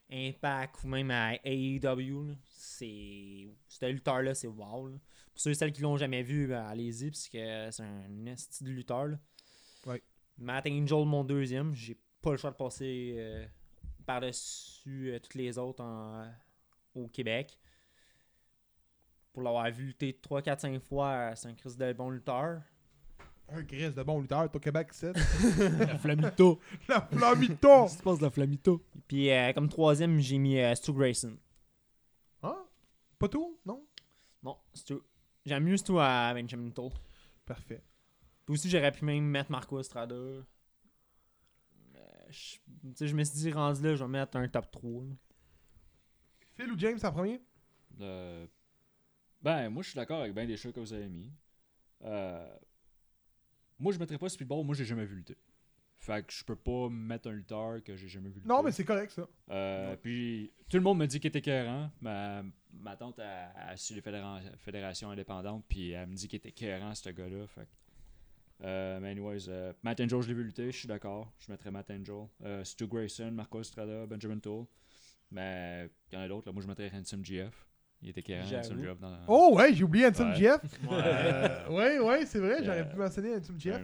[0.09, 2.35] Impact ou même à AEW.
[2.49, 3.47] C'est.
[3.67, 4.87] Ce lutteur-là, c'est wow.
[4.87, 4.97] là.
[5.33, 8.63] Pour ceux et celles qui l'ont jamais vu, ben, allez-y, parce que c'est un esti
[8.63, 9.07] de lutteur.
[9.07, 9.19] là.
[9.85, 10.01] Ouais.
[10.37, 11.73] Matt Angel, mon deuxième.
[11.75, 13.45] J'ai pas le choix de passer euh,
[14.05, 16.29] par-dessus euh, toutes les autres en- euh,
[16.95, 17.59] au Québec.
[19.33, 22.61] Pour l'avoir vu lutter 3, 4, 5 fois, c'est un Chris de bon lutteur.
[23.49, 25.13] Un Chris de bon lutteur, au Québec, c'est.
[25.79, 26.59] La Flamito.
[26.89, 27.83] La flamito!
[27.83, 28.83] Qu'est-ce qui se passe de la Flamito?
[29.07, 31.37] Puis euh, comme troisième, j'ai mis euh, Stu Grayson.
[32.43, 32.57] Hein?
[33.17, 33.57] Pas tout?
[33.65, 33.85] Non?
[34.43, 34.95] Non, Stu.
[35.45, 36.91] J'aime mieux Stu à Benjamin Toll.
[37.45, 37.81] Parfait.
[38.45, 40.13] Puis aussi, j'aurais pu même mettre Marco Estrada.
[40.13, 40.43] Euh,
[42.29, 45.03] je, tu sais, je me suis dit, rendu là, je vais mettre un top 3.
[45.03, 45.15] là.
[46.57, 47.41] Phil ou James en premier?
[48.01, 48.45] Euh,
[49.41, 51.31] ben, moi, je suis d'accord avec bien des choix que vous avez mis.
[52.03, 52.57] Euh,
[53.79, 54.63] moi, je mettrais pas Speedball.
[54.65, 55.37] Moi, j'ai jamais vu lutter.
[55.99, 58.47] Fait que je peux pas mettre un lutteur que j'ai jamais vu lutter.
[58.47, 59.27] Non, mais c'est correct, ça.
[59.49, 61.89] Euh, puis tout le monde me dit qu'il était écœurant.
[62.01, 66.37] Ma, ma tante a, a su les fédéra- fédérations indépendantes, puis elle me dit qu'il
[66.37, 67.47] était écœurant, ce gars-là.
[67.47, 71.31] Fait que- euh, mais anyways, euh, Matt Angel, je l'ai vu lutter, je suis d'accord.
[71.39, 72.27] Je mettrais Matt Angel.
[72.43, 74.65] Euh, Stu Grayson, Marco Estrada, Benjamin Toll.
[75.31, 76.47] Mais il y en a d'autres.
[76.47, 76.53] là.
[76.53, 77.66] Moi, je mettrais Handsome GF.
[78.01, 78.55] Il était J'avoue.
[78.57, 78.99] Handsome GF.
[78.99, 80.35] Dans, Oh, ouais, j'ai oublié Handsome Ouais.
[80.35, 80.61] Jeff.
[80.83, 80.89] Ouais.
[80.91, 83.81] Euh, ouais, ouais, c'est vrai, j'aurais Euh, pu mentionner Handsome Jeff.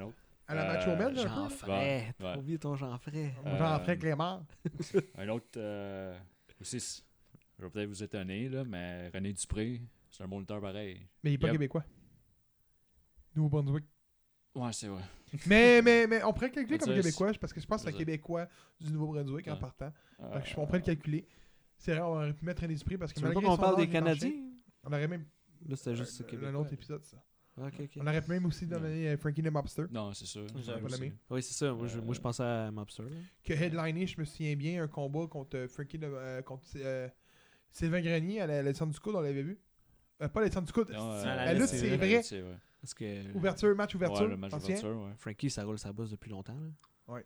[0.47, 1.53] À la euh, Macho Man, un Jean peu.
[1.55, 1.71] Fray.
[1.71, 3.31] Ouais, T'as oublié ton Jean Fray.
[3.45, 4.45] Euh, ferais Clément.
[5.17, 6.15] Un autre, euh,
[6.61, 7.03] aussi,
[7.57, 11.07] je vais peut-être vous étonner, là, mais René Dupré, c'est un bon lutteur pareil.
[11.23, 11.53] Mais il est pas Yep.
[11.53, 11.83] québécois.
[13.35, 13.85] Nouveau-Brunswick.
[14.55, 15.01] Ouais, c'est vrai.
[15.47, 17.95] mais, mais, mais on pourrait le calculer comme québécois parce que je pense que c'est
[17.95, 18.47] un québécois
[18.79, 19.91] du Nouveau-Brunswick en partant.
[20.21, 21.25] Euh, on pourrait le calculer.
[21.83, 23.61] C'est vrai, on aurait pu mettre un esprit parce que Tu veux pas malgré qu'on
[23.61, 24.31] parle des Canadiens?
[24.85, 25.25] On aurait même.
[25.67, 26.47] Là, c'était juste euh, Québec.
[26.49, 27.17] un autre épisode, ça.
[27.57, 27.63] On
[28.07, 29.83] aurait pu même aussi donner euh, Frankie the Mobster.
[29.91, 30.25] Non, c'est
[30.95, 31.13] aimé.
[31.29, 31.73] Oui, c'est ça.
[31.73, 33.03] Moi, je, moi, je Euh, pensais à Mobster.
[33.03, 33.09] là.
[33.43, 37.09] Que headliné, je me souviens bien, un combat contre euh, Frankie the- euh, contre euh,
[37.73, 39.59] Sylvain Grenier à la- l'Alexandre Ducou, on l'avait vu.
[40.21, 40.85] Euh, pas l'Alexandre Ducou.
[40.89, 41.97] Non, à euh, la La lutte, c'est vrai.
[41.97, 42.23] vrai.
[42.23, 42.57] C'est vrai.
[42.81, 44.21] Parce que Ouverture, match ouverture.
[44.23, 45.13] Ouais, le match ouais.
[45.17, 46.55] Frankie, ça roule sa bosse depuis longtemps.
[46.55, 47.13] Là.
[47.15, 47.25] Ouais.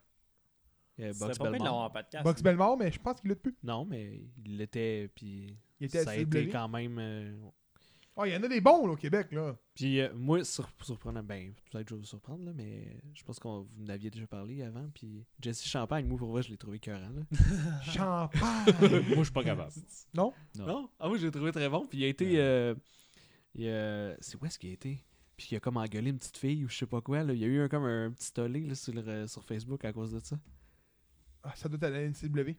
[0.97, 1.63] C'est Box pas pire de Belmont.
[1.65, 2.23] l'avoir en podcast.
[2.23, 3.55] Box Belmore, mais je pense qu'il lutte plus.
[3.63, 5.09] Non, mais il l'était.
[5.13, 6.97] Puis Il était ça a été quand même.
[6.99, 7.35] euh,
[8.19, 9.55] Oh, il y en a des bons là, au Québec, là.
[9.75, 13.23] Puis euh, moi, sur, surprenant, ben, peut-être que je vais vous surprendre, là, mais je
[13.23, 14.89] pense que vous m'aviez déjà parlé avant.
[14.95, 17.11] Puis Jesse Champagne, moi, pour vrai, je l'ai trouvé écœurant.
[17.11, 17.21] Là.
[17.83, 18.73] Champagne.
[18.81, 19.71] Moi, je suis pas capable.
[20.15, 20.33] non?
[20.57, 20.65] Non.
[20.65, 20.89] Non?
[20.99, 21.85] Ah, moi, je l'ai trouvé très bon.
[21.85, 22.25] Puis il a été.
[22.25, 22.39] Ouais.
[22.39, 22.75] euh,
[23.53, 25.03] il a- c'est où est-ce qu'il a été?
[25.37, 27.23] Puis il a comme engueulé une petite fille ou je sais pas quoi.
[27.23, 27.33] Là.
[27.33, 29.93] Il y a eu un, comme un petit tollé là, sur, le- sur Facebook à
[29.93, 30.39] cause de ça.
[31.49, 32.55] Ah, ça doit être à la NCW.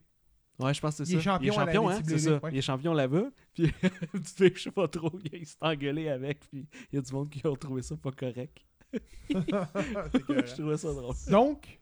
[0.58, 1.32] Ouais, je pense que c'est Il est ça.
[1.32, 2.00] champion à la champion, hein?
[2.04, 2.38] C'est ça.
[2.42, 2.50] ouais.
[2.52, 3.30] Il est champion là-bas.
[3.54, 6.40] Puis petite fille, je sais pas trop, il s'est engueulé avec.
[6.40, 8.58] Puis il y a du monde qui a trouvé ça pas correct.
[9.30, 11.14] Je trouvais ça drôle.
[11.30, 11.78] Donc,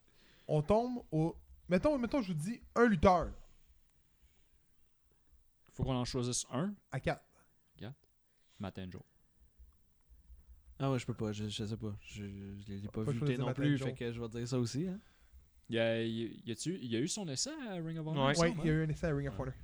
[0.48, 1.36] on tombe au.
[1.68, 3.28] Mettons, mettons, je vous dis un lutteur
[5.72, 6.74] Faut qu'on en choisisse un.
[6.90, 7.22] à 4.
[8.58, 9.02] Matt Angel.
[10.78, 11.94] Ah ouais, je peux pas, je, je sais pas.
[12.00, 14.86] Je, je l'ai pas Pas vu non plus, fait que je vais dire ça aussi.
[14.88, 14.98] Hein.
[15.68, 18.26] Il y a, y y eu son essai à Ring of Honor?
[18.26, 18.30] Ouais.
[18.30, 19.42] Oui, semble, il y a eu un essai à Ring of Ouais.
[19.42, 19.54] Honor.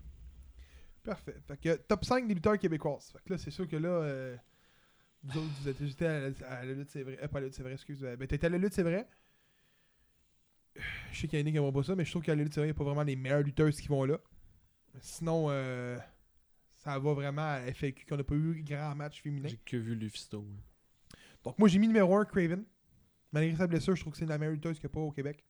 [1.04, 1.36] Parfait.
[1.46, 3.10] Fait que top 5 des lutteurs québécoises.
[3.12, 4.36] Fait que là, c'est sûr que là, euh,
[5.24, 7.18] vous autres, vous êtes j'étais à, la- à la lutte, c'est vrai.
[7.22, 8.02] Euh, pas à la lutte, c'est vrai, excuse.
[8.04, 9.08] Euh, Ben, t'étais à la lutte, c'est vrai.
[11.12, 12.42] Je sais qu'il y en a qui n'aiment pas ça, mais je trouve qu'à la
[12.42, 14.18] lutte, c'est vrai, il n'y a pas vraiment les meilleures lutteuses qui vont là.
[15.00, 15.98] Sinon, euh,
[16.76, 19.48] ça va vraiment à FAQ qu'on n'a pas eu grand match féminin.
[19.48, 20.40] J'ai que vu Lufisto.
[20.40, 20.58] moi.
[21.44, 22.64] Donc, moi, j'ai mis numéro 1 Craven.
[23.32, 25.10] Malgré sa blessure, je trouve que c'est la meilleure lutteuse qu'il n'y a pas au
[25.10, 25.44] Québec.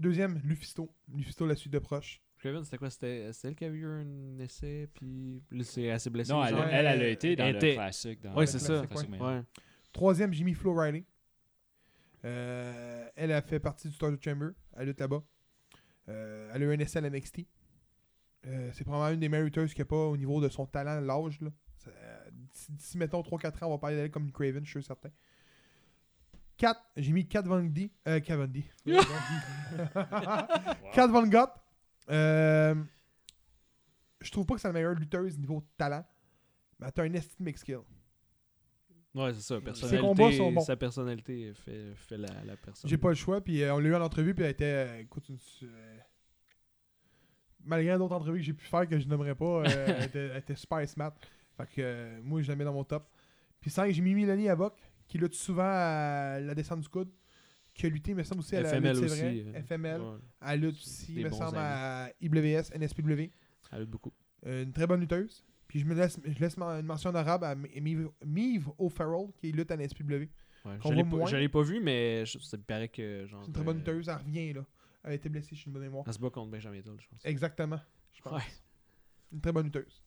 [0.00, 0.90] Deuxième, Lufisto.
[1.14, 2.20] Lufisto, la suite de proche.
[2.38, 2.88] Craven, c'était quoi?
[2.88, 6.32] C'était elle qui avait eu un essai, puis là, c'est assez blessé.
[6.32, 8.20] Non, elle, elle, elle a été dans le était- classique.
[8.24, 8.86] Le c'est ça.
[8.86, 9.42] classique, mais- Ouais.
[9.92, 11.04] Troisième, Jimmy Flo Riley.
[12.24, 14.50] Euh, elle a fait partie du Starter Chamber.
[14.76, 15.22] Elle lutte là-bas.
[16.08, 17.46] Euh, elle a eu un essai à la NXT.
[18.46, 21.00] Euh, c'est probablement une des lutteuses qu'il n'y a pas au niveau de son talent,
[21.00, 21.38] l'âge.
[21.88, 22.30] euh,
[22.70, 25.10] D'ici, mettons, 3-4 ans, on va parler d'elle comme une Craven, je suis certain.
[26.60, 27.90] 4, j'ai mis 4 Van D.
[28.06, 28.64] Euh, 4 Van D.
[30.92, 31.48] 4 Van Gogh.
[32.10, 32.74] Euh,
[34.20, 36.04] je trouve pas que c'est la meilleure lutteuse niveau talent.
[36.78, 37.78] Mais elle a un estime mix skill.
[39.14, 39.54] Ouais, c'est ça.
[39.56, 40.60] combats Personnalité, sont bons.
[40.60, 42.88] Sa personnalité fait, fait la, la personne.
[42.88, 44.64] J'ai pas le choix, puis euh, on l'a eu en entrevue, puis elle était.
[44.88, 45.96] euh, écoute, une, euh,
[47.64, 49.64] malgré d'autres entrevues que j'ai pu faire que je n'aimerais pas, euh,
[49.98, 51.14] elle, était, elle était super smart.
[51.56, 53.08] Fait que euh, moi, je la mets dans mon top.
[53.60, 54.74] Puis 5, j'ai mis Mélanie Avoc,
[55.10, 57.10] qui lutte souvent à la descente du coude,
[57.74, 59.20] qui a lutté, il me semble aussi, à la FML lutte, aussi.
[59.20, 59.44] vrai.
[59.58, 60.00] euh, FML.
[60.00, 60.16] ouais,
[60.46, 61.58] Elle lutte aussi, il me semble, amis.
[61.58, 63.30] à IWS, NSPW.
[63.72, 64.12] elle lutte beaucoup.
[64.46, 65.44] Euh, une très bonne lutteuse.
[65.68, 69.76] Puis je me laisse, je laisse une mention honorable à Mive O'Farrell, qui lutte à
[69.76, 70.12] NSPW.
[70.64, 73.26] Ouais, je je l'ai pas vu, mais je- ça me paraît que.
[73.26, 74.64] genre, C'est une très bonne euh, lutteuse, elle revient, là.
[75.02, 76.04] Elle a été blessée, je suis une bonne mémoire.
[76.06, 77.24] Elle se bat contre Benjamin Toll, je pense.
[77.24, 77.80] Exactement,
[78.12, 78.32] je pense.
[78.34, 78.48] Ouais.
[79.32, 80.02] Une très bonne lutteuse.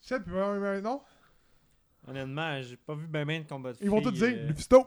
[0.00, 1.00] C'est puis euh, non?
[2.08, 4.86] Honnêtement, j'ai pas vu ben ben de combat de Ils vont tout dire, euh, Lufisto!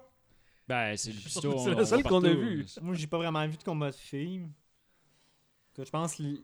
[0.68, 1.58] Ben, c'est Lufisto.
[1.60, 2.66] C'est le seul qu'on a vu.
[2.82, 4.48] Moi, j'ai pas vraiment vu de combat de filles.
[5.78, 6.44] Je pense, li-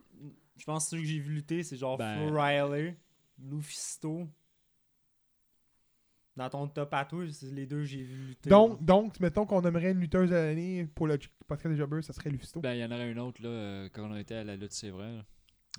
[0.58, 2.98] je pense que ceux que j'ai vu lutter, c'est genre Ben- Flo Riley,
[3.40, 4.28] Lufisto.
[6.36, 8.50] Dans ton top à toi, c'est les deux que j'ai vu lutter.
[8.50, 11.18] Donc, donc, mettons qu'on aimerait une lutteuse de l'année pour le
[11.48, 12.60] podcast des Jobbers, ça serait Lufisto.
[12.60, 14.72] Ben, il y en aurait une autre, là, euh, quand on était à la lutte,
[14.72, 15.12] c'est vrai.
[15.18, 15.26] là.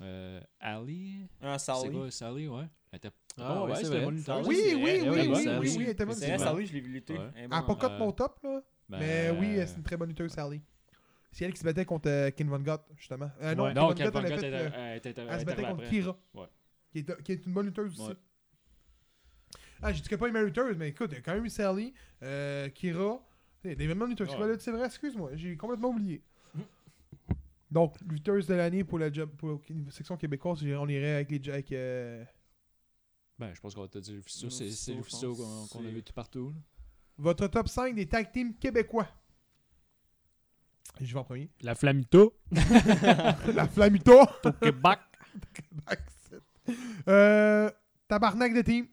[0.00, 1.90] Euh, Ali C'est Sally.
[1.92, 2.64] quoi, Sally, ouais.
[2.92, 3.10] Elle était...
[3.40, 4.46] Ah, ouais, c'est c'était bonne lutteuse.
[4.48, 6.14] Oui, c'est oui, oui, ouais, oui, ouais, oui, oui, oui, elle était bonne.
[6.14, 7.14] C'est c'est Sally, je l'ai vu lutter.
[7.18, 7.20] Ouais.
[7.34, 8.62] Elle est Elle bonne a pas cote Euh, mon top, là.
[8.88, 10.62] Ben, Mais oui, euh, c'est une très bonne lutteuse, Sally.
[11.30, 13.30] C'est elle qui se battait contre euh, Ken Von Gott, justement.
[13.42, 13.74] Euh, non, ouais.
[13.74, 15.74] Ken Non, Von Ken Von elle Gott euh, elle était- elle Elle se battait contre
[15.74, 15.88] après.
[15.90, 16.18] Kira.
[16.34, 16.46] Ouais.
[16.90, 18.08] Qui est, qui est une bonne lutteuse aussi.
[18.10, 18.16] Ouais.
[19.82, 21.44] Ah, j'ai dit qu'elle pas une meilleure lutteuse, mais écoute, il y a quand même
[21.44, 23.20] eu Sally, euh, Kira.
[23.64, 24.34] Il y a Des mêmes lutteuses.
[24.34, 24.56] Ouais.
[24.58, 26.22] C'est vrai, excuse-moi, j'ai complètement oublié.
[27.70, 31.50] Donc, lutteuse de l'année pour la job, pour la section québécoise, on irait avec les.
[31.50, 32.24] Avec, euh,
[33.38, 34.48] Ben, je pense qu'on va te dire Lufisto.
[34.50, 34.64] C'est
[34.94, 35.34] Lufisto,
[35.70, 36.48] qu'on a vu tout partout.
[36.50, 36.54] là.
[37.18, 39.06] votre top 5 des tag teams québécois.
[41.00, 41.50] Je vais en premier.
[41.60, 42.34] La Flamito.
[42.50, 44.18] la Flamito.
[44.44, 44.98] Au Québec.
[47.08, 47.70] euh,
[48.08, 48.86] tabarnak de team.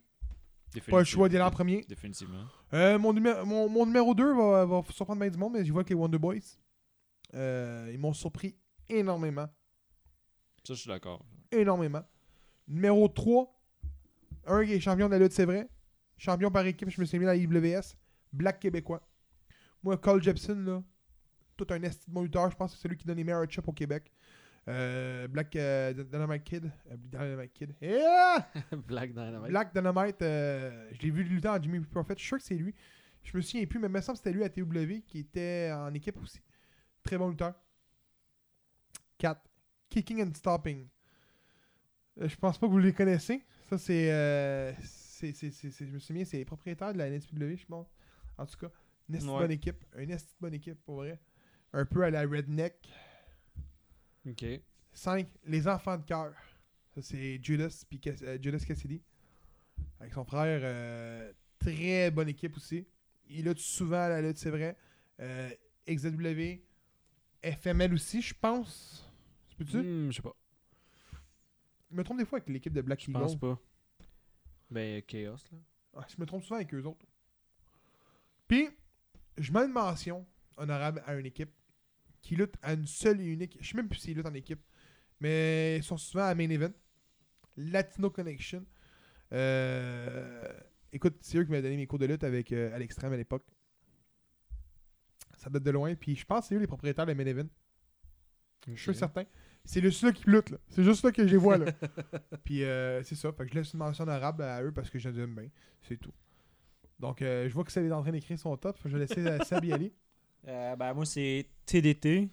[0.91, 1.85] Pas le choix d'y aller en premier.
[1.87, 2.43] Définitivement.
[2.73, 5.71] Euh, mon, numé- mon, mon numéro 2 va, va surprendre bien du monde, mais je
[5.71, 6.39] vois que les Wonder Boys,
[7.33, 8.55] euh, ils m'ont surpris
[8.89, 9.47] énormément.
[10.63, 11.25] Ça, je suis d'accord.
[11.51, 12.03] Énormément.
[12.67, 13.55] Numéro 3,
[14.47, 15.69] un qui est champion de la lutte, c'est vrai.
[16.17, 17.95] Champion par équipe, je me suis mis dans la IWS.
[18.31, 19.07] Black Québécois.
[19.83, 20.83] Moi, Cole Jepson, là,
[21.55, 22.49] tout un esti de bon lutteur.
[22.49, 24.11] Je pense que c'est celui qui donne les meilleurs chops au Québec.
[24.67, 26.71] Euh, Black euh, Dynamite Kid.
[26.91, 27.75] Euh, Dynamite Kid.
[27.81, 28.47] Yeah!
[28.87, 29.51] Black Dynamite.
[29.51, 32.15] Black Dynamite, euh, je l'ai vu lutter en Jimmy Prophet.
[32.17, 32.73] Je suis sûr que c'est lui.
[33.23, 35.71] Je me souviens plus, mais il me semble que c'était lui à TW qui était
[35.73, 36.41] en équipe aussi.
[37.03, 37.53] Très bon lutteur.
[39.17, 39.41] 4.
[39.89, 40.87] Kicking and Stopping.
[42.21, 43.43] Euh, je pense pas que vous les connaissez.
[43.69, 44.11] Ça, c'est.
[44.11, 47.65] euh, c'est- c'est- c'est- c'est- je me souviens, c'est les propriétaires de la NSPW, je
[47.65, 47.87] pense.
[48.37, 48.71] En tout cas,
[49.09, 49.39] une Ouais.
[49.39, 49.83] bonne équipe.
[49.97, 51.19] Une bonne équipe, pour vrai.
[51.73, 52.75] Un peu à la Redneck.
[54.27, 54.45] Ok.
[54.93, 55.27] 5.
[55.45, 56.33] Les enfants de cœur.
[56.93, 59.01] Ça, c'est Judas, puis Cass- euh, Judas Cassidy.
[59.99, 60.61] Avec son frère.
[60.63, 62.85] euh, très bonne équipe aussi.
[63.27, 64.77] Il lutte souvent à la lutte, c'est vrai.
[65.87, 66.61] XW.
[67.51, 69.09] FML aussi, je pense.
[69.49, 69.77] Tu peux-tu?
[69.77, 70.35] Hmm, je sais pas.
[71.91, 73.59] Je me trompe des fois avec l'équipe de Black Je pense pas.
[74.69, 75.57] Ben, Chaos, là.
[75.97, 77.05] Ah, je me trompe souvent avec eux autres.
[78.47, 78.69] Puis,
[79.37, 80.25] je mets une mention
[80.57, 81.51] honorable à une équipe
[82.21, 83.57] qui lutte à une seule et unique.
[83.61, 84.61] Je sais même plus s'ils luttent en équipe.
[85.19, 86.73] Mais ils sont souvent à main event.
[87.55, 88.65] Latino Connection.
[89.31, 90.51] Euh,
[90.91, 93.17] écoute, c'est eux qui m'ont donné mes cours de lutte avec euh, à l'extrême à
[93.17, 93.45] l'époque.
[95.37, 95.95] Ça date de loin.
[95.95, 97.47] Puis je pense que c'est eux les propriétaires de main event.
[98.67, 99.23] Je suis certain.
[99.63, 100.57] C'est le seul qui lutte, là.
[100.69, 101.71] C'est juste là que je les vois, là.
[102.43, 103.31] Puis euh, c'est ça.
[103.31, 105.49] Fait que je laisse une mention honorable à eux parce que je les aime bien.
[105.81, 106.13] C'est tout.
[106.99, 108.77] Donc, euh, je vois que Seb est en train d'écrire son top.
[108.85, 109.93] Je vais laisser euh, Seb y aller.
[110.47, 112.29] Euh, ben, moi, c'est TDT,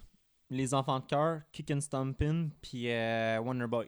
[0.50, 3.86] Les Enfants de Cœur, Kick and Stompin', puis euh, Wonder Boys.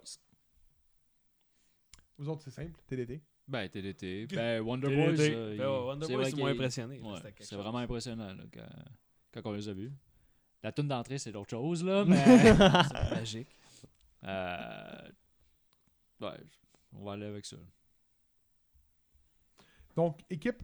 [2.17, 2.73] Vous autres, c'est simple.
[2.87, 3.21] TDT.
[3.47, 4.27] Ben, TDT.
[4.29, 5.05] Ben, Wonder TDT.
[5.17, 5.21] Boys.
[5.37, 6.97] euh, il- Ben, ouais, Wonder c'est Boys, vrai c'est moins impressionné.
[6.99, 7.63] là, Ouais, c'était quelque c'est chose.
[7.65, 8.67] vraiment impressionnant là, quand,
[9.35, 9.93] quand on les a vus.
[10.63, 12.25] La tune d'entrée, c'est d'autres chose, là, mais.
[12.25, 13.49] C'est magique.
[14.25, 15.09] euh,
[16.21, 16.41] ouais,
[16.95, 17.57] on va aller avec ça.
[19.97, 20.63] Donc, équipe?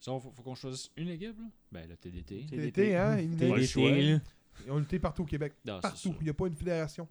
[0.00, 1.46] Ça, faut, faut qu'on choisisse une équipe, là?
[1.72, 2.46] Ben, le TDT.
[2.46, 3.18] TDT, hein.
[3.18, 3.90] Ils, Pas le TDT, choix.
[3.90, 4.20] là.
[4.64, 5.54] ils ont lutté partout au Québec.
[5.64, 6.14] Non, Partout.
[6.20, 7.08] Il n'y a pas une fédération.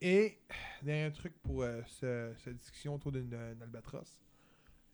[0.00, 0.38] Et,
[0.82, 4.20] dernier truc pour euh, ce- cette discussion autour d'une d'une albatros.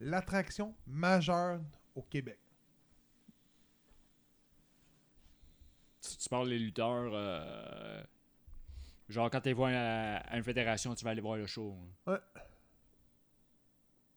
[0.01, 1.61] L'attraction majeure
[1.95, 2.39] au Québec.
[6.01, 8.03] Tu parles des lutteurs, euh,
[9.09, 11.75] genre quand tu vois à, à une fédération, tu vas aller voir le show.
[12.07, 12.21] là.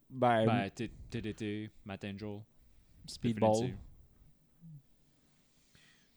[0.09, 2.41] Ben, Ben, T- TDT, Matt Angel.
[3.05, 3.51] Speedball.
[3.51, 3.77] définitive.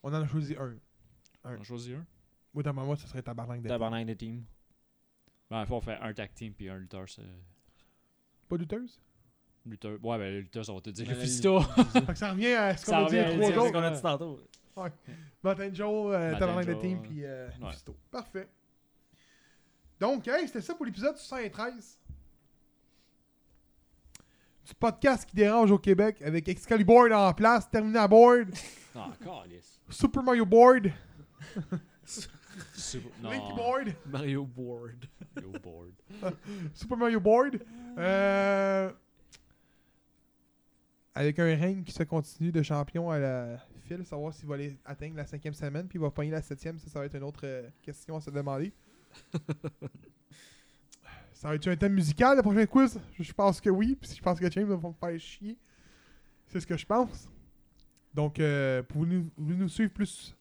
[0.03, 0.77] On en a choisi un.
[1.45, 2.07] On choisit un?
[2.53, 4.45] Moi, dans ma moi, ce serait Tabarnak de Tabarnak de team.
[5.49, 7.09] Ben, faut on fait un tag team puis un lutteur.
[7.09, 7.23] c'est-
[8.49, 9.01] Pas lutteuse?
[9.67, 9.93] Lutteur.
[10.03, 11.61] Ouais, ben, le lutteur, ça va te dire Ben, le Fisto.
[12.15, 13.73] ça revient à ce qu'on a dit il y a revient à trois dire autres.
[13.73, 14.41] qu'on a dit tantôt.
[15.43, 17.09] Matt Angel, euh, Matt Tabarnak de Team, ouais.
[17.09, 17.71] puis euh, Ouais.
[17.73, 17.97] Fisto.
[18.11, 18.49] Parfait.
[19.99, 21.99] Donc, hey, c'était ça pour l'épisode 113.
[24.67, 28.49] Du podcast qui dérange au Québec avec Excalibur en place, terminé à board,
[28.95, 29.11] Ah.
[29.91, 30.91] Super Mario Board,
[32.75, 33.11] Super-.
[33.23, 35.05] Linky Board, Mario Board.
[35.41, 35.93] Yo, board.
[36.75, 37.61] Super Mario Board.
[37.99, 38.91] Euh,
[41.15, 44.79] avec un règne qui se continue de champion à la file, savoir s'il va aller
[44.85, 47.25] atteindre la cinquième semaine, puis il va pogner la septième, ça, ça va être une
[47.25, 48.73] autre euh, question à se demander.
[51.41, 53.01] Ça va être un thème musical, le prochain quiz?
[53.19, 55.57] Je pense que oui, puis je pense que James va me faire chier.
[56.47, 57.31] C'est ce que je pense.
[58.13, 60.37] Donc, euh, pour nous, vous nous suivre plus?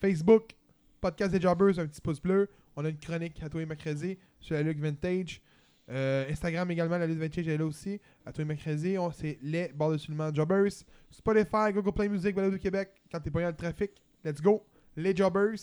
[0.00, 0.56] Facebook,
[1.00, 2.50] Podcast des Jobbers, un petit pouce bleu.
[2.74, 5.40] On a une chronique à tous les mercredis sur la Lutte Vintage.
[5.88, 8.00] Euh, Instagram également, la Lutte Vintage est là aussi.
[8.24, 10.72] À tous les mercredis, on- c'est les bords de seulement Jobbers.
[11.10, 12.90] Spotify, Google Play Music, Balado du Québec.
[13.10, 13.92] Quand t'es pas dans le trafic,
[14.24, 14.64] let's go.
[14.96, 15.58] Les Jobbers.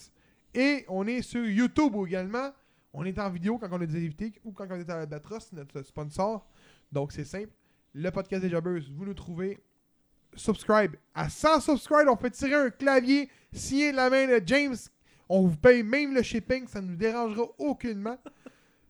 [0.53, 2.51] Et on est sur YouTube également.
[2.93, 5.51] On est en vidéo quand on a des invités ou quand on est à Albatros,
[5.53, 6.47] notre sponsor.
[6.91, 7.49] Donc c'est simple.
[7.93, 9.59] Le podcast des Jobbers, vous nous trouvez.
[10.35, 10.95] Subscribe.
[11.13, 14.75] À 100 subscribe, on fait tirer un clavier signé de la main de James.
[15.29, 18.17] On vous paye même le shipping, ça ne nous dérangera aucunement.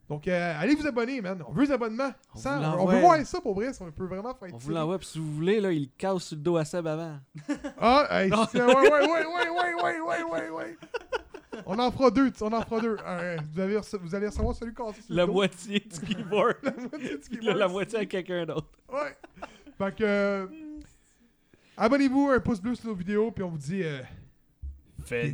[0.10, 1.42] Donc euh, allez vous abonner, man.
[1.48, 2.12] On veut des abonnements.
[2.36, 2.94] On 100, vous on l'envoie.
[2.94, 3.70] veut voir ça pour vrai.
[3.80, 6.36] On peut vraiment faire On vous l'envoie, puis si vous voulez, là, il casse sur
[6.36, 7.18] le dos à Seb avant.
[7.80, 10.78] Ah, hey, ouais, ouais, ouais, ouais, ouais, ouais, ouais, ouais.
[11.66, 12.98] On en fera deux, on en fera deux.
[13.06, 15.34] Euh, vous, allez vous allez recevoir celui cassé sur le La dos.
[15.34, 16.58] moitié du keyboard.
[16.64, 17.58] La moitié du là, keyboard.
[17.58, 18.68] la moitié à quelqu'un d'autre.
[18.92, 19.16] Ouais.
[19.78, 20.04] Fait que.
[20.04, 20.48] euh,
[21.78, 23.84] Abonnez-vous, un pouce bleu sur nos vidéos, puis on vous dit.
[23.84, 24.02] Euh,
[25.06, 25.32] Fais